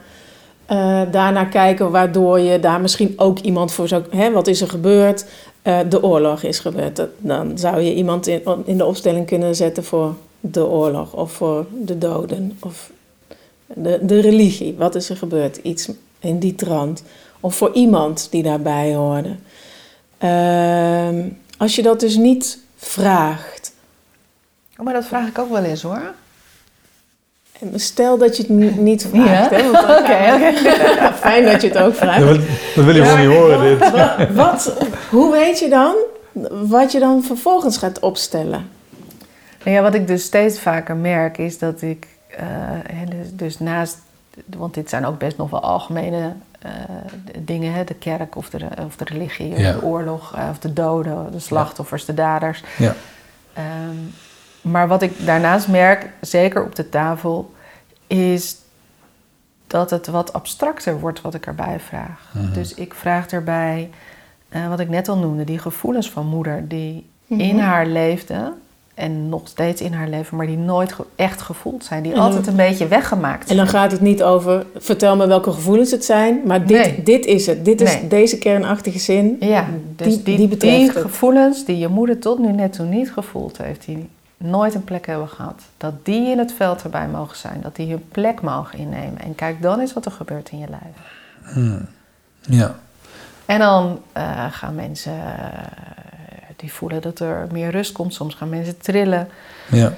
eh 0.65 1.02
daarnaar 1.12 1.45
kijken 1.48 1.91
waardoor 1.91 2.39
je 2.39 2.60
daar 2.60 2.82
misschien 2.82 3.13
ook 3.17 3.39
iemand 3.39 3.71
voor 3.71 3.88
zou... 3.88 4.04
Hè, 4.10 4.32
wat 4.32 4.48
is 4.48 4.62
er 4.62 4.69
gebeurd? 4.69 5.26
Eh, 5.62 5.80
de 5.89 6.04
oorlog 6.04 6.43
is 6.43 6.60
gebeurd. 6.60 6.95
Dat, 6.95 7.10
dan 7.17 7.58
zou 7.58 7.82
je 7.82 7.93
iemand 7.93 8.28
in, 8.28 8.41
in 8.65 8.78
de 8.78 8.86
opstelling 8.86 9.26
kunnen 9.26 9.56
zetten 9.56 9.84
voor 9.84 10.15
de 10.39 10.65
oorlog 10.65 11.13
of 11.13 11.32
voor 11.32 11.65
de 11.82 11.98
doden 11.98 12.58
of 12.60 12.91
de, 13.67 13.99
de 14.01 14.19
religie. 14.19 14.75
Wat 14.78 14.95
is 14.95 15.10
er 15.10 15.17
gebeurd? 15.17 15.58
Iets 15.58 15.89
in 16.19 16.39
die 16.39 16.56
trant. 16.56 17.04
Of 17.39 17.56
voor 17.56 17.73
iemand 17.73 18.28
die 18.32 18.43
daarbij 18.43 18.93
hoorde. 18.95 19.36
Ehm, 20.17 21.28
als 21.58 21.75
je 21.75 21.82
dat 21.82 21.99
dus 21.99 22.15
niet 22.15 22.60
vraagt. 22.78 23.73
oh, 24.78 24.86
maar 24.86 24.93
dat 24.93 25.06
vraag 25.06 25.28
ik 25.28 25.39
ook 25.39 25.49
wel 25.51 25.63
eens 25.63 25.82
hoor. 25.82 26.13
En 27.60 27.80
Stel 27.80 28.17
dat 28.17 28.38
je 28.38 28.41
het 28.43 28.51
ni- 28.51 28.75
niet 28.78 29.08
vraagt. 29.12 29.49
Ja? 29.49 29.58
Hè, 29.58 29.71
want 29.71 29.88
dan- 29.88 30.04
Ja, 30.12 31.13
fijn 31.13 31.45
dat 31.45 31.62
je 31.62 31.67
het 31.67 31.78
ook 31.78 31.95
vraagt. 31.95 32.19
Dat 32.19 32.28
wil, 32.38 32.45
dat 32.75 32.86
wil 32.86 32.95
je 32.95 33.04
gewoon 33.04 33.28
niet 33.28 33.38
horen, 33.38 33.62
dit. 33.62 33.91
Wat, 33.91 34.28
wat, 34.34 34.78
hoe 35.10 35.32
weet 35.32 35.60
je 35.60 35.69
dan 35.69 35.95
wat 36.69 36.91
je 36.91 36.99
dan 36.99 37.23
vervolgens 37.23 37.78
gaat 37.78 37.99
opstellen? 37.99 38.69
Nou 39.63 39.78
ja, 39.78 39.82
wat 39.82 39.93
ik 39.93 40.08
dus 40.08 40.23
steeds 40.23 40.60
vaker 40.60 40.95
merk 40.95 41.38
is 41.38 41.58
dat 41.58 41.82
ik 41.82 42.08
dus, 43.10 43.28
dus 43.32 43.60
naast, 43.60 43.98
want 44.58 44.74
dit 44.74 44.89
zijn 44.89 45.06
ook 45.06 45.17
best 45.19 45.38
nog 45.38 45.50
wel 45.50 45.62
algemene 45.62 46.34
eh, 46.62 46.71
dingen, 47.39 47.74
hè, 47.74 47.84
de 47.84 47.93
kerk 47.93 48.36
of 48.36 48.49
de, 48.49 48.68
of 48.86 48.95
de 48.95 49.03
religie, 49.05 49.51
of 49.53 49.59
Ja. 49.59 49.72
de 49.72 49.82
oorlog, 49.84 50.36
eh, 50.36 50.47
of 50.51 50.59
de 50.59 50.74
doden, 50.74 51.32
de 51.32 51.39
slachtoffers, 51.39 52.05
de 52.05 52.14
daders. 52.14 52.64
Ja. 52.78 52.95
Ehm, 53.53 53.95
maar 54.62 54.88
wat 54.88 55.01
ik 55.01 55.26
daarnaast 55.26 55.68
merk, 55.68 56.09
zeker 56.22 56.64
op 56.64 56.76
de 56.76 56.89
tafel, 56.89 57.53
is 58.07 58.55
dat 59.68 59.89
het 59.89 60.07
wat 60.07 60.34
abstracter 60.34 60.99
wordt 60.99 61.22
wat 61.22 61.34
ik 61.34 61.45
erbij 61.45 61.80
vraag. 61.80 62.32
Mhm. 62.34 62.53
Dus 62.53 62.74
ik 62.74 62.93
vraag 62.93 63.28
erbij, 63.28 63.89
eh, 64.49 64.68
wat 64.68 64.80
ik 64.80 64.89
net 64.89 65.07
al 65.07 65.18
noemde, 65.18 65.43
die 65.43 65.59
gevoelens 65.59 66.09
van 66.12 66.26
moeder 66.28 66.68
die 66.68 67.09
Mhm. 67.28 67.39
in 67.39 67.59
haar 67.59 67.86
leefde 67.86 68.53
en 68.96 69.30
nog 69.30 69.41
steeds 69.48 69.82
in 69.82 69.93
haar 69.93 70.08
leven, 70.08 70.38
maar 70.38 70.46
die 70.48 70.58
nooit 70.58 70.93
ge- 70.93 71.06
echt 71.16 71.41
gevoeld 71.41 71.84
zijn, 71.86 72.04
die 72.04 72.12
En 72.12 72.18
dan- 72.18 72.28
altijd 72.28 72.48
een 72.48 72.56
beetje 72.56 72.88
weggemaakt 72.88 73.41
En 73.41 73.46
zijn. 73.46 73.58
dan 73.58 73.68
gaat 73.68 73.91
het 73.91 74.02
niet 74.02 74.24
over, 74.24 74.66
vertel 74.78 75.16
me 75.16 75.28
welke 75.28 75.52
gevoelens 75.52 75.91
het 75.91 76.06
zijn, 76.06 76.39
maar 76.46 76.66
dit, 76.66 76.78
Nee. 76.78 77.04
dit 77.04 77.26
is 77.26 77.46
het. 77.48 77.66
Dit 77.66 77.82
is 77.82 77.93
Nee. 77.93 78.08
deze 78.08 78.38
kernachtige 78.38 79.00
zin. 79.00 79.38
Ja, 79.39 79.66
dus 79.96 80.08
die, 80.08 80.16
die, 80.16 80.24
die 80.24 80.38
die, 80.38 80.48
betreft 80.48 80.93
het. 80.93 81.04
gevoelens 81.04 81.66
die 81.66 81.78
je 81.78 81.88
moeder 81.88 82.20
tot 82.20 82.39
nu 82.39 82.52
net 82.52 82.74
toe 82.74 82.86
niet 82.86 83.12
gevoeld 83.12 83.58
heeft, 83.58 83.86
die, 83.86 84.10
nooit 84.38 84.74
een 84.76 84.84
plek 84.84 85.06
hebben 85.06 85.28
gehad, 85.30 85.62
dat 85.78 85.93
die 86.06 86.30
in 86.30 86.38
het 86.39 86.54
veld 86.54 86.84
erbij 86.84 87.08
mogen 87.08 87.38
zijn, 87.38 87.60
dat 87.62 87.76
die 87.76 87.89
hun 87.89 88.04
plek 88.12 88.41
mogen 88.41 88.80
innemen. 88.80 89.20
En 89.22 89.36
kijk 89.36 89.62
dan 89.62 89.80
eens 89.80 89.93
wat 89.93 90.06
er 90.06 90.12
gebeurt 90.12 90.50
in 90.50 90.60
je 90.60 90.68
lijf. 90.70 91.54
Hmm. 91.54 91.86
Ja. 92.41 92.76
En 93.46 93.60
dan 93.60 94.00
eh, 94.12 94.46
gaan 94.52 94.76
mensen, 94.76 95.12
eh, 95.14 95.60
die 96.56 96.74
voelen 96.74 97.01
dat 97.01 97.20
er 97.20 97.47
meer 97.51 97.70
rust 97.72 97.91
komt. 97.91 98.14
Soms 98.14 98.36
gaan 98.36 98.49
mensen 98.49 98.78
trillen. 98.78 99.28
Ja. 99.72 99.93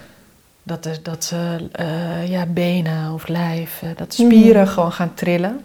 Dat, 0.63 0.85
er, 0.85 0.99
dat 1.03 1.33
uh, 1.79 2.27
ja, 2.29 2.45
benen 2.45 3.13
of 3.13 3.27
lijf, 3.27 3.83
dat 3.95 4.13
spieren 4.13 4.61
Mhm. 4.63 4.71
gewoon 4.71 4.91
gaan 4.91 5.13
trillen. 5.13 5.59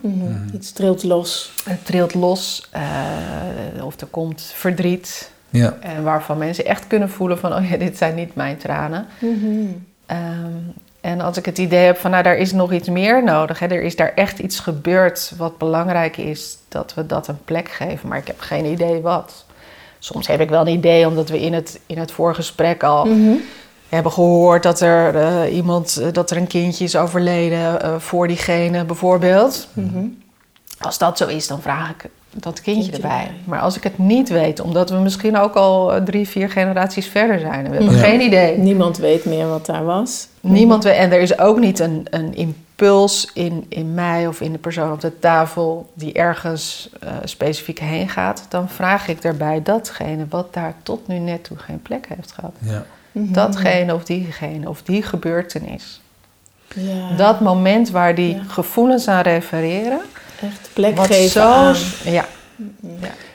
Iets 0.54 0.72
trilt 0.72 1.02
los. 1.02 1.52
Het 1.64 1.84
trilt 1.86 2.14
los. 2.14 2.68
eh, 2.70 3.84
of 3.84 4.00
er 4.00 4.06
komt 4.06 4.52
verdriet. 4.54 5.30
Ja. 5.50 5.76
En 5.80 6.02
waarvan 6.02 6.38
mensen 6.38 6.64
echt 6.64 6.86
kunnen 6.86 7.10
voelen 7.10 7.38
van... 7.38 7.54
oh 7.54 7.70
ja, 7.70 7.76
dit 7.76 7.96
zijn 7.96 8.14
niet 8.14 8.34
mijn 8.34 8.56
tranen. 8.56 9.06
Ehm, 10.06 10.20
en 11.00 11.20
als 11.20 11.36
ik 11.36 11.44
het 11.44 11.58
idee 11.58 11.84
heb 11.84 11.96
van, 11.98 12.10
nou, 12.10 12.22
daar 12.22 12.36
is 12.36 12.52
nog 12.52 12.72
iets 12.72 12.88
meer 12.88 13.24
nodig. 13.24 13.58
Hè, 13.58 13.66
er 13.66 13.82
is 13.82 13.96
daar 13.96 14.12
echt 14.14 14.38
iets 14.38 14.58
gebeurd 14.60 15.32
wat 15.36 15.58
belangrijk 15.58 16.16
is, 16.16 16.56
dat 16.68 16.94
we 16.94 17.06
dat 17.06 17.28
een 17.28 17.44
plek 17.44 17.68
geven. 17.68 18.08
Maar 18.08 18.18
ik 18.18 18.26
heb 18.26 18.40
geen 18.40 18.64
idee 18.64 19.00
wat. 19.00 19.44
Soms 20.04 20.26
heb 20.26 20.40
ik 20.40 20.48
wel 20.48 20.60
een 20.60 20.72
idee, 20.72 21.06
omdat 21.06 21.28
we 21.28 21.40
in 21.40 21.52
het, 21.52 21.80
in 21.86 21.98
het 21.98 22.12
voorgesprek 22.12 22.82
al 22.82 23.04
Mhm. 23.04 23.34
hebben 23.88 24.12
gehoord 24.12 24.62
dat 24.62 24.80
er 24.80 25.16
eh, 25.16 25.54
iemand, 25.56 25.96
eh, 25.96 26.06
dat 26.12 26.30
er 26.30 26.36
een 26.36 26.46
kindje 26.46 26.84
is 26.84 26.96
overleden 26.96 27.82
eh, 27.82 27.94
voor 27.98 28.26
diegene 28.28 28.84
bijvoorbeeld. 28.84 29.68
Mhm. 29.72 30.04
Als 30.80 30.98
dat 30.98 31.18
zo 31.18 31.26
is, 31.26 31.46
dan 31.46 31.60
vraag 31.62 31.90
ik 31.90 32.10
dat 32.30 32.60
kindje, 32.60 32.72
Kindje 32.90 33.02
erbij. 33.02 33.20
erbij. 33.20 33.34
Maar 33.44 33.60
als 33.60 33.76
ik 33.76 33.82
het 33.82 33.98
niet 33.98 34.28
weet, 34.28 34.60
omdat 34.60 34.90
we 34.90 34.96
misschien 34.96 35.36
ook 35.38 35.54
al 35.54 35.92
drie, 36.04 36.28
vier 36.28 36.50
generaties 36.50 37.06
verder 37.06 37.38
zijn 37.40 37.64
en 37.64 37.70
we 37.70 37.76
hebben 37.76 37.94
Ja. 37.96 38.00
geen 38.02 38.20
idee. 38.20 38.58
Niemand 38.58 38.96
weet 38.96 39.24
meer 39.24 39.48
wat 39.48 39.66
daar 39.66 39.84
was. 39.84 40.28
Niemand 40.40 40.84
weet, 40.84 40.96
en 40.96 41.12
er 41.12 41.20
is 41.20 41.38
ook 41.38 41.58
niet 41.58 41.78
een, 41.78 42.06
een 42.10 42.32
impuls 42.76 43.30
in, 43.34 43.66
in 43.68 43.94
mij 43.94 44.26
of 44.26 44.40
in 44.40 44.52
de 44.52 44.58
persoon 44.58 44.92
op 44.92 45.00
de 45.00 45.18
tafel 45.18 45.90
die 45.94 46.12
ergens 46.12 46.88
eh, 47.00 47.12
specifiek 47.24 47.78
heen 47.78 48.08
gaat. 48.08 48.46
Dan 48.48 48.68
vraag 48.68 49.08
ik 49.08 49.22
daarbij 49.22 49.62
datgene 49.62 50.26
wat 50.28 50.54
daar 50.54 50.74
tot 50.82 51.06
nu 51.08 51.18
net 51.18 51.44
toe 51.44 51.56
geen 51.58 51.82
plek 51.82 52.06
heeft 52.08 52.32
gehad. 52.32 52.52
Ja. 52.58 52.84
Mhm. 53.12 53.32
Datgene 53.32 53.94
of 53.94 54.04
diegene 54.04 54.68
of 54.68 54.82
die 54.82 55.02
gebeurtenis. 55.02 56.00
Ja. 56.74 57.16
Dat 57.16 57.40
moment 57.40 57.90
waar 57.90 58.14
die 58.14 58.34
Ja. 58.34 58.42
gevoelens 58.48 59.08
aan 59.08 59.22
refereren. 59.22 60.00
Echt 60.40 60.70
plek 60.72 60.96
Wat 60.96 61.06
geven 61.06 61.30
zo. 61.30 61.52
aan. 61.52 61.74
Ja. 62.04 62.24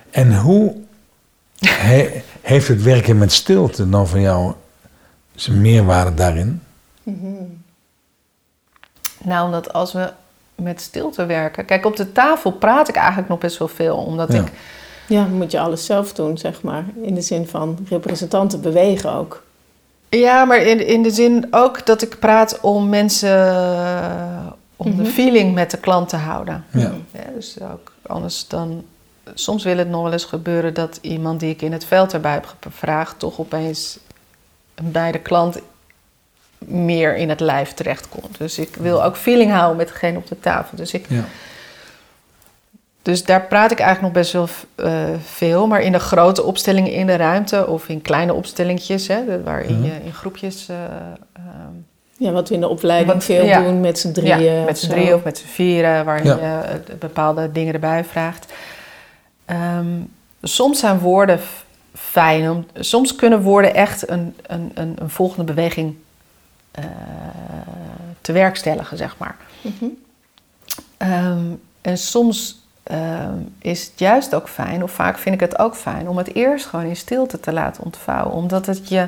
En 0.10 0.38
hoe 0.38 0.76
he- 1.60 2.22
heeft 2.42 2.68
het 2.68 2.84
werken 2.84 3.18
met 3.18 3.32
stilte 3.32 3.90
dan 3.90 4.08
voor 4.08 4.20
jou 4.20 4.54
zijn 5.36 5.62
meerwaarde 5.62 6.14
daarin? 6.14 6.62
Mhm. 7.04 7.26
Nou, 9.24 9.46
omdat 9.46 9.74
als 9.74 9.94
we 9.94 10.12
met 10.56 10.82
stilte 10.82 11.26
werken. 11.26 11.66
Kijk, 11.66 11.86
op 11.86 11.96
de 11.96 12.12
tafel 12.12 12.52
praat 12.52 12.88
ik 12.88 12.96
eigenlijk 12.96 13.30
nog 13.30 13.40
best 13.40 13.58
wel 13.58 13.68
veel. 13.68 13.96
Omdat 13.98 14.34
Ja. 14.34 14.40
ik 14.42 14.52
Ja, 15.08 15.22
dan 15.24 15.34
moet 15.34 15.52
je 15.52 15.60
alles 15.60 15.86
zelf 15.86 16.14
doen, 16.14 16.38
zeg 16.38 16.62
maar. 16.62 16.84
In 17.02 17.14
de 17.16 17.22
zin 17.22 17.48
van 17.48 17.78
representanten 17.90 18.62
bewegen 18.62 19.12
ook. 19.14 19.44
Ja, 20.10 20.46
maar 20.46 20.58
in, 20.58 20.88
in 20.88 21.04
de 21.04 21.12
zin 21.12 21.48
ook 21.52 21.86
dat 21.86 22.02
ik 22.02 22.20
praat 22.20 22.60
om 22.62 22.90
mensen, 22.90 23.48
eh, 23.48 24.48
om 24.76 24.96
de 24.96 25.02
Mhm. 25.02 25.12
feeling 25.12 25.54
met 25.54 25.72
de 25.72 25.78
klant 25.78 26.10
te 26.10 26.16
houden. 26.16 26.66
Ja. 26.72 26.92
Ja, 27.12 27.24
dus 27.36 27.58
ook 27.74 27.92
anders 28.06 28.48
dan, 28.48 28.84
soms 29.34 29.64
wil 29.64 29.78
het 29.78 29.90
nog 29.90 30.04
wel 30.04 30.12
eens 30.12 30.26
gebeuren 30.26 30.74
dat 30.74 31.00
iemand 31.02 31.40
die 31.40 31.50
ik 31.50 31.62
in 31.62 31.72
het 31.72 31.86
veld 31.86 32.14
erbij 32.14 32.34
heb 32.34 32.56
gevraagd, 32.60 33.20
toch 33.20 33.40
opeens 33.40 34.00
bij 34.82 35.12
de 35.12 35.20
klant 35.20 35.60
meer 36.58 37.16
in 37.16 37.30
het 37.30 37.40
lijf 37.40 37.74
terechtkomt. 37.74 38.38
Dus 38.38 38.60
ik 38.60 38.76
wil 38.76 39.04
ook 39.04 39.16
feeling 39.18 39.52
houden 39.52 39.78
met 39.78 39.88
degene 39.88 40.18
op 40.18 40.28
de 40.28 40.40
tafel. 40.40 40.78
Dus 40.78 40.94
ik 40.94 41.06
Ja. 41.10 41.24
dus 43.02 43.24
daar 43.24 43.42
praat 43.42 43.72
ik 43.72 43.80
eigenlijk 43.80 44.14
nog 44.14 44.24
best 44.24 44.34
wel 44.34 44.48
eh, 44.76 45.04
veel. 45.24 45.68
Maar 45.68 45.82
in 45.82 45.92
de 45.92 46.00
grote 46.00 46.44
opstellingen 46.44 46.92
in 46.92 47.08
de 47.08 47.16
ruimte 47.16 47.68
of 47.68 47.88
in 47.90 48.02
kleine 48.02 48.34
opstellingjes, 48.34 49.08
hè, 49.08 49.44
waarin 49.44 49.76
Mhm. 49.80 49.86
je 49.86 49.92
in 50.04 50.14
groepjes. 50.14 50.70
eh, 50.70 50.76
ehm, 51.34 51.46
Ja, 52.20 52.32
wat 52.32 52.50
we 52.50 52.54
in 52.56 52.60
de 52.62 52.68
opleiding 52.68 53.14
Wat- 53.14 53.24
veel 53.24 53.46
ja. 53.46 53.62
doen 53.62 53.80
met 53.80 54.00
z'n 54.00 54.12
drieën. 54.12 54.40
ja, 54.42 54.60
met 54.64 54.70
of 54.74 54.78
z'n 54.78 54.90
drieën 54.90 55.14
of 55.14 55.24
met 55.24 55.38
z'n 55.38 55.46
vieren, 55.48 56.06
waarin 56.06 56.26
Ja. 56.26 56.36
je 56.36 56.62
eh, 56.68 56.96
bepaalde 57.00 57.52
dingen 57.52 57.74
erbij 57.74 58.04
vraagt. 58.04 58.54
Ehm, 59.46 59.86
soms 60.42 60.80
zijn 60.80 61.00
woorden 61.00 61.40
fijn. 61.96 62.50
Om, 62.50 62.66
soms 62.76 63.16
kunnen 63.16 63.42
woorden 63.42 63.74
echt 63.74 64.10
een, 64.10 64.36
een, 64.48 64.72
een, 64.74 64.96
een 65.02 65.10
volgende 65.10 65.44
beweging 65.54 65.96
eh 66.78 66.86
te 68.22 68.32
werkstelligen, 68.32 68.98
zeg 68.98 69.18
maar. 69.18 69.36
Mhm. 69.62 69.86
Ehm, 70.98 71.46
en 71.82 71.98
soms 71.98 72.62
ehm, 72.84 73.38
is 73.60 73.84
het 73.86 74.00
juist 74.00 74.36
ook 74.36 74.50
fijn, 74.50 74.84
of 74.84 74.92
vaak 74.92 75.18
vind 75.18 75.36
ik 75.36 75.42
het 75.42 75.60
ook 75.60 75.76
fijn, 75.76 76.10
om 76.10 76.18
het 76.18 76.36
eerst 76.36 76.66
gewoon 76.66 76.86
in 76.86 76.96
stilte 76.96 77.40
te 77.40 77.54
laten 77.54 77.84
ontvouwen. 77.84 78.34
Omdat 78.34 78.66
het 78.66 78.90
je 78.90 79.08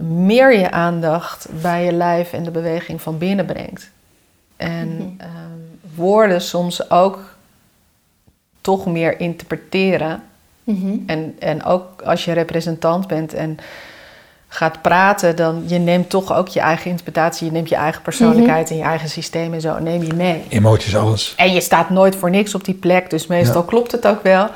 meer 0.00 0.58
je 0.58 0.70
aandacht 0.70 1.46
bij 1.60 1.84
je 1.84 1.92
lijf 1.92 2.32
en 2.32 2.42
de 2.44 2.50
beweging 2.50 3.00
van 3.02 3.18
binnen 3.18 3.46
brengt. 3.46 3.90
En 4.56 4.88
Mhm. 4.96 5.02
ehm, 5.18 5.94
woorden 5.94 6.40
soms 6.40 6.90
ook 6.90 7.34
toch 8.60 8.86
meer 8.86 9.20
interpreteren. 9.20 10.22
Mhm. 10.64 10.96
En, 11.06 11.36
en 11.38 11.64
ook 11.64 12.02
als 12.02 12.24
je 12.24 12.32
representant 12.32 13.06
bent 13.06 13.34
en 13.34 13.58
gaat 14.48 14.82
praten, 14.82 15.36
dan 15.36 15.62
je 15.66 15.78
neemt 15.78 16.10
toch 16.10 16.34
ook 16.34 16.48
je 16.48 16.60
eigen 16.60 16.90
interpretatie, 16.90 17.46
je 17.46 17.52
neemt 17.52 17.68
je 17.68 17.74
eigen 17.74 18.02
persoonlijkheid 18.02 18.70
en 18.70 18.76
je 18.76 18.82
eigen 18.82 19.08
systeem 19.08 19.54
en 19.54 19.60
zo, 19.60 19.78
neem 19.78 20.02
je 20.02 20.14
mee. 20.14 20.44
Emoties, 20.48 20.96
alles. 20.96 21.34
En 21.36 21.52
je 21.52 21.60
staat 21.60 21.90
nooit 21.90 22.16
voor 22.16 22.30
niks 22.30 22.54
op 22.54 22.64
die 22.64 22.74
plek, 22.74 23.10
dus 23.10 23.26
meestal 23.26 23.60
Ja. 23.62 23.68
klopt 23.68 23.92
het 23.92 24.06
ook 24.06 24.22
wel. 24.22 24.48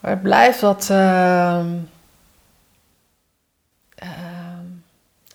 Maar 0.00 0.10
het 0.10 0.22
blijft 0.22 0.60
wat. 0.60 0.86
ehm, 0.90 1.66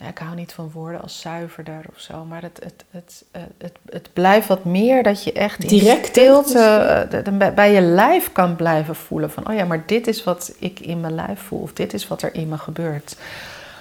ja, 0.01 0.07
ik 0.07 0.17
hou 0.17 0.35
niet 0.35 0.53
van 0.53 0.71
woorden 0.73 1.01
als 1.01 1.19
zuiverder 1.19 1.81
of 1.93 1.99
zo, 1.99 2.25
maar 2.25 2.41
het, 2.41 2.59
het, 2.63 2.83
het, 2.91 3.23
het, 3.31 3.47
het, 3.57 3.77
het 3.89 4.09
blijft 4.13 4.47
wat 4.47 4.63
meer 4.65 5.03
dat 5.03 5.23
je 5.23 5.31
echt 5.33 5.69
Direct, 5.69 6.05
stilte 6.07 6.59
eh, 7.23 7.53
bij- 7.53 7.73
je 7.73 7.81
lijf 7.81 8.31
kan 8.31 8.55
blijven 8.55 8.95
voelen 8.95 9.31
van, 9.31 9.49
oh 9.49 9.55
ja, 9.55 9.65
maar 9.65 9.83
dit 9.85 10.07
is 10.07 10.23
wat 10.23 10.53
ik 10.59 10.79
in 10.79 10.99
mijn 10.99 11.15
lijf 11.15 11.39
voel, 11.41 11.59
of 11.61 11.73
dit 11.73 11.93
is 11.93 12.07
wat 12.07 12.21
er 12.21 12.35
in 12.35 12.47
me 12.47 12.57
gebeurt. 12.57 13.15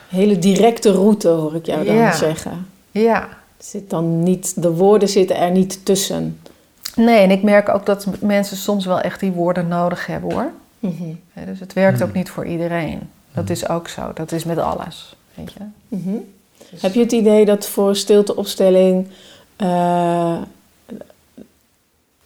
Hele 0.09 0.39
directe 0.39 0.93
route 0.93 1.29
hoor 1.29 1.55
ik 1.55 1.67
jou 1.67 1.85
dan 1.85 1.95
Ja. 1.95 2.13
zeggen. 2.13 2.67
Ja, 2.91 3.29
Zit 3.59 3.91
dan 3.91 4.23
niet, 4.23 4.63
de 4.63 4.71
woorden 4.73 5.09
zitten 5.09 5.37
er 5.37 5.51
niet 5.51 5.85
tussen. 5.85 6.41
nee, 6.97 7.19
en 7.19 7.31
ik 7.31 7.43
merk 7.43 7.69
ook 7.69 7.87
dat 7.87 8.07
mensen 8.21 8.57
soms 8.57 8.87
wel 8.87 9.01
echt 9.01 9.21
die 9.21 9.33
woorden 9.33 9.69
nodig 9.69 10.07
hebben 10.07 10.33
hoor. 10.33 10.51
Mhm. 10.79 11.03
Hè, 11.33 11.45
dus 11.45 11.61
het 11.61 11.73
werkt 11.73 12.03
ook 12.03 12.13
niet 12.13 12.31
voor 12.31 12.47
iedereen. 12.47 13.11
Dat 13.33 13.51
is 13.51 13.69
ook 13.69 13.89
zo. 13.89 14.11
Dat 14.15 14.33
is 14.33 14.45
met 14.45 14.59
alles. 14.59 15.17
Weet 15.45 15.53
je? 15.53 15.97
Mhm. 15.97 16.17
Dus- 16.71 16.83
Heb 16.83 16.95
je 16.95 17.01
het 17.01 17.13
idee 17.13 17.45
dat 17.45 17.69
voor 17.69 17.97
stilteopstelling 17.97 19.09
eh, 19.57 20.43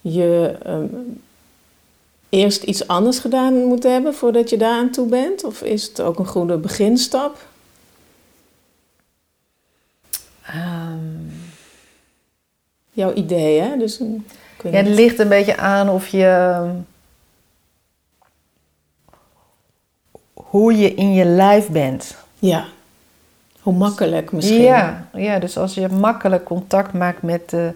je 0.01 0.59
ehm, 0.63 0.87
eerst 2.29 2.63
iets 2.63 2.87
anders 2.89 3.19
gedaan 3.19 3.55
moet 3.65 3.83
hebben 3.83 4.15
voordat 4.15 4.51
je 4.51 4.57
daar 4.57 4.79
aan 4.79 4.91
toe 4.91 5.09
bent? 5.09 5.45
Of 5.45 5.63
is 5.63 5.83
het 5.87 6.01
ook 6.01 6.19
een 6.19 6.27
goede 6.27 6.57
beginstap? 6.57 7.47
Ehm, 10.47 10.99
Jouw 12.97 13.13
idee, 13.13 13.61
hè? 13.61 13.77
Dus, 13.77 14.01
een- 14.01 14.27
ja, 14.63 14.71
het 14.71 14.87
ligt 14.89 15.19
een 15.19 15.29
beetje 15.29 15.57
aan 15.57 15.89
of 15.91 16.07
je. 16.09 16.63
hoe 20.35 20.77
je 20.79 20.95
in 20.95 21.13
je 21.13 21.25
lijf 21.25 21.69
bent. 21.69 22.17
ja. 22.39 22.67
Hoe 23.65 23.75
makkelijk 23.75 24.33
misschien. 24.33 24.61
Ja, 24.63 25.07
ja, 25.13 25.39
dus 25.39 25.59
als 25.59 25.75
je 25.75 25.89
makkelijk 25.89 26.45
contact 26.45 26.93
maakt 26.93 27.23
met 27.23 27.51
de 27.51 27.73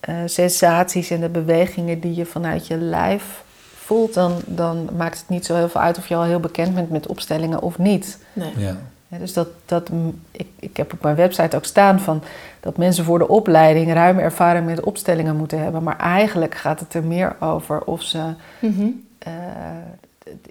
eh, 0.00 0.14
sensaties 0.26 1.10
en 1.10 1.20
de 1.20 1.28
bewegingen 1.28 2.00
die 2.00 2.14
je 2.14 2.24
vanuit 2.26 2.66
je 2.66 2.76
lijf 2.76 3.42
voelt, 3.74 4.14
dan, 4.14 4.32
dan 4.44 4.88
maakt 4.96 5.18
het 5.18 5.28
niet 5.28 5.46
zo 5.46 5.54
heel 5.54 5.68
veel 5.68 5.80
uit 5.80 5.98
of 5.98 6.06
je 6.06 6.14
al 6.14 6.22
heel 6.22 6.40
bekend 6.40 6.74
bent 6.74 6.90
met 6.90 7.06
opstellingen 7.06 7.62
of 7.62 7.78
niet. 7.78 8.18
Nee. 8.32 8.52
Ja. 8.56 8.76
Ja, 9.08 9.18
dus 9.18 9.32
dat, 9.32 9.48
dat, 9.66 9.88
mm, 9.88 10.20
ik, 10.30 10.46
ik 10.58 10.76
heb 10.76 10.92
op 10.92 11.02
mijn 11.02 11.16
website 11.16 11.56
ook 11.56 11.64
staan 11.64 12.00
van 12.00 12.22
dat 12.60 12.76
mensen 12.76 13.04
voor 13.04 13.18
de 13.18 13.28
opleiding 13.28 13.92
ruime 13.92 14.20
ervaring 14.20 14.66
met 14.66 14.80
opstellingen 14.80 15.36
moeten 15.36 15.58
hebben. 15.62 15.82
Maar 15.82 15.98
eigenlijk 15.98 16.54
gaat 16.54 16.80
het 16.80 16.94
er 16.94 17.04
meer 17.04 17.36
over 17.40 17.80
of 17.84 18.02
ze 18.02 18.22
Mhm. 18.58 18.86
eh, 19.18 19.32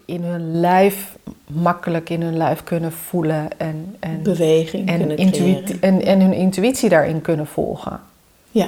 in 0.05 0.23
hun 0.23 0.59
lijf 0.59 1.15
makkelijk 1.47 2.09
in 2.09 2.21
hun 2.21 2.38
lijf 2.38 2.63
kunnen 2.63 2.91
voelen 2.91 3.47
en, 3.57 3.95
en, 3.99 4.23
Beweging 4.23 4.88
en, 4.89 4.97
kunnen 4.97 5.17
intuï- 5.17 5.61
creëren. 5.63 5.81
en, 5.81 6.01
en 6.05 6.19
hun 6.21 6.34
intuïtie 6.34 6.89
daarin 6.89 7.21
kunnen 7.21 7.47
volgen. 7.47 7.99
Ja. 8.51 8.67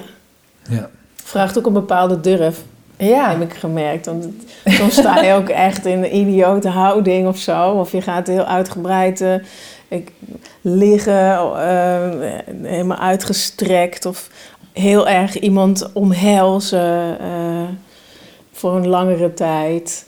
Ja. 0.70 0.90
Vraagt 1.16 1.58
ook 1.58 1.66
een 1.66 1.74
bepaalde 1.74 2.20
durf, 2.22 2.62
Ja, 2.98 3.30
heb 3.30 3.42
ik 3.42 3.54
gemerkt. 3.54 4.06
Want 4.06 4.24
het- 4.24 4.74
soms 4.74 4.94
sta 4.94 5.22
je 5.22 5.34
ook 5.34 5.50
echt 5.50 5.86
in 5.86 5.98
een 6.04 6.16
idiote 6.16 6.70
houding 6.70 7.28
of 7.28 7.38
zo. 7.38 7.70
Of 7.72 7.92
je 7.92 8.02
gaat 8.02 8.28
heel 8.28 8.46
uitgebreid 8.46 9.22
eh, 9.22 9.34
ik 9.88 10.12
liggen, 10.62 11.38
eh, 11.38 12.10
helemaal 12.62 12.98
uitgestrekt 12.98 14.06
of 14.06 14.30
heel 14.74 15.08
erg 15.08 15.40
iemand 15.40 15.90
omhelzen 15.94 17.20
eh, 17.20 17.64
voor 18.52 18.76
een 18.76 18.88
langere 18.88 19.34
tijd. 19.34 20.08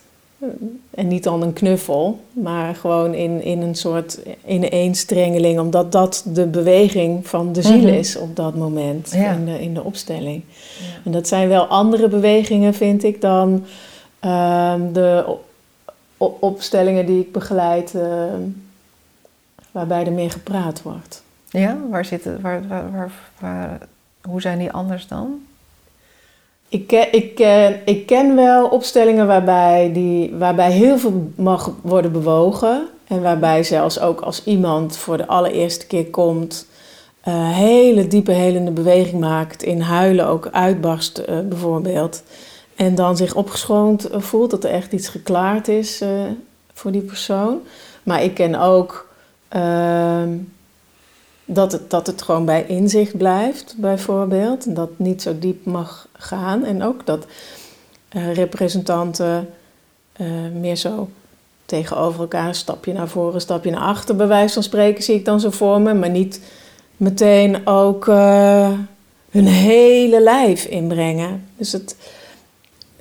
En 0.97 1.07
niet 1.07 1.23
dan 1.23 1.41
een 1.41 1.53
knuffel, 1.53 2.19
maar 2.33 2.75
gewoon 2.75 3.13
in, 3.13 3.43
in 3.43 3.61
een 3.61 3.75
soort 3.75 4.19
ineenstrengeling, 4.47 5.59
omdat 5.59 5.91
dat 5.91 6.23
de 6.27 6.45
beweging 6.45 7.27
van 7.27 7.53
de 7.53 7.61
ziel 7.61 7.77
Mhm. 7.77 7.87
is 7.87 8.15
op 8.17 8.35
dat 8.35 8.55
moment 8.55 9.11
Ja. 9.11 9.31
in, 9.31 9.45
de, 9.45 9.61
in 9.61 9.73
de 9.73 9.83
opstelling. 9.83 10.43
En 11.03 11.11
dat 11.11 11.27
zijn 11.27 11.47
wel 11.47 11.65
andere 11.65 12.07
bewegingen, 12.07 12.73
vind 12.73 13.03
ik, 13.03 13.21
dan 13.21 13.65
ehm, 14.19 14.91
de 14.93 15.35
opstellingen 16.39 17.05
die 17.05 17.19
ik 17.19 17.31
begeleid, 17.31 17.95
ehm, 17.95 18.41
waarbij 19.71 20.05
er 20.05 20.11
meer 20.11 20.31
gepraat 20.31 20.81
wordt. 20.81 21.23
Ja, 21.49 21.77
waar 21.89 22.05
zitten, 22.05 22.41
waar, 22.41 22.67
waar, 22.67 23.11
waar- 23.39 23.79
hoe 24.21 24.41
zijn 24.41 24.59
die 24.59 24.71
anders 24.71 25.07
dan? 25.07 25.41
Ik 26.69 26.87
ken, 26.87 27.13
ik, 27.13 27.39
ik 27.85 28.05
ken 28.05 28.35
wel 28.35 28.67
opstellingen 28.67 29.27
waarbij, 29.27 29.91
die, 29.93 30.35
waarbij 30.35 30.71
heel 30.71 30.97
veel 30.97 31.31
mag 31.35 31.71
worden 31.81 32.11
bewogen. 32.11 32.87
En 33.07 33.21
waarbij 33.21 33.63
zelfs 33.63 33.99
ook 33.99 34.21
als 34.21 34.43
iemand 34.43 34.97
voor 34.97 35.17
de 35.17 35.27
allereerste 35.27 35.87
keer 35.87 36.05
komt, 36.05 36.67
eh 37.21 37.49
hele 37.49 38.07
diepe 38.07 38.31
helende 38.31 38.71
beweging 38.71 39.19
maakt, 39.19 39.63
in 39.63 39.81
huilen 39.81 40.27
ook 40.27 40.49
uitbarst 40.51 41.17
eh, 41.17 41.39
bijvoorbeeld. 41.39 42.23
En 42.75 42.95
dan 42.95 43.17
zich 43.17 43.35
opgeschoond 43.35 44.09
eh, 44.09 44.19
voelt, 44.19 44.51
dat 44.51 44.63
er 44.63 44.69
echt 44.69 44.91
iets 44.91 45.07
geklaard 45.07 45.67
is 45.67 46.03
voor 46.73 46.91
die 46.91 47.01
persoon. 47.01 47.59
Maar 48.03 48.23
ik 48.23 48.33
ken 48.33 48.55
ook 48.55 49.07
ehm, 49.47 50.29
dat, 51.49 51.71
het, 51.71 51.89
dat 51.89 52.07
het 52.07 52.21
gewoon 52.21 52.45
bij 52.45 52.65
inzicht 52.67 53.17
blijft, 53.17 53.75
bijvoorbeeld. 53.77 54.75
Dat 54.75 54.89
niet 54.95 55.21
zo 55.21 55.39
diep 55.39 55.65
mag 55.65 56.07
gaan. 56.13 56.63
En 56.65 56.83
ook 56.83 57.05
dat 57.05 57.25
eh, 58.09 58.33
representanten 58.33 59.49
eh, 60.13 60.25
meer 60.59 60.75
zo 60.75 61.09
tegenover 61.65 62.19
elkaar, 62.21 62.47
een 62.47 62.55
stapje 62.55 62.93
naar 62.93 63.07
voren, 63.07 63.33
een 63.33 63.41
stapje 63.41 63.71
naar 63.71 63.81
achter, 63.81 64.15
bij 64.15 64.27
wijze 64.27 64.53
van 64.53 64.63
spreken, 64.63 65.03
zie 65.03 65.15
ik 65.15 65.25
dan 65.25 65.39
zo 65.39 65.49
voor 65.49 65.81
me. 65.81 65.93
Maar 65.93 66.09
niet 66.09 66.41
meteen 66.97 67.67
ook 67.67 68.07
eh, 68.07 68.71
hun 69.29 69.47
hele 69.47 70.21
lijf 70.21 70.65
inbrengen. 70.65 71.45
Dus 71.57 71.71
het, 71.71 71.95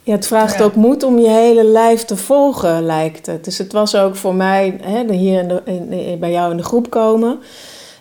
ja, 0.02 0.12
het 0.12 0.26
vraagt 0.26 0.58
Ja. 0.58 0.64
ook 0.64 0.74
moed 0.74 1.02
om 1.02 1.18
je 1.18 1.28
hele 1.28 1.64
lijf 1.64 2.04
te 2.04 2.16
volgen, 2.16 2.82
lijkt 2.82 3.26
het. 3.26 3.44
Dus 3.44 3.58
het 3.58 3.72
was 3.72 3.94
ook 3.96 4.16
voor 4.16 4.34
mij, 4.34 4.78
hè, 4.82 5.12
hier 5.12 5.40
in 5.40 5.48
de, 5.48 5.62
in- 5.64 5.92
in- 5.92 6.18
bij 6.18 6.30
jou 6.30 6.50
in 6.50 6.56
de 6.56 6.62
groep 6.62 6.90
komen 6.90 7.38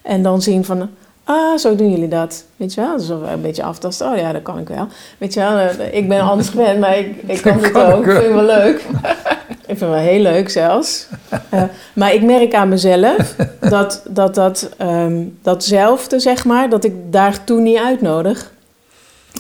en 0.06 0.24
dan 0.24 0.42
zien 0.42 0.66
van, 0.66 0.90
ah, 1.24 1.58
zo 1.58 1.76
doen 1.76 1.92
jullie 1.92 2.08
dat. 2.08 2.44
Weet 2.56 2.74
je 2.74 2.82
wel, 2.82 2.98
dus 2.98 3.10
een 3.10 3.42
beetje 3.42 3.64
aftasten. 3.64 4.12
Oh 4.12 4.18
ja, 4.18 4.32
dat 4.32 4.42
kan 4.42 4.60
ik 4.60 4.68
wel. 4.68 4.88
Weet 5.18 5.34
je 5.34 5.40
wel, 5.40 5.58
eh, 5.58 5.94
ik 5.94 6.08
ben 6.08 6.22
anders 6.30 6.50
gewend, 6.50 6.80
maar 6.80 6.98
ik, 6.98 7.16
ik 7.26 7.42
kan 7.42 7.58
dit 7.60 7.76
ook. 7.76 8.06
Ik 8.06 8.12
vind 8.12 8.24
het 8.24 8.34
wel 8.34 8.46
leuk. 8.46 8.86
ik 9.68 9.78
vind 9.78 9.80
het 9.80 9.90
wel 9.90 9.94
heel 9.94 10.22
leuk 10.22 10.50
zelfs. 10.50 11.08
Eh, 11.50 11.64
maar 11.94 12.14
ik 12.14 12.24
merk 12.24 12.54
aan 12.54 12.70
mezelf 12.70 13.36
dat, 13.60 14.04
dat, 14.10 14.36
dat 14.36 14.70
ehm, 14.78 15.24
datzelfde, 15.42 16.20
zeg 16.20 16.46
maar, 16.46 16.70
dat 16.70 16.84
ik 16.84 16.94
daartoe 17.12 17.62
niet 17.62 17.78
uitnodig 17.78 18.54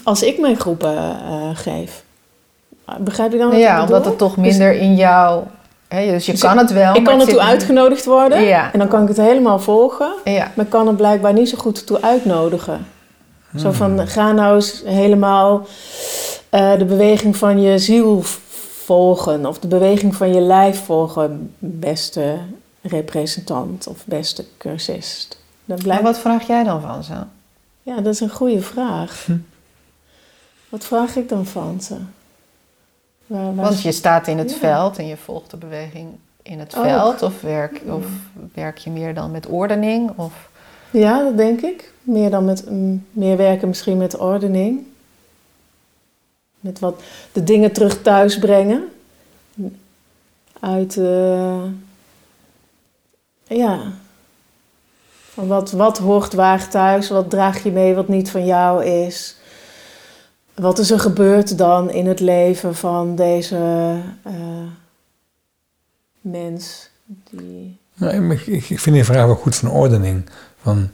als 0.03 0.23
ik 0.23 0.39
mijn 0.39 0.59
groepen 0.59 0.97
eh, 0.97 1.49
geef. 1.53 2.03
Begrijp 2.99 3.31
je 3.31 3.37
dan 3.37 3.47
wat 3.47 3.57
ik 3.57 3.63
Ja, 3.63 3.81
omdat 3.81 4.05
het 4.05 4.17
toch 4.17 4.37
minder 4.37 4.73
in 4.73 4.95
jou... 4.95 5.43
Hè, 5.87 6.11
dus 6.11 6.25
je 6.25 6.31
Dus 6.31 6.41
kan 6.41 6.57
het 6.57 6.71
wel, 6.71 6.95
Ik 6.95 7.03
kan 7.03 7.19
het 7.19 7.27
ertoe 7.27 7.41
zit- 7.41 7.49
uitgenodigd 7.51 8.05
worden 8.05 8.41
Ja. 8.41 8.73
en 8.73 8.79
dan 8.79 8.87
kan 8.87 9.01
ik 9.01 9.07
het 9.07 9.17
helemaal 9.17 9.59
volgen. 9.59 10.13
Ja, 10.23 10.51
Maar 10.55 10.65
ik 10.65 10.71
kan 10.71 10.87
het 10.87 10.97
blijkbaar 10.97 11.33
niet 11.33 11.49
zo 11.49 11.57
goed 11.57 11.85
toe 11.87 12.01
uitnodigen. 12.01 12.85
Zo 13.57 13.61
Hmm. 13.67 13.73
van, 13.73 14.07
ga 14.07 14.31
nou 14.31 14.55
eens 14.55 14.81
helemaal 14.85 15.65
eh, 16.49 16.77
de 16.77 16.85
beweging 16.85 17.37
van 17.37 17.61
je 17.61 17.79
ziel 17.79 18.21
volgen. 18.83 19.45
Of 19.45 19.59
de 19.59 19.67
beweging 19.67 20.15
van 20.15 20.33
je 20.33 20.39
lijf 20.41 20.85
volgen, 20.85 21.53
beste 21.59 22.37
representant 22.81 23.87
of 23.87 24.05
beste 24.05 24.45
cursist. 24.57 25.27
Dat 25.65 25.75
maar 25.77 25.85
blijkt... 25.85 26.03
wat 26.03 26.17
vraag 26.19 26.47
jij 26.47 26.63
dan 26.63 26.81
van 26.81 27.03
ze? 27.03 27.13
Ja, 27.81 27.95
dat 27.95 28.13
is 28.13 28.19
een 28.19 28.29
goede 28.29 28.61
vraag. 28.61 29.27
Wat 30.69 30.85
vraag 30.85 31.15
ik 31.15 31.29
dan 31.29 31.45
van 31.45 31.81
ze? 31.81 31.95
Waar, 33.25 33.55
waar- 33.55 33.65
Want 33.65 33.81
je 33.81 33.91
staat 33.91 34.27
in 34.27 34.37
het 34.37 34.51
Ja. 34.51 34.57
veld 34.57 34.97
en 34.97 35.07
je 35.07 35.17
volgt 35.17 35.51
de 35.51 35.57
beweging 35.57 36.07
in 36.41 36.59
het 36.59 36.75
Ook. 36.77 36.83
veld. 36.83 37.21
Of 37.21 37.41
werk, 37.41 37.81
of 37.89 38.05
werk 38.53 38.77
je 38.77 38.89
meer 38.89 39.13
dan 39.13 39.31
met 39.31 39.45
ordening? 39.47 40.11
Of... 40.15 40.49
Ja, 40.91 41.23
dat 41.23 41.37
denk 41.37 41.61
ik. 41.61 41.93
Meer 42.01 42.29
dan 42.29 42.45
met 42.45 42.69
mm, 42.69 43.05
meer 43.11 43.37
werken 43.37 43.67
misschien 43.67 43.97
met 43.97 44.17
ordening. 44.17 44.85
Met 46.59 46.79
wat 46.79 47.01
de 47.31 47.43
dingen 47.43 47.71
terug 47.71 48.01
thuis 48.01 48.39
brengen. 48.39 48.83
Uit 50.59 50.97
eh, 50.97 51.63
ja. 53.47 53.79
Van 55.33 55.47
wat, 55.47 55.71
wat 55.71 55.97
hoort 55.97 56.33
waar 56.33 56.69
thuis? 56.69 57.09
Wat 57.09 57.29
draag 57.29 57.63
je 57.63 57.71
mee 57.71 57.95
wat 57.95 58.07
niet 58.07 58.29
van 58.29 58.45
jou 58.45 58.85
is? 58.85 59.35
Wat 60.55 60.79
is 60.79 60.91
er 60.91 60.99
gebeurd 60.99 61.57
dan 61.57 61.91
in 61.91 62.07
het 62.07 62.19
leven 62.19 62.75
van 62.75 63.15
deze 63.15 63.55
eh, 64.23 64.33
mens? 66.21 66.89
Die... 67.29 67.79
Nou, 67.93 68.31
ik, 68.31 68.69
ik 68.69 68.79
vind 68.79 68.95
die 68.95 69.03
vraag 69.03 69.25
wel 69.25 69.35
goed 69.35 69.55
van 69.55 69.69
ordening. 69.69 70.29
Van 70.61 70.89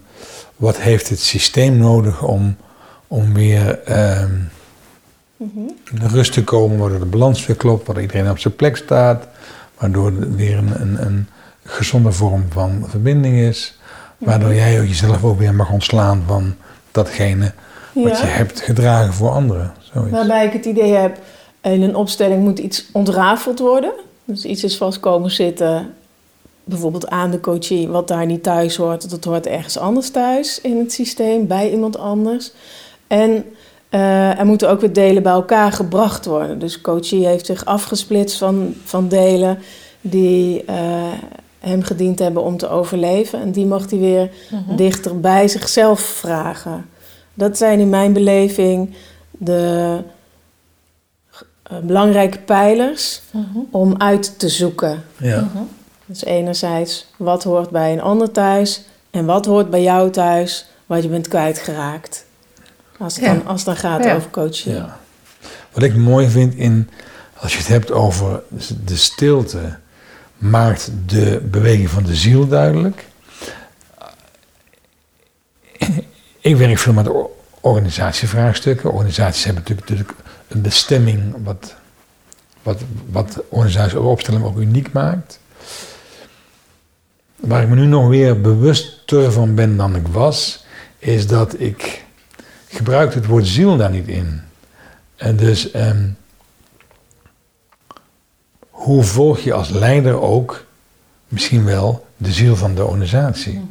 wat 0.55 0.77
heeft 0.77 1.09
het 1.09 1.19
systeem 1.19 1.77
nodig 1.77 2.23
om, 2.23 2.55
om 3.07 3.33
weer 3.33 3.79
ehm, 3.83 4.31
Mhm. 5.41 5.59
in 5.91 6.07
rust 6.07 6.33
te 6.33 6.43
komen, 6.43 6.77
waardoor 6.77 6.99
de 6.99 7.05
balans 7.05 7.45
weer 7.45 7.55
klopt, 7.55 7.85
waardoor 7.85 8.03
iedereen 8.03 8.29
op 8.29 8.39
zijn 8.39 8.55
plek 8.55 8.77
staat, 8.77 9.27
waardoor 9.77 10.07
er 10.07 10.35
weer 10.35 10.57
een, 10.57 10.81
een, 10.81 11.05
een 11.05 11.27
gezonde 11.63 12.11
vorm 12.11 12.45
van 12.49 12.85
verbinding 12.87 13.37
is, 13.39 13.79
waardoor 14.17 14.53
jij 14.53 14.79
ook 14.79 14.87
jezelf 14.87 15.23
ook 15.23 15.39
weer 15.39 15.53
mag 15.53 15.69
ontslaan 15.71 16.23
van 16.27 16.55
datgene 16.91 17.53
wat 17.93 18.19
je 18.19 18.25
hebt 18.25 18.61
gedragen 18.61 19.13
voor 19.13 19.29
anderen. 19.29 19.73
Zoiets. 19.93 20.11
Waarbij 20.11 20.45
ik 20.45 20.53
het 20.53 20.65
idee 20.65 20.93
heb, 20.93 21.17
in 21.61 21.81
een 21.81 21.95
opstelling 21.95 22.43
moet 22.43 22.59
iets 22.59 22.85
ontrafeld 22.91 23.59
worden. 23.59 23.91
Dus 24.25 24.45
iets 24.45 24.63
is 24.63 24.77
vast 24.77 24.99
komen 24.99 25.31
zitten, 25.31 25.93
bijvoorbeeld 26.63 27.09
aan 27.09 27.31
de 27.31 27.39
coachie, 27.39 27.87
wat 27.87 28.07
daar 28.07 28.25
niet 28.25 28.43
thuis 28.43 28.75
hoort. 28.75 29.09
Dat 29.09 29.23
hoort 29.23 29.47
ergens 29.47 29.77
anders 29.77 30.09
thuis 30.09 30.61
in 30.61 30.79
het 30.79 30.93
systeem, 30.93 31.47
bij 31.47 31.71
iemand 31.71 31.97
anders. 31.97 32.51
En 33.07 33.45
eh, 33.89 34.39
er 34.39 34.45
moeten 34.45 34.69
ook 34.69 34.81
weer 34.81 34.93
delen 34.93 35.23
bij 35.23 35.31
elkaar 35.31 35.71
gebracht 35.71 36.25
worden. 36.25 36.59
Dus 36.59 36.81
coachie 36.81 37.27
heeft 37.27 37.45
zich 37.45 37.65
afgesplitst 37.65 38.37
van, 38.37 38.73
van 38.83 39.07
delen 39.07 39.59
die 40.01 40.63
eh, 40.65 41.11
hem 41.59 41.83
gediend 41.83 42.19
hebben 42.19 42.43
om 42.43 42.57
te 42.57 42.69
overleven. 42.69 43.41
En 43.41 43.51
die 43.51 43.65
mag 43.65 43.89
hij 43.89 43.99
weer 43.99 44.29
dichter 44.75 45.19
bij 45.19 45.47
zichzelf 45.47 45.99
vragen. 45.99 46.89
Dat 47.33 47.57
zijn 47.57 47.79
in 47.79 47.89
mijn 47.89 48.13
beleving 48.13 48.95
de 49.31 49.97
eh, 51.63 51.77
belangrijke 51.83 52.39
pijlers 52.39 53.21
om 53.71 53.95
uit 53.97 54.39
te 54.39 54.49
zoeken. 54.49 55.03
Ja. 55.17 55.47
Dus 56.05 56.23
enerzijds, 56.23 57.07
wat 57.17 57.43
hoort 57.43 57.69
bij 57.69 57.91
een 57.93 58.01
ander 58.01 58.31
thuis 58.31 58.83
en 59.11 59.25
wat 59.25 59.45
hoort 59.45 59.69
bij 59.69 59.81
jou 59.83 60.09
thuis, 60.09 60.65
wat 60.85 61.03
je 61.03 61.09
bent 61.09 61.27
kwijtgeraakt. 61.27 62.25
Als 62.97 63.15
het, 63.15 63.25
Ja. 63.25 63.33
dan, 63.33 63.45
als 63.45 63.65
het 63.65 63.65
dan 63.65 63.75
gaat 63.91 64.03
Ja. 64.03 64.15
over 64.15 64.29
coaching. 64.29 64.75
Ja. 64.75 64.99
Wat 65.71 65.83
ik 65.83 65.95
mooi 65.95 66.29
vind 66.29 66.53
in, 66.55 66.89
als 67.39 67.51
je 67.51 67.57
het 67.57 67.67
hebt 67.67 67.91
over 67.91 68.43
de 68.85 68.95
stilte, 68.95 69.77
maakt 70.37 70.91
de 71.05 71.47
beweging 71.51 71.89
van 71.89 72.03
de 72.03 72.15
ziel 72.15 72.47
duidelijk. 72.47 73.05
Ik 76.41 76.55
werk 76.55 76.77
veel 76.77 76.93
met 76.93 77.07
or- 77.07 77.29
organisatievraagstukken. 77.61 78.91
Organisaties 78.91 79.43
hebben 79.43 79.63
natuurlijk, 79.67 80.13
een 80.47 80.61
bestemming 80.61 81.35
wat, 81.43 81.75
wat, 82.63 82.81
wat 83.11 83.43
organisaties 83.49 83.93
opstelling 83.93 84.43
ook 84.43 84.57
uniek 84.57 84.91
maakt. 84.91 85.39
Waar 87.35 87.63
ik 87.63 87.69
me 87.69 87.75
nu 87.75 87.85
nog 87.85 88.07
weer 88.07 88.41
bewuster 88.41 89.31
van 89.31 89.55
ben 89.55 89.77
dan 89.77 89.95
ik 89.95 90.07
was, 90.07 90.65
is 90.97 91.27
dat 91.27 91.59
ik 91.59 92.03
gebruik 92.67 93.13
het 93.13 93.25
woord 93.25 93.47
ziel 93.47 93.77
daar 93.77 93.91
niet 93.91 94.07
in. 94.07 94.41
En 95.15 95.35
dus 95.35 95.71
ehm, 95.71 96.09
hoe 98.69 99.03
volg 99.03 99.39
je 99.39 99.53
als 99.53 99.69
leider 99.69 100.21
ook 100.21 100.65
misschien 101.27 101.65
wel 101.65 102.05
de 102.17 102.31
ziel 102.31 102.55
van 102.55 102.75
de 102.75 102.85
organisatie? 102.85 103.61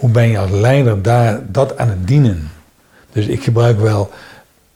Hoe 0.00 0.10
ben 0.10 0.28
je 0.28 0.38
als 0.38 0.50
leider 0.50 1.02
daar 1.02 1.40
dat 1.52 1.78
aan 1.78 1.88
het 1.88 2.06
dienen? 2.06 2.50
Dus 3.12 3.26
ik 3.26 3.42
gebruik 3.44 3.78
wel 3.78 4.10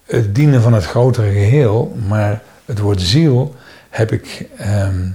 het 0.05 0.35
dienen 0.35 0.63
van 0.63 0.73
het 0.73 0.85
grotere 0.85 1.31
geheel, 1.33 1.97
maar 2.09 2.43
het 2.65 2.79
woord 2.79 3.01
ziel 3.03 3.55
heb 3.91 4.13
ik 4.13 4.47
ehm, 4.57 5.09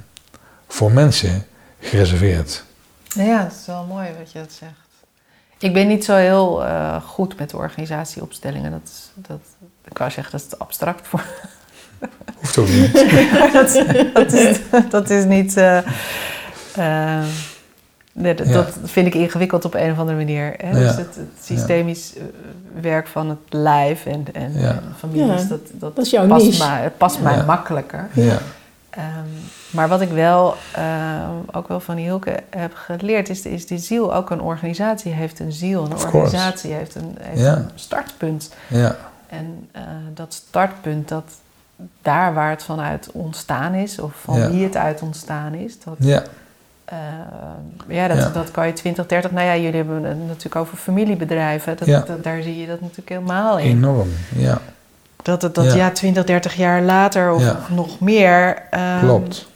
voor 0.68 0.92
mensen 0.92 1.46
gereserveerd. 1.80 2.64
Ja, 3.04 3.44
dat 3.44 3.52
is 3.52 3.66
wel 3.66 3.84
mooi 3.86 4.08
wat 4.18 4.32
je 4.32 4.40
dat 4.40 4.52
zegt. 4.52 4.72
Ik 5.60 5.74
ben 5.74 5.88
niet 5.88 6.06
zo 6.06 6.16
heel 6.16 6.66
eh, 6.66 6.96
goed 7.04 7.38
met 7.40 7.54
organisatieopstellingen. 7.54 8.72
Dat, 8.72 8.82
is- 8.84 9.10
dat, 9.16 9.40
ik 9.86 9.98
wou 9.98 10.12
zeggen, 10.12 10.32
dat 10.32 10.42
is 10.42 10.48
te 10.50 10.58
abstract 10.58 11.08
voor. 11.08 11.24
Hoeft 12.36 12.58
ook 12.58 12.68
niet. 12.70 12.94
dat, 13.54 13.84
dat, 14.14 14.34
is, 14.34 14.58
dat 14.90 15.10
is 15.10 15.24
niet. 15.26 15.58
eh, 15.58 15.78
eh, 16.76 17.26
nee, 18.20 18.34
dat, 18.36 18.48
Ja. 18.48 18.54
dat 18.54 18.78
vind 18.84 19.08
ik 19.08 19.14
ingewikkeld 19.16 19.66
op 19.66 19.74
een 19.74 19.92
of 19.92 20.00
andere 20.00 20.18
manier. 20.18 20.54
Hè? 20.58 20.70
Ja. 20.70 20.78
Dus 20.78 20.96
het, 20.96 21.16
het 21.16 21.44
systemisch 21.44 22.14
eh, 22.16 22.24
werk 22.82 23.08
van 23.08 23.30
het 23.30 23.40
lijf 23.50 24.06
en, 24.06 24.26
en, 24.34 24.54
Ja. 24.60 24.70
en 24.70 24.84
families, 24.98 25.42
Ja, 25.42 25.48
dat, 25.48 25.60
dat, 25.74 25.96
dat 25.96 26.06
is 26.06 26.12
jouw 26.12 26.28
past, 26.28 26.60
mij, 26.60 26.82
het 26.84 26.98
past 26.98 27.20
mij 27.22 27.44
makkelijker. 27.46 28.08
Ja, 28.14 28.38
Ehm, 28.90 29.06
maar 29.72 29.88
wat 29.88 30.02
ik 30.02 30.10
wel 30.10 30.56
ehm, 30.74 31.30
ook 31.52 31.68
wel 31.68 31.80
van 31.80 31.96
Hielke 31.96 32.40
heb 32.50 32.74
geleerd, 32.76 33.30
is, 33.30 33.42
is 33.46 33.68
die 33.68 33.78
ziel 33.78 34.16
ook 34.16 34.30
een 34.30 34.42
organisatie 34.42 35.12
heeft 35.12 35.40
een 35.40 35.52
ziel. 35.52 35.86
Een 35.86 35.94
Of 35.94 36.00
course. 36.02 36.18
organisatie 36.18 36.74
heeft 36.74 36.96
een, 36.96 37.18
heeft 37.20 37.42
Ja. 37.42 37.56
een 37.56 37.70
startpunt. 37.76 38.54
ja, 38.68 38.96
En 39.28 39.68
eh, 39.72 39.82
dat 40.14 40.34
startpunt, 40.34 41.08
dat 41.08 41.24
daar 42.02 42.34
waar 42.34 42.50
het 42.50 42.64
vanuit 42.64 43.10
ontstaan 43.12 43.74
is, 43.74 44.00
of 44.00 44.12
van 44.24 44.40
Ja. 44.40 44.50
wie 44.52 44.64
het 44.64 44.76
uit 44.76 45.02
ontstaan 45.02 45.54
is, 45.54 45.80
dat, 45.84 45.96
ja, 46.90 46.98
eh, 47.90 47.96
ja, 47.96 48.08
dat, 48.08 48.18
Ja. 48.18 48.30
dat 48.30 48.52
kan 48.52 48.68
je 48.68 48.74
20, 48.74 49.06
30, 49.06 49.32
nou 49.32 49.46
ja, 49.46 49.56
jullie 49.56 49.76
hebben 49.76 50.04
het 50.04 50.28
natuurlijk 50.28 50.56
over 50.56 50.78
familiebedrijven, 50.78 51.78
dat, 51.78 51.88
Ja. 51.88 52.04
dat- 52.08 52.24
daar 52.24 52.42
zie 52.42 52.60
je 52.62 52.68
dat 52.68 52.82
natuurlijk 52.82 53.10
helemaal 53.10 53.58
in. 53.60 53.66
enorm. 53.66 54.10
Ja, 54.36 54.62
Dat 55.24 55.42
het 55.42 55.56
dat 55.56 55.66
Ja. 55.66 55.76
ja. 55.76 55.92
20, 55.92 56.24
30 56.24 56.56
jaar 56.56 56.82
later 56.82 57.32
of 57.32 57.42
Ja. 57.42 57.60
nog 57.70 58.00
meer. 58.00 58.58
ehm, 58.72 59.00
klopt. 59.00 59.48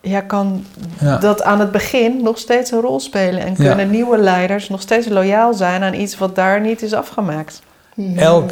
Ja, 0.00 0.20
kan 0.20 0.64
Ja. 1.00 1.16
dat 1.18 1.42
aan 1.42 1.60
het 1.60 1.72
begin 1.72 2.22
nog 2.22 2.38
steeds 2.38 2.70
een 2.70 2.80
rol 2.80 3.00
spelen. 3.00 3.40
En 3.40 3.54
Ja. 3.56 3.66
kunnen 3.68 3.90
nieuwe 3.90 4.18
leiders 4.18 4.68
nog 4.68 4.80
steeds 4.80 5.08
loyaal 5.08 5.54
zijn 5.54 5.82
aan 5.82 5.94
iets 5.94 6.18
wat 6.18 6.34
daar 6.34 6.60
niet 6.60 6.82
is 6.82 6.92
afgemaakt. 6.92 7.62
Elk, 8.16 8.50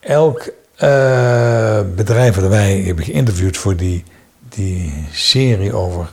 elk 0.00 0.52
eh, 0.76 1.80
bedrijf 1.96 2.34
dat 2.40 2.50
wij 2.50 2.76
hebben 2.86 3.04
geïnterviewd 3.04 3.56
voor 3.56 3.76
die, 3.76 4.04
die 4.48 5.06
serie 5.12 5.72
over 5.74 6.10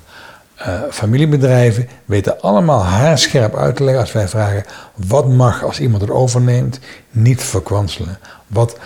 eh, 0.65 0.81
familiebedrijven, 0.89 1.87
weten 2.05 2.41
allemaal 2.41 2.83
haarscherp 2.83 3.55
uit 3.55 3.75
te 3.75 3.83
leggen 3.83 4.01
als 4.01 4.11
wij 4.11 4.27
vragen: 4.27 4.63
wat 4.95 5.27
mag 5.27 5.63
als 5.63 5.79
iemand 5.79 6.01
het 6.01 6.11
overneemt 6.11 6.79
niet 7.11 7.43
verkwanselen? 7.43 8.17
Wat, 8.47 8.77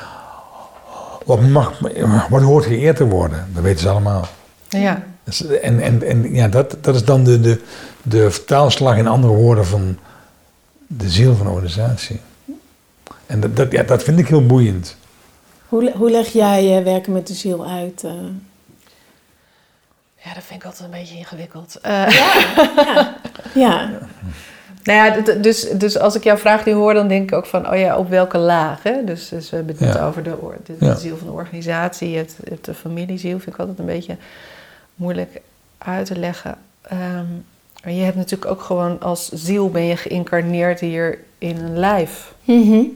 wat, 1.26 1.41
mag, 1.41 1.80
wat 2.30 2.41
hoort 2.41 2.65
geëerd 2.65 2.95
te 2.95 3.05
worden? 3.05 3.47
Dat 3.53 3.63
weten 3.63 3.80
ze 3.80 3.89
allemaal. 3.89 4.28
Ja, 4.69 5.03
Dus, 5.23 5.47
En, 5.47 5.80
en, 5.80 6.03
en 6.03 6.34
ja, 6.34 6.47
dat, 6.47 6.78
dat 6.82 6.95
is 6.95 7.05
dan 7.05 7.23
de, 7.23 7.39
de, 7.39 7.61
de 8.01 8.32
vertaalslag 8.32 8.97
in 8.97 9.07
andere 9.07 9.34
woorden 9.34 9.65
van 9.65 9.97
de 10.88 11.09
ziel 11.09 11.36
van 11.36 11.45
de 11.45 11.51
organisatie. 11.51 12.19
En 13.26 13.39
dat, 13.39 13.55
dat, 13.55 13.71
ja, 13.71 13.84
dat 13.84 14.03
vind 14.03 14.19
ik 14.19 14.28
heel 14.28 14.45
boeiend. 14.45 14.95
Hoe, 15.67 15.91
hoe 15.95 16.11
leg 16.11 16.28
jij 16.28 16.78
eh, 16.78 16.84
werken 16.84 17.13
met 17.13 17.28
de 17.28 17.34
ziel 17.34 17.67
uit? 17.67 18.03
Ja 20.26 20.34
dat 20.34 20.43
vind 20.43 20.59
ik 20.59 20.65
altijd 20.65 20.84
een 20.84 20.99
beetje 20.99 21.17
ingewikkeld. 21.17 21.80
Eh, 21.82 22.07
Ja, 23.53 23.89
nou 24.84 25.23
ja, 25.23 25.34
dus, 25.34 25.69
dus 25.69 25.97
als 25.97 26.15
ik 26.15 26.23
jouw 26.23 26.38
vraag 26.38 26.65
nu 26.65 26.73
hoor, 26.73 26.93
dan 26.93 27.07
denk 27.07 27.30
ik 27.32 27.36
ook 27.38 27.45
van, 27.45 27.69
oh 27.69 27.78
ja, 27.78 27.97
op 27.97 28.09
welke 28.09 28.38
laag? 28.38 28.84
Hè? 28.84 29.03
Dus, 29.03 29.30
dus 29.30 29.49
we 29.49 29.55
hebben 29.55 29.76
het 29.76 29.86
net 29.86 29.93
Ja. 29.95 30.05
over 30.07 30.23
de, 30.23 30.36
de, 30.63 30.78
de 30.78 30.86
Ja. 30.86 30.95
ziel 30.95 31.17
van 31.17 31.28
de 31.28 31.34
organisatie, 31.34 32.09
je 32.09 32.17
hebt, 32.17 32.36
je 32.43 32.49
hebt 32.49 32.65
de 32.65 32.73
familieziel, 32.73 33.39
vind 33.39 33.53
ik 33.53 33.59
altijd 33.59 33.80
een 33.80 33.86
beetje 33.86 34.17
moeilijk 34.95 35.41
uit 35.78 36.05
te 36.05 36.19
leggen. 36.19 36.55
Ehm, 36.82 37.26
maar 37.84 37.93
je 37.93 38.03
hebt 38.03 38.15
natuurlijk 38.15 38.51
ook 38.51 38.61
gewoon 38.61 38.99
als 39.01 39.30
ziel 39.30 39.69
ben 39.69 39.84
je 39.86 39.97
geïncarneerd 39.97 40.80
hier 40.80 41.19
in 41.38 41.57
een 41.57 41.78
lijf. 41.80 42.34
Ik 42.45 42.91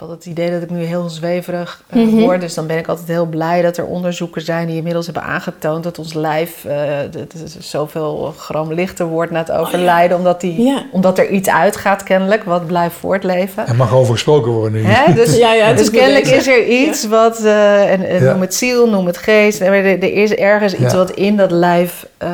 heb 0.00 0.08
altijd 0.08 0.24
het 0.28 0.38
idee 0.38 0.50
dat 0.50 0.62
ik 0.62 0.70
nu 0.70 0.84
heel 0.84 1.08
zweverig 1.08 1.82
eh, 1.88 2.02
Mhm. 2.02 2.16
word. 2.20 2.40
Dus 2.40 2.54
dan 2.54 2.66
ben 2.66 2.78
ik 2.78 2.86
altijd 2.86 3.08
heel 3.08 3.26
blij 3.26 3.62
dat 3.62 3.76
er 3.76 3.84
onderzoeken 3.84 4.42
zijn 4.42 4.66
die 4.66 4.76
inmiddels 4.76 5.04
hebben 5.04 5.22
aangetoond 5.24 5.82
dat 5.84 5.98
ons 5.98 6.14
lijf 6.14 6.64
eh, 6.64 6.88
dat 7.10 7.34
zoveel 7.58 8.34
gram 8.38 8.72
lichter 8.72 9.06
wordt 9.06 9.32
na 9.32 9.38
het 9.38 9.50
overlijden. 9.50 10.16
omdat, 10.16 10.40
die, 10.40 10.62
Ja. 10.62 10.82
omdat 10.92 11.18
er 11.18 11.28
iets 11.28 11.48
uitgaat 11.48 12.02
kennelijk 12.02 12.44
wat 12.44 12.66
blijft 12.66 12.96
voortleven. 12.96 13.66
Er 13.66 13.74
mag 13.74 13.94
over 13.94 14.12
gesproken 14.12 14.50
worden 14.52 14.72
nu. 14.82 14.86
Hè? 14.88 15.12
Dus, 15.20 15.36
Ja, 15.36 15.52
ja, 15.52 15.66
het 15.66 15.78
dus 15.78 15.90
kennelijk 15.90 16.26
is 16.26 16.46
er 16.46 16.66
iets 16.66 17.06
wat, 17.06 17.38
eh, 17.44 17.92
en, 17.92 18.08
en 18.08 18.24
Ja. 18.24 18.32
noem 18.32 18.40
het 18.40 18.54
ziel, 18.54 18.88
noem 18.88 19.06
het 19.06 19.16
geest. 19.16 19.60
Er, 19.60 19.72
er 19.84 20.02
is 20.12 20.34
ergens 20.34 20.72
iets 20.74 20.92
Ja. 20.92 20.98
wat 20.98 21.10
in 21.10 21.36
dat 21.36 21.50
lijf 21.50 22.06
eh, 22.18 22.28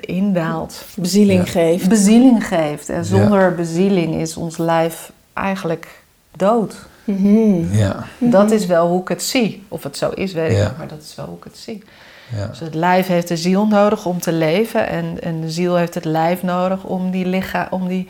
indaalt. 0.00 0.84
bezieling 0.96 1.44
Ja. 1.44 1.50
geeft. 1.50 1.88
Bezieling 1.88 2.46
geeft. 2.46 2.88
En 2.88 3.04
zonder 3.04 3.54
bezieling 3.54 4.14
is 4.14 4.36
ons 4.36 4.56
lijf 4.58 5.10
eigenlijk 5.34 5.86
dood. 6.36 6.74
Mhm. 7.18 7.76
Ja, 7.76 8.04
Dat 8.18 8.50
is 8.50 8.66
wel 8.66 8.88
hoe 8.88 9.00
ik 9.00 9.08
het 9.08 9.22
zie. 9.22 9.62
Of 9.68 9.82
het 9.82 9.96
zo 9.96 10.08
is, 10.10 10.32
weet 10.32 10.50
ik 10.50 10.56
niet, 10.58 10.76
maar 10.78 10.88
dat 10.88 11.02
is 11.02 11.14
wel 11.14 11.26
hoe 11.26 11.36
ik 11.36 11.44
het 11.44 11.58
zie. 11.58 11.82
ja, 12.36 12.46
Dus 12.46 12.58
het 12.60 12.74
lijf 12.74 13.06
heeft 13.06 13.28
de 13.28 13.36
ziel 13.36 13.66
nodig 13.66 14.06
om 14.06 14.20
te 14.20 14.32
leven. 14.32 14.88
En, 14.88 15.16
en 15.22 15.40
de 15.40 15.50
ziel 15.50 15.76
heeft 15.76 15.94
het 15.94 16.04
lijf 16.04 16.42
nodig 16.42 16.84
om 16.84 17.10
die, 17.10 17.26
licha, 17.26 17.66
om 17.70 17.88
die 17.88 18.08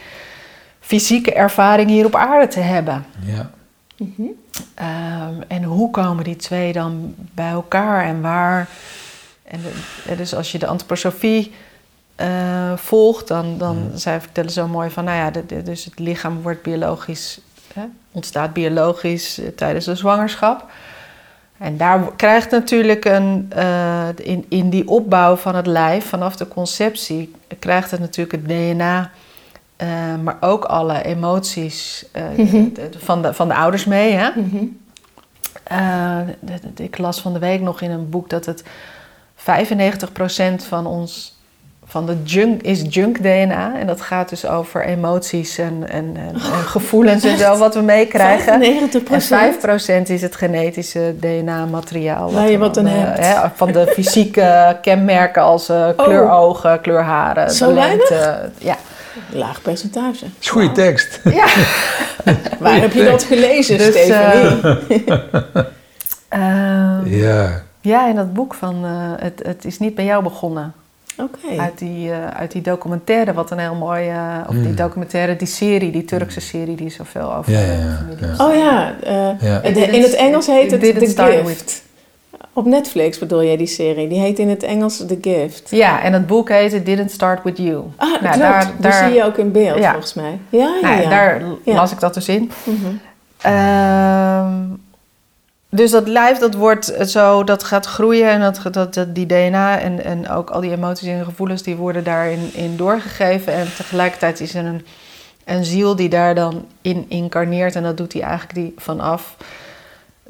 fysieke 0.80 1.32
ervaring 1.32 1.88
hier 1.90 2.05
op 2.07 2.14
aarde 2.16 2.48
te 2.48 2.61
hebben. 2.61 3.05
ja, 3.24 3.51
Mhm. 3.96 4.22
Ehm, 4.74 5.34
en 5.48 5.62
hoe 5.62 5.90
komen 5.90 6.24
die 6.24 6.36
twee 6.36 6.72
dan 6.72 7.14
bij 7.34 7.51
elkaar 7.51 8.05
en 8.05 8.20
waar? 8.20 8.68
En 9.44 9.61
de- 10.07 10.16
dus 10.16 10.34
als 10.34 10.53
je 10.53 10.59
de 10.59 10.66
antroposofie 10.66 11.53
eh, 12.16 12.72
volgt, 12.76 13.28
dan, 13.28 13.59
dan 13.59 13.90
zij 13.94 14.20
vertellen 14.20 14.51
zo 14.51 14.68
mooi 14.68 14.90
van, 14.90 15.05
nou 15.05 15.16
ja, 15.16 15.30
de- 15.30 15.46
de- 15.46 15.62
dus 15.62 15.84
het 15.84 15.98
lichaam 15.98 16.42
wordt 16.42 16.62
biologisch, 16.62 17.40
hè, 17.74 17.82
ontstaat 18.12 18.52
biologisch 18.52 19.38
eh, 19.38 19.46
tijdens 19.48 19.84
de 19.84 19.94
zwangerschap. 19.94 20.70
En 21.58 21.76
daar 21.76 22.12
krijgt 22.16 22.50
natuurlijk 22.50 23.04
een, 23.04 23.46
eh, 23.48 24.08
in, 24.16 24.46
in 24.48 24.70
die 24.70 24.88
opbouw 24.88 25.36
van 25.36 25.54
het 25.54 25.66
lijf, 25.66 26.04
vanaf 26.08 26.36
de 26.36 26.48
conceptie, 26.48 27.34
krijgt 27.58 27.90
het 27.90 28.00
natuurlijk 28.00 28.32
het 28.32 28.48
DNA, 28.48 29.10
eh, 29.76 29.88
maar 30.22 30.36
ook 30.40 30.64
alle 30.64 31.02
emoties 31.02 32.06
Mhm. 32.36 32.52
de- 32.52 32.88
de- 32.90 32.98
van, 32.98 33.22
de, 33.22 33.34
van 33.34 33.48
de 33.48 33.54
ouders 33.54 33.84
mee. 33.84 34.12
Hè? 34.12 34.30
Mhm. 34.34 34.64
Ik 36.76 36.98
las 36.98 37.20
van 37.20 37.32
de 37.32 37.38
week 37.38 37.60
nog 37.60 37.80
in 37.80 37.90
een 37.90 38.08
boek 38.10 38.30
dat 38.30 38.46
het 38.46 38.64
95% 39.34 40.64
van 40.64 40.86
ons 40.86 41.39
van 41.91 42.07
de 42.07 42.16
junk 42.24 42.62
is 42.62 42.82
junk 42.88 43.22
DNA. 43.22 43.78
En 43.78 43.86
dat 43.86 44.01
gaat 44.01 44.28
dus 44.28 44.47
over 44.47 44.84
emoties 44.84 45.59
en, 45.59 45.84
en, 45.88 46.16
en, 46.16 46.34
en 46.34 46.41
gevoelens 46.66 47.24
en 47.24 47.38
zo 47.38 47.57
wat 47.57 47.74
we 47.74 47.80
meekrijgen. 47.80 48.61
95 48.61 49.30
En 49.30 50.03
5% 50.03 50.07
is 50.07 50.22
het 50.22 50.36
genetische 50.36 51.14
DNA-materiaal. 51.20 52.32
Waar 52.32 52.51
je 52.51 52.59
wat 52.59 52.78
aan 52.78 52.86
hebt. 52.86 53.18
Oh. 53.18 53.45
van 53.55 53.72
de 53.72 53.86
fysieke 53.86 54.66
kenmerken 54.82 55.43
als 55.43 55.68
eh, 55.68 55.88
kleur 55.97 56.30
ogen, 56.30 56.80
kleur 56.80 57.03
haren. 57.03 57.51
Zo 57.51 57.72
lengte. 57.72 58.51
Ja. 58.59 58.76
Laag 59.32 59.62
percentage. 59.62 60.20
Dat 60.20 60.30
is 60.41 60.49
goede 60.49 60.72
tekst. 60.72 61.20
ja. 61.41 61.47
Waar 62.59 62.80
heb 62.80 62.93
je 62.93 63.05
dat 63.05 63.22
gelezen, 63.22 63.78
Dus, 63.78 63.86
Stefanie? 63.86 65.05
Ehm, 66.28 67.07
Ja, 67.07 67.62
ja, 67.80 68.09
in 68.09 68.14
dat 68.14 68.32
boek 68.32 68.55
van 68.55 68.84
eh, 68.84 69.24
het, 69.24 69.41
het 69.43 69.64
is 69.64 69.78
niet 69.78 69.95
bij 69.95 70.05
jou 70.05 70.22
begonnen. 70.22 70.74
Oké. 71.22 71.60
Uit, 71.60 71.78
die, 71.78 72.10
eh, 72.10 72.26
uit 72.26 72.52
die 72.52 72.62
documentaire, 72.62 73.32
wat 73.32 73.50
een 73.50 73.58
heel 73.58 73.74
mooi... 73.74 74.08
eh, 74.08 74.16
of 74.48 74.54
die 74.54 74.68
Mm. 74.68 74.74
documentaire, 74.74 75.36
die 75.36 75.46
serie, 75.46 75.90
die 75.92 76.04
Turkse 76.04 76.40
serie... 76.40 76.74
die 76.76 76.90
zoveel 76.90 77.34
over 77.34 77.52
Ja, 77.52 77.58
ja, 77.60 77.72
ja, 77.72 77.96
familie 77.98 78.26
ja. 78.26 78.32
is. 78.32 78.38
Oh 78.38 78.54
ja, 78.54 78.94
eh, 79.02 79.40
ja. 79.50 79.58
de- 79.60 79.80
in 79.80 80.02
het 80.02 80.14
Engels 80.14 80.46
heet 80.46 80.70
het 80.70 80.80
The 80.80 80.92
Gift. 80.92 81.46
with- 81.46 81.82
Op 82.52 82.64
Netflix 82.66 83.18
bedoel 83.18 83.42
jij 83.44 83.56
die 83.56 83.66
serie? 83.66 84.08
Die 84.08 84.20
heet 84.20 84.38
in 84.38 84.48
het 84.48 84.62
Engels 84.62 84.96
The 84.96 85.18
Gift. 85.20 85.70
Ja, 85.70 86.02
en 86.02 86.12
het 86.12 86.26
boek 86.26 86.48
heet 86.48 86.72
It 86.72 86.86
Didn't 86.86 87.10
Start 87.10 87.42
With 87.42 87.56
You. 87.58 87.82
Ah, 87.96 88.08
Nou, 88.08 88.18
klopt. 88.20 88.38
daar- 88.38 88.70
daar- 88.78 89.04
zie 89.08 89.14
je 89.16 89.24
ook 89.24 89.36
in 89.36 89.52
beeld, 89.52 89.78
Ja. 89.78 89.90
volgens 89.90 90.14
mij. 90.14 90.38
Ja, 90.48 90.58
ja, 90.82 90.88
Nou, 90.88 91.02
ja. 91.02 91.08
daar 91.10 91.42
Ja. 91.64 91.74
las 91.74 91.92
ik 91.92 92.00
dat 92.00 92.14
dus 92.14 92.28
in. 92.28 92.50
Mhm. 92.64 92.86
Ehm, 93.40 94.52
dus 95.70 95.90
dat 95.90 96.08
lijf, 96.08 96.38
dat 96.38 96.54
wordt 96.54 96.94
zo, 97.06 97.44
dat 97.44 97.64
gaat 97.64 97.86
groeien 97.86 98.28
en 98.28 98.40
dat, 98.40 98.60
dat, 98.72 98.94
dat 98.94 99.14
die 99.14 99.26
DNA 99.26 99.78
en, 99.78 100.04
en 100.04 100.28
ook 100.28 100.50
al 100.50 100.60
die 100.60 100.72
emoties 100.72 101.08
en 101.08 101.24
gevoelens, 101.24 101.62
die 101.62 101.76
worden 101.76 102.04
daarin 102.04 102.54
in 102.54 102.76
doorgegeven. 102.76 103.52
En 103.52 103.66
tegelijkertijd 103.76 104.40
is 104.40 104.54
er 104.54 104.64
een, 104.64 104.86
een 105.44 105.64
ziel 105.64 105.96
die 105.96 106.08
daar 106.08 106.34
dan 106.34 106.66
in 106.82 107.04
incarneert 107.08 107.76
en 107.76 107.82
dat 107.82 107.96
doet 107.96 108.12
hij 108.12 108.22
eigenlijk 108.22 108.54
die 108.54 108.74
vanaf 108.76 109.36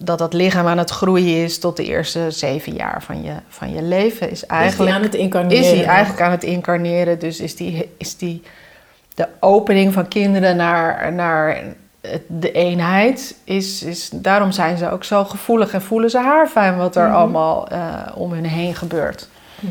dat 0.03 0.18
dat 0.18 0.32
lichaam 0.32 0.66
aan 0.66 0.78
het 0.78 0.91
groeien 0.91 1.45
is 1.45 1.59
tot 1.59 1.76
de 1.76 1.84
eerste 1.84 2.30
zeven 2.30 2.72
jaar 2.72 3.03
van 3.03 3.22
je, 3.22 3.32
van 3.49 3.74
je 3.74 3.82
leven. 3.82 4.30
Is 4.30 4.47
eigenlijk 4.47 4.91
is 4.91 4.97
aan 4.97 5.03
het 5.03 5.14
incarneren? 5.14 5.64
is 5.64 5.70
hij 5.70 5.84
eigenlijk 5.84 6.22
aan 6.22 6.30
het 6.30 6.45
incarneren. 6.45 7.18
Dus 7.18 7.41
is 7.41 7.57
die, 7.57 7.91
is 7.97 8.16
die 8.16 8.43
de 9.14 9.28
opening 9.41 9.93
van 9.93 10.09
kinderen 10.09 10.57
naar, 10.57 11.12
naar 11.12 11.62
de 12.27 12.53
eenheid. 12.53 13.37
Is, 13.45 13.83
is, 13.83 14.11
daarom 14.15 14.53
zijn 14.53 14.77
ze 14.77 14.91
ook 14.91 15.05
zo 15.05 15.25
gevoelig 15.25 15.73
en 15.73 15.83
voelen 15.83 16.11
ze 16.11 16.19
haar 16.19 16.47
fijn 16.49 16.77
wat 16.77 16.97
er 16.97 17.07
Mhm. 17.07 17.15
allemaal 17.17 17.69
eh, 17.69 17.81
om 18.15 18.33
hun 18.33 18.45
heen 18.45 18.75
gebeurt. 18.75 19.29
Mhm. 19.61 19.71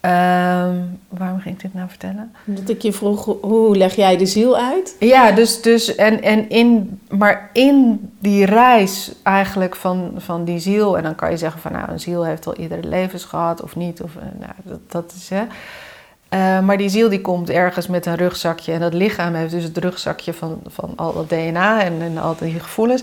Ehm, 0.00 0.74
waarom 1.08 1.40
ging 1.40 1.54
ik 1.54 1.60
dit 1.60 1.74
nou 1.74 1.88
vertellen? 1.88 2.32
Dat 2.44 2.68
ik 2.68 2.82
je 2.82 2.92
vroeg, 2.92 3.24
hoe- 3.24 3.36
hoe 3.40 3.76
leg 3.76 3.94
jij 3.96 4.16
de 4.16 4.26
ziel 4.26 4.56
uit? 4.58 4.96
Ja, 5.00 5.32
dus, 5.32 5.62
dus 5.62 5.94
en, 5.94 6.22
en 6.22 6.48
in, 6.50 7.00
maar 7.08 7.50
in 7.52 8.00
die 8.18 8.44
reis 8.44 9.12
eigenlijk 9.22 9.76
van, 9.76 10.12
van 10.16 10.44
die 10.44 10.58
ziel, 10.58 10.96
en 10.96 11.02
dan 11.02 11.14
kan 11.14 11.30
je 11.30 11.36
zeggen 11.36 11.60
van 11.60 11.72
nou, 11.72 11.90
een 11.90 12.00
ziel 12.00 12.24
heeft 12.24 12.46
al 12.46 12.56
iedere 12.56 12.88
levens 12.88 13.24
gehad 13.24 13.62
of 13.62 13.76
niet, 13.76 14.02
of, 14.02 14.16
eh, 14.16 14.22
nou, 14.40 14.52
dat, 14.62 14.78
dat 14.88 15.12
is 15.16 15.28
hè. 15.28 15.42
Eh, 16.28 16.60
maar 16.60 16.76
die 16.76 16.88
ziel 16.88 17.08
die 17.08 17.20
komt 17.20 17.50
ergens 17.50 17.86
met 17.86 18.06
een 18.06 18.16
rugzakje 18.16 18.72
en 18.72 18.80
dat 18.80 18.94
lichaam 18.94 19.34
heeft 19.34 19.50
dus 19.50 19.64
het 19.64 19.78
rugzakje 19.78 20.32
van, 20.32 20.60
van 20.66 20.92
al 20.96 21.14
dat 21.14 21.28
DNA 21.28 21.82
en, 21.82 21.94
en 22.00 22.18
al 22.18 22.36
die 22.40 22.60
gevoelens. 22.60 23.02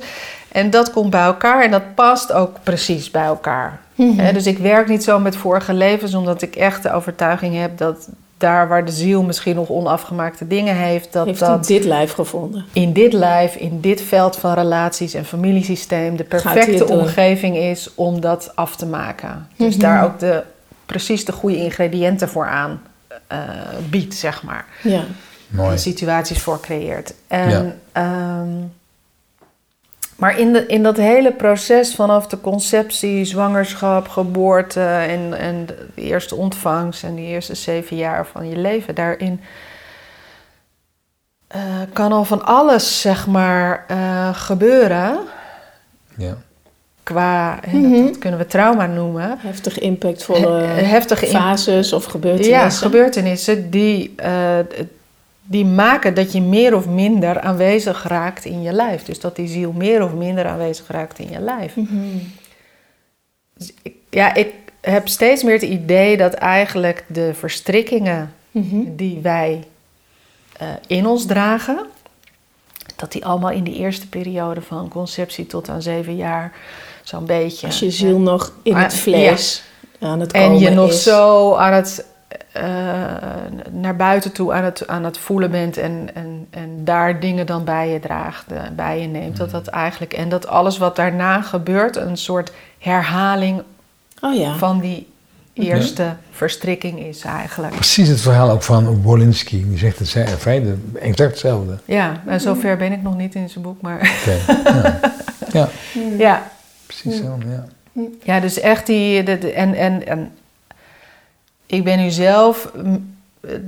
En 0.51 0.69
dat 0.69 0.91
komt 0.91 1.09
bij 1.09 1.23
elkaar 1.23 1.63
en 1.63 1.71
dat 1.71 1.95
past 1.95 2.31
ook 2.31 2.55
precies 2.63 3.11
bij 3.11 3.23
elkaar. 3.23 3.79
Hè, 3.95 4.33
dus 4.33 4.45
ik 4.47 4.57
werk 4.57 4.87
niet 4.87 5.03
zo 5.03 5.19
met 5.19 5.35
vorige 5.35 5.73
levens, 5.73 6.13
omdat 6.13 6.41
ik 6.41 6.55
echt 6.55 6.83
de 6.83 6.91
overtuiging 6.91 7.55
heb 7.55 7.77
dat 7.77 8.09
daar 8.37 8.67
waar 8.67 8.85
de 8.85 8.91
ziel 8.91 9.23
misschien 9.23 9.55
nog 9.55 9.69
onafgemaakte 9.69 10.47
dingen 10.47 10.75
heeft, 10.75 11.13
dat 11.13 11.25
Heeft 11.25 11.39
dat 11.39 11.67
hij 11.67 11.77
dit 11.77 11.85
lijf 11.85 12.13
gevonden? 12.13 12.65
in 12.73 12.93
dit 12.93 13.13
lijf, 13.13 13.55
in 13.55 13.81
dit 13.81 14.01
veld 14.01 14.35
van 14.35 14.53
relaties 14.53 15.13
en 15.13 15.25
familiesysteem 15.25 16.15
de 16.15 16.23
perfecte 16.23 16.87
omgeving 16.87 17.57
is 17.57 17.89
om 17.95 18.21
dat 18.21 18.51
af 18.55 18.75
te 18.75 18.85
maken. 18.85 19.47
Dus 19.55 19.77
daar 19.77 20.03
ook 20.03 20.19
de, 20.19 20.43
precies 20.85 21.25
de 21.25 21.31
goede 21.31 21.57
ingrediënten 21.57 22.29
voor 22.29 22.47
aan 22.47 22.81
biedt, 23.89 24.13
zeg 24.15 24.43
maar. 24.43 24.65
Ja. 24.81 25.03
Mooi. 25.47 25.71
En 25.71 25.79
situaties 25.79 26.39
voor 26.41 26.59
creëert. 26.59 27.13
En, 27.27 27.49
Ja. 27.49 27.73
ehm, 27.91 28.49
maar 30.15 30.39
in, 30.39 30.53
de, 30.53 30.65
in 30.65 30.83
dat 30.83 30.97
hele 30.97 31.33
proces 31.33 31.95
vanaf 31.95 32.27
de 32.27 32.41
conceptie, 32.41 33.25
zwangerschap, 33.25 34.07
geboorte 34.07 34.81
en, 34.85 35.33
en 35.39 35.65
de 35.65 35.87
eerste 35.95 36.35
ontvangst 36.35 37.03
en 37.03 37.15
die 37.15 37.25
eerste 37.25 37.55
zeven 37.55 37.97
jaar 37.97 38.27
van 38.27 38.49
je 38.49 38.57
leven, 38.57 38.95
daarin 38.95 39.41
eh, 41.47 41.61
kan 41.93 42.11
al 42.11 42.23
van 42.23 42.45
alles, 42.45 43.01
zeg 43.01 43.27
maar, 43.27 43.85
eh, 43.87 44.29
gebeuren. 44.33 45.19
Ja. 46.17 46.37
Qua, 47.03 47.59
dat, 47.71 47.71
Mhm. 47.81 48.05
dat 48.05 48.17
kunnen 48.17 48.39
we 48.39 48.45
trauma 48.47 48.85
noemen. 48.85 49.37
Heftig 49.39 49.79
impactvolle 49.79 50.63
in- 50.77 51.01
fases 51.29 51.93
of 51.93 52.03
Ja, 52.03 52.09
gebeurtenissen. 52.11 52.71
gebeurtenissen 52.85 53.69
die, 53.69 54.13
eh, 54.15 54.59
die 55.43 55.65
maken 55.65 56.13
dat 56.13 56.31
je 56.31 56.41
meer 56.41 56.75
of 56.75 56.87
minder 56.87 57.39
aanwezig 57.39 58.03
raakt 58.07 58.45
in 58.45 58.61
je 58.61 58.71
lijf. 58.73 59.03
Dus 59.03 59.19
dat 59.19 59.35
die 59.35 59.47
ziel 59.47 59.71
meer 59.71 60.03
of 60.03 60.13
minder 60.13 60.45
aanwezig 60.45 60.87
raakt 60.87 61.19
in 61.19 61.29
je 61.31 61.39
lijf. 61.39 61.75
Mhm. 61.75 61.95
Dus 63.57 63.73
ik, 63.81 63.93
ja, 64.09 64.33
ik 64.33 64.53
heb 64.81 65.07
steeds 65.07 65.43
meer 65.43 65.53
het 65.53 65.61
idee 65.61 66.17
dat 66.17 66.33
eigenlijk 66.33 67.05
de 67.07 67.33
verstrikkingen 67.33 68.33
Mhm. 68.51 68.95
die 68.95 69.19
wij 69.21 69.63
eh, 70.57 70.67
in 70.87 71.05
ons 71.07 71.25
dragen, 71.25 71.85
dat 72.95 73.11
die 73.11 73.25
allemaal 73.25 73.51
in 73.51 73.63
die 73.63 73.75
eerste 73.75 74.07
periode 74.09 74.61
van 74.61 74.89
conceptie 74.89 75.45
tot 75.45 75.69
aan 75.69 75.81
zeven 75.81 76.15
jaar 76.15 76.51
zo'n 77.03 77.25
beetje. 77.25 77.67
Als 77.67 77.79
je 77.79 77.91
ziel 77.91 78.19
nog 78.19 78.51
in 78.63 78.75
het 78.75 78.93
vlees 78.93 79.63
aan 79.99 80.19
het 80.19 80.31
En 80.31 80.43
komen 80.45 80.59
je 80.59 80.69
nog 80.69 80.89
is. 80.89 81.03
zo 81.03 81.53
aan 81.55 81.73
het, 81.73 82.05
eh, 82.51 82.63
naar 83.71 83.95
buiten 83.95 84.31
toe 84.31 84.53
aan 84.53 84.63
het, 84.63 84.87
aan 84.87 85.03
het 85.03 85.17
voelen 85.17 85.51
bent 85.51 85.77
en, 85.77 86.09
en, 86.13 86.47
en 86.49 86.69
daar 86.83 87.19
dingen 87.19 87.45
dan 87.45 87.63
bij 87.63 87.89
je 87.89 87.99
draagt, 87.99 88.51
eh, 88.51 88.61
bij 88.75 89.01
je 89.01 89.07
neemt. 89.07 89.37
Dat 89.37 89.51
dat 89.51 89.67
eigenlijk, 89.67 90.13
en 90.13 90.29
dat 90.29 90.47
alles 90.47 90.77
wat 90.77 90.95
daarna 90.95 91.41
gebeurt 91.41 91.95
een 91.95 92.17
soort 92.17 92.51
herhaling 92.79 93.61
Oh 94.21 94.35
ja. 94.35 94.55
van 94.55 94.79
die 94.79 95.11
eerste 95.53 96.15
verstrikking 96.31 96.99
is 96.99 97.21
eigenlijk. 97.23 97.73
Precies 97.75 98.07
het 98.07 98.21
verhaal 98.21 98.49
ook 98.49 98.63
van 98.63 99.01
Wolinski. 99.01 99.69
Die 99.69 99.77
zegt 99.77 99.99
het 99.99 100.07
zij- 100.07 100.21
in 100.31 100.37
feite 100.37 100.75
exact 100.99 101.29
hetzelfde. 101.31 101.77
Ja, 101.85 102.21
en 102.27 102.41
zover 102.41 102.77
ben 102.77 102.91
ik 102.91 103.01
nog 103.01 103.17
niet 103.17 103.35
in 103.35 103.49
zijn 103.49 103.63
boek, 103.63 103.81
maar 103.81 104.15
Oké. 104.21 104.53
Ja. 104.71 104.99
ja, 105.51 105.67
ja. 106.17 106.51
Precies 106.85 107.17
zo. 107.17 107.37
Ja. 107.47 107.65
Ja, 108.23 108.39
dus 108.39 108.59
echt 108.59 108.85
die. 108.85 109.23
De, 109.23 109.37
de- 109.37 109.51
en, 109.53 109.73
en, 109.73 110.07
en 110.07 110.31
ik 111.65 111.83
ben 111.83 111.97
nu 111.99 112.09
zelf 112.09 112.71
mm, 112.75 113.15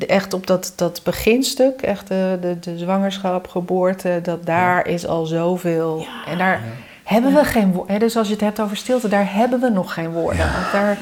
echt 0.07 0.33
op 0.33 0.47
dat, 0.47 0.73
dat 0.75 1.01
beginstuk, 1.03 1.81
echt 1.81 2.07
de, 2.07 2.37
de, 2.41 2.59
de 2.59 2.77
zwangerschap, 2.77 3.47
geboorte, 3.47 4.19
dat 4.23 4.45
daar 4.45 4.87
is 4.87 5.07
al 5.07 5.25
zoveel. 5.25 5.99
Ja. 5.99 6.31
En 6.31 6.37
daar 6.37 6.61
hebben 7.03 7.33
we 7.33 7.43
geen 7.43 7.71
woorden. 7.71 7.99
Dus 7.99 8.17
als 8.17 8.27
je 8.27 8.33
het 8.33 8.41
hebt 8.41 8.59
over 8.59 8.77
stilte, 8.77 9.07
daar 9.07 9.33
hebben 9.33 9.59
we 9.59 9.69
nog 9.69 9.93
geen 9.93 10.11
woorden. 10.11 10.51
Want 10.53 10.71
daar, 10.71 10.97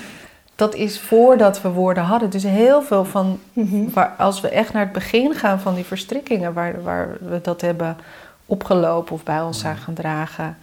dat 0.55 0.75
is 0.75 0.99
voordat 0.99 1.61
we 1.61 1.69
woorden 1.69 2.03
hadden. 2.03 2.29
Dus 2.29 2.43
heel 2.43 2.81
veel 2.81 3.05
van. 3.05 3.39
Mhm. 3.53 3.89
Waar, 3.93 4.13
als 4.17 4.41
we 4.41 4.49
echt 4.49 4.73
naar 4.73 4.83
het 4.83 4.91
begin 4.91 5.33
gaan 5.35 5.59
van 5.59 5.75
die 5.75 5.85
verstrikkingen, 5.85 6.53
waar, 6.53 6.83
waar 6.83 7.07
we 7.19 7.41
dat 7.41 7.61
hebben 7.61 7.97
opgelopen 8.45 9.13
of 9.13 9.23
bij 9.23 9.41
ons 9.41 9.59
zijn 9.59 9.77
gaan 9.77 9.93
dragen 9.93 10.57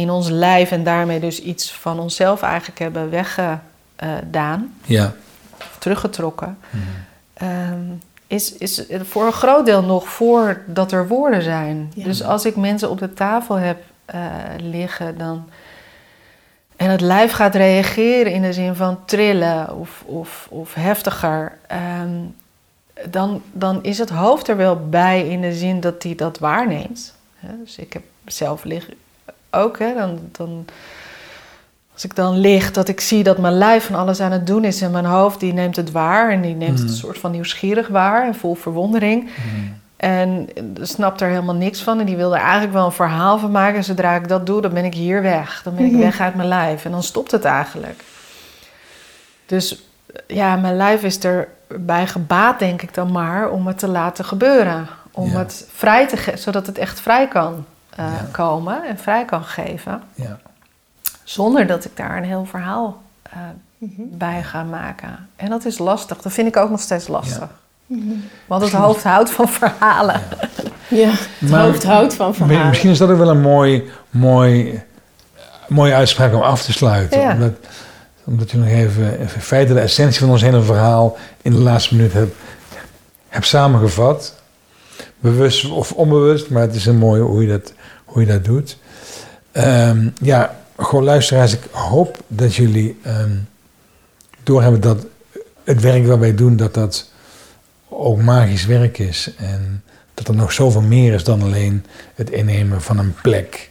in 0.00 0.10
ons 0.10 0.28
lijf 0.28 0.70
en 0.70 0.84
daarmee 0.84 1.20
dus 1.20 1.40
iets 1.40 1.72
van 1.72 1.98
onszelf 2.00 2.42
eigenlijk 2.42 2.78
hebben 2.78 3.10
weggedaan, 3.10 4.74
ja. 4.84 5.12
of 5.58 5.76
teruggetrokken, 5.78 6.58
ehm, 7.34 7.80
is, 8.26 8.52
is 8.52 8.84
voor 9.02 9.26
een 9.26 9.32
groot 9.32 9.66
deel 9.66 9.82
nog 9.82 10.08
voordat 10.08 10.92
er 10.92 11.08
woorden 11.08 11.42
zijn. 11.42 11.92
Ja. 11.94 12.04
Dus 12.04 12.22
als 12.22 12.44
ik 12.44 12.56
mensen 12.56 12.90
op 12.90 12.98
de 12.98 13.12
tafel 13.12 13.54
heb 13.54 13.78
eh, 14.04 14.20
liggen, 14.58 15.18
dan. 15.18 15.48
En 16.76 16.90
het 16.90 17.00
lijf 17.00 17.32
gaat 17.32 17.54
reageren 17.54 18.32
in 18.32 18.42
de 18.42 18.52
zin 18.52 18.74
van 18.74 19.04
trillen 19.04 19.76
of, 19.76 20.02
of, 20.06 20.46
of 20.50 20.74
heftiger. 20.74 21.58
ehm, 21.66 22.18
dan, 23.10 23.42
dan 23.52 23.82
is 23.82 23.98
het 23.98 24.10
hoofd 24.10 24.48
er 24.48 24.56
wel 24.56 24.88
bij 24.88 25.28
in 25.28 25.40
de 25.40 25.52
zin 25.52 25.80
dat 25.80 26.02
hij 26.02 26.14
dat 26.14 26.38
waarneemt. 26.38 27.14
Hè, 27.36 27.48
Dus 27.64 27.76
ik 27.76 27.92
heb 27.92 28.02
zelf 28.24 28.64
liggen 28.64 28.94
ook, 29.56 29.78
hè, 29.78 29.94
dan, 29.94 30.18
dan, 30.32 30.64
als 31.92 32.04
ik 32.04 32.14
dan 32.16 32.36
lig, 32.38 32.72
dat 32.72 32.88
ik 32.88 33.00
zie 33.00 33.22
dat 33.22 33.38
mijn 33.38 33.54
lijf 33.58 33.84
van 33.86 33.94
alles 33.96 34.20
aan 34.20 34.32
het 34.32 34.46
doen 34.46 34.64
is 34.64 34.82
en 34.82 34.90
mijn 34.90 35.04
hoofd 35.04 35.40
die 35.40 35.52
neemt 35.52 35.76
het 35.76 35.90
waar 35.90 36.30
en 36.30 36.40
die 36.40 36.54
neemt 36.54 36.70
het 36.78 36.80
Mhm. 36.82 36.88
een 36.88 36.98
soort 36.98 37.18
van 37.18 37.30
nieuwsgierig 37.30 37.88
waar 37.88 38.26
en 38.26 38.34
vol 38.34 38.54
verwondering. 38.54 39.22
Mhm. 39.24 39.66
En 39.96 40.48
snapt 40.80 41.20
er 41.20 41.28
helemaal 41.28 41.54
niks 41.54 41.82
van. 41.82 42.00
En 42.00 42.06
die 42.06 42.16
wil 42.16 42.34
er 42.34 42.40
eigenlijk 42.40 42.72
wel 42.72 42.84
een 42.84 42.92
verhaal 42.92 43.38
van 43.38 43.50
maken. 43.50 43.76
En 43.76 43.84
zodra 43.84 44.14
ik 44.14 44.28
dat 44.28 44.46
doe, 44.46 44.60
dan 44.60 44.72
ben 44.72 44.84
ik 44.84 44.94
hier 44.94 45.22
weg. 45.22 45.60
Dan 45.64 45.74
ben 45.74 45.84
ik 45.84 45.92
Mhm. 45.92 46.00
weg 46.00 46.20
uit 46.20 46.34
mijn 46.34 46.48
lijf. 46.48 46.84
En 46.84 46.90
dan 46.90 47.02
stopt 47.02 47.30
het 47.30 47.44
eigenlijk. 47.44 48.02
Dus 49.46 49.82
ja, 50.26 50.56
mijn 50.56 50.76
lijf 50.76 51.02
is 51.02 51.18
erbij 51.18 52.06
gebaat, 52.06 52.58
denk 52.58 52.82
ik 52.82 52.94
dan 52.94 53.12
maar, 53.12 53.50
om 53.50 53.66
het 53.66 53.78
te 53.78 53.88
laten 53.88 54.24
gebeuren. 54.24 54.86
Om 55.12 55.30
Ja. 55.30 55.38
het 55.38 55.68
vrij 55.72 56.06
te 56.08 56.16
geven, 56.16 56.38
zodat 56.40 56.66
het 56.66 56.78
echt 56.78 57.00
vrij 57.00 57.28
kan 57.28 57.64
eh, 57.96 58.04
Ja. 58.04 58.26
komen 58.30 58.84
en 58.88 58.98
vrij 58.98 59.24
kan 59.24 59.44
geven. 59.44 60.02
Ja. 60.14 60.38
Zonder 61.24 61.66
dat 61.66 61.84
ik 61.84 61.96
daar 61.96 62.16
een 62.16 62.24
heel 62.24 62.44
verhaal 62.44 63.02
eh, 63.22 63.38
Mhm. 63.78 64.02
bij 64.10 64.42
ga 64.42 64.62
maken. 64.62 65.28
En 65.36 65.50
dat 65.50 65.64
is 65.64 65.78
lastig. 65.78 66.18
Dat 66.22 66.32
vind 66.32 66.48
ik 66.48 66.56
ook 66.56 66.70
nog 66.70 66.80
steeds 66.80 67.08
lastig. 67.08 67.48
Mhm. 67.86 68.02
Want 68.46 68.62
het 68.62 68.72
hoofd 68.72 69.02
houdt 69.02 69.30
van 69.30 69.48
verhalen. 69.48 70.20
Ja, 70.88 71.10
het 71.38 71.50
Maar- 71.50 71.60
hoofd 71.64 71.84
houdt 71.84 72.14
van 72.14 72.34
verhalen. 72.34 72.66
Misschien 72.68 72.90
is 72.90 72.98
dat 72.98 73.10
ook 73.10 73.18
wel 73.18 73.28
een 73.30 73.40
mooi, 73.40 73.90
mooi, 74.10 74.82
mooie 75.68 75.94
uitspraak 75.94 76.34
om 76.34 76.40
af 76.40 76.62
te 76.62 76.72
sluiten. 76.72 77.20
Ja. 77.20 77.32
Omdat, 77.32 77.52
omdat 78.24 78.50
je 78.50 78.56
nog 78.58 78.68
even 78.68 79.18
in 79.18 79.28
feite 79.28 79.74
de 79.74 79.80
essentie 79.80 80.20
van 80.20 80.30
ons 80.30 80.42
hele 80.42 80.62
verhaal 80.62 81.16
in 81.42 81.52
de 81.52 81.58
laatste 81.58 81.94
minuut 81.96 82.12
hebt, 82.12 82.34
hebt 83.28 83.46
samengevat. 83.46 84.34
Bewust 85.20 85.70
of 85.70 85.92
onbewust, 85.92 86.50
maar 86.50 86.62
het 86.62 86.74
is 86.74 86.86
een 86.86 86.98
mooie 86.98 87.22
hoe 87.22 87.42
je 87.42 87.48
dat, 87.48 87.72
hoe 88.16 88.24
je 88.24 88.32
dat 88.32 88.44
doet. 88.44 88.78
Ehm, 89.52 90.08
ja, 90.22 90.56
gewoon 90.76 91.04
luisteraars, 91.04 91.52
ik 91.52 91.62
hoop 91.70 92.22
dat 92.26 92.54
jullie 92.54 92.98
ehm, 93.02 93.36
doorhebben 94.42 94.80
dat 94.80 95.06
het 95.64 95.80
werk 95.80 96.06
wat 96.06 96.18
wij 96.18 96.34
doen, 96.34 96.56
dat 96.56 96.74
dat 96.74 97.10
ook 97.88 98.22
magisch 98.22 98.66
werk 98.66 98.98
is. 98.98 99.30
En 99.36 99.84
dat 100.14 100.28
er 100.28 100.34
nog 100.34 100.52
zoveel 100.52 100.80
meer 100.80 101.14
is 101.14 101.24
dan 101.24 101.42
alleen 101.42 101.84
het 102.14 102.30
innemen 102.30 102.82
van 102.82 102.98
een 102.98 103.14
plek. 103.22 103.70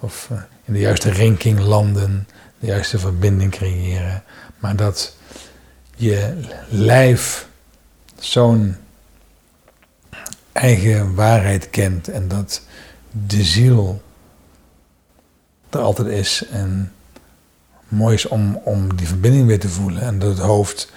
Of 0.00 0.28
eh, 0.30 0.38
in 0.64 0.72
de 0.72 0.78
juiste 0.78 1.12
ranking 1.12 1.60
landen, 1.60 2.28
de 2.58 2.66
juiste 2.66 2.98
verbinding 2.98 3.50
creëren. 3.50 4.22
Maar 4.58 4.76
dat 4.76 5.16
je 5.96 6.34
lijf 6.68 7.48
zo'n 8.18 8.76
eigen 10.52 11.14
waarheid 11.14 11.70
kent 11.70 12.08
en 12.08 12.28
dat 12.28 12.62
de 13.26 13.42
ziel 13.42 14.02
er 15.70 15.80
altijd 15.80 16.08
is 16.08 16.44
en 16.50 16.92
mooi 17.88 18.14
is 18.14 18.28
om, 18.28 18.60
om 18.64 18.96
die 18.96 19.06
verbinding 19.06 19.46
weer 19.46 19.60
te 19.60 19.68
voelen 19.68 20.02
en 20.02 20.18
dat 20.18 20.30
het 20.30 20.38
hoofd 20.38 20.92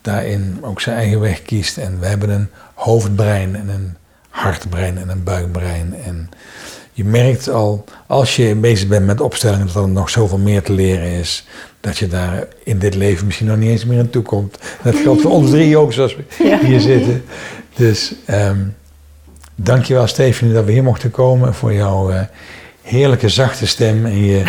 daarin 0.00 0.58
ook 0.60 0.80
zijn 0.80 0.96
eigen 0.96 1.20
weg 1.20 1.42
kiest 1.42 1.76
en 1.76 2.00
we 2.00 2.06
hebben 2.06 2.30
een 2.30 2.48
hoofdbrein 2.74 3.56
en 3.56 3.68
een 3.68 3.96
hartbrein 4.28 4.98
en 4.98 5.08
een 5.08 5.22
buikbrein 5.22 5.94
en 5.94 6.30
je 6.94 7.04
merkt 7.04 7.48
al, 7.48 7.84
als 8.06 8.36
je 8.36 8.54
bezig 8.54 8.88
bent 8.88 9.06
met 9.06 9.20
opstellingen, 9.20 9.66
dat 9.66 9.76
er 9.76 9.88
nog 9.88 10.10
zoveel 10.10 10.38
meer 10.38 10.62
te 10.62 10.72
leren 10.72 11.10
is. 11.10 11.46
Dat 11.80 11.98
je 11.98 12.08
daar 12.08 12.46
in 12.64 12.78
dit 12.78 12.94
leven 12.94 13.26
misschien 13.26 13.46
nog 13.46 13.56
niet 13.56 13.70
eens 13.70 13.84
meer 13.84 13.98
aan 13.98 14.10
toe 14.10 14.22
komt. 14.22 14.58
Dat 14.82 14.96
geldt 14.96 15.20
voor 15.20 15.30
ons 15.30 15.50
drie 15.50 15.76
ook, 15.76 15.92
zoals 15.92 16.16
we 16.16 16.24
hier 16.66 16.80
zitten. 16.80 17.24
Dus 17.74 18.14
um, 18.30 18.74
dankjewel 19.54 20.06
Stephanie 20.06 20.54
dat 20.54 20.64
we 20.64 20.72
hier 20.72 20.82
mochten 20.82 21.10
komen 21.10 21.54
voor 21.54 21.72
jouw 21.72 22.10
uh, 22.10 22.20
heerlijke 22.82 23.28
zachte 23.28 23.66
stem 23.66 24.06
en 24.06 24.24
je... 24.24 24.42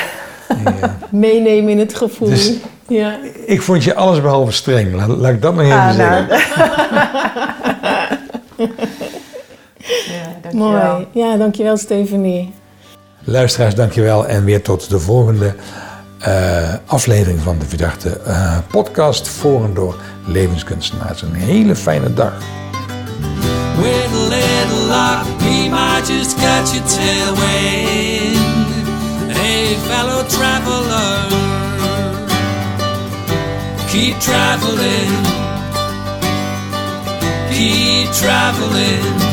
Meenemen 1.10 1.72
in 1.72 1.80
het 1.80 1.95
gevoel. 1.95 2.30
Dus 2.30 2.51
ja. 2.88 3.18
Ik 3.45 3.62
vond 3.62 3.84
je 3.84 3.95
alles 3.95 4.22
behalve 4.22 4.51
streng. 4.51 4.93
Laat, 4.93 5.08
laat 5.08 5.34
ik 5.34 5.41
dat 5.41 5.56
maar 5.56 5.66
even 5.66 5.78
ah, 5.78 5.95
zeggen. 5.95 6.28
Nou. 6.28 6.41
ja, 10.14 10.38
dankjewel. 10.41 10.93
Mooi. 10.93 11.08
Ja, 11.12 11.38
dankjewel 11.38 11.78
Stephanie. 11.78 12.54
Luisteraars, 13.24 13.76
dankjewel. 13.76 14.28
En 14.28 14.43
weer 14.43 14.62
tot 14.62 14.89
de 14.89 14.99
volgende 14.99 15.56
uh, 16.28 16.74
aflevering 16.86 17.39
van 17.39 17.60
de 17.60 17.66
Verdachte 17.66 18.20
uh, 18.28 18.58
podcast 18.72 19.28
voor 19.28 19.64
en 19.64 19.74
door 19.74 19.95
levenskunstenaars. 20.26 21.22
Een 21.22 21.34
hele 21.34 21.76
fijne 21.76 22.14
dag. 22.14 22.62
Luck, 24.93 25.25
we 25.41 25.69
might 25.69 26.03
just 26.05 26.37
catch 26.37 26.75
your 26.75 26.83
tailwind. 26.83 28.37
Hey, 29.33 29.73
fellow 29.89 30.21
traveler, 30.35 31.29
keep 33.89 34.19
traveling, 34.19 35.13
keep 37.51 38.11
traveling. 38.21 39.32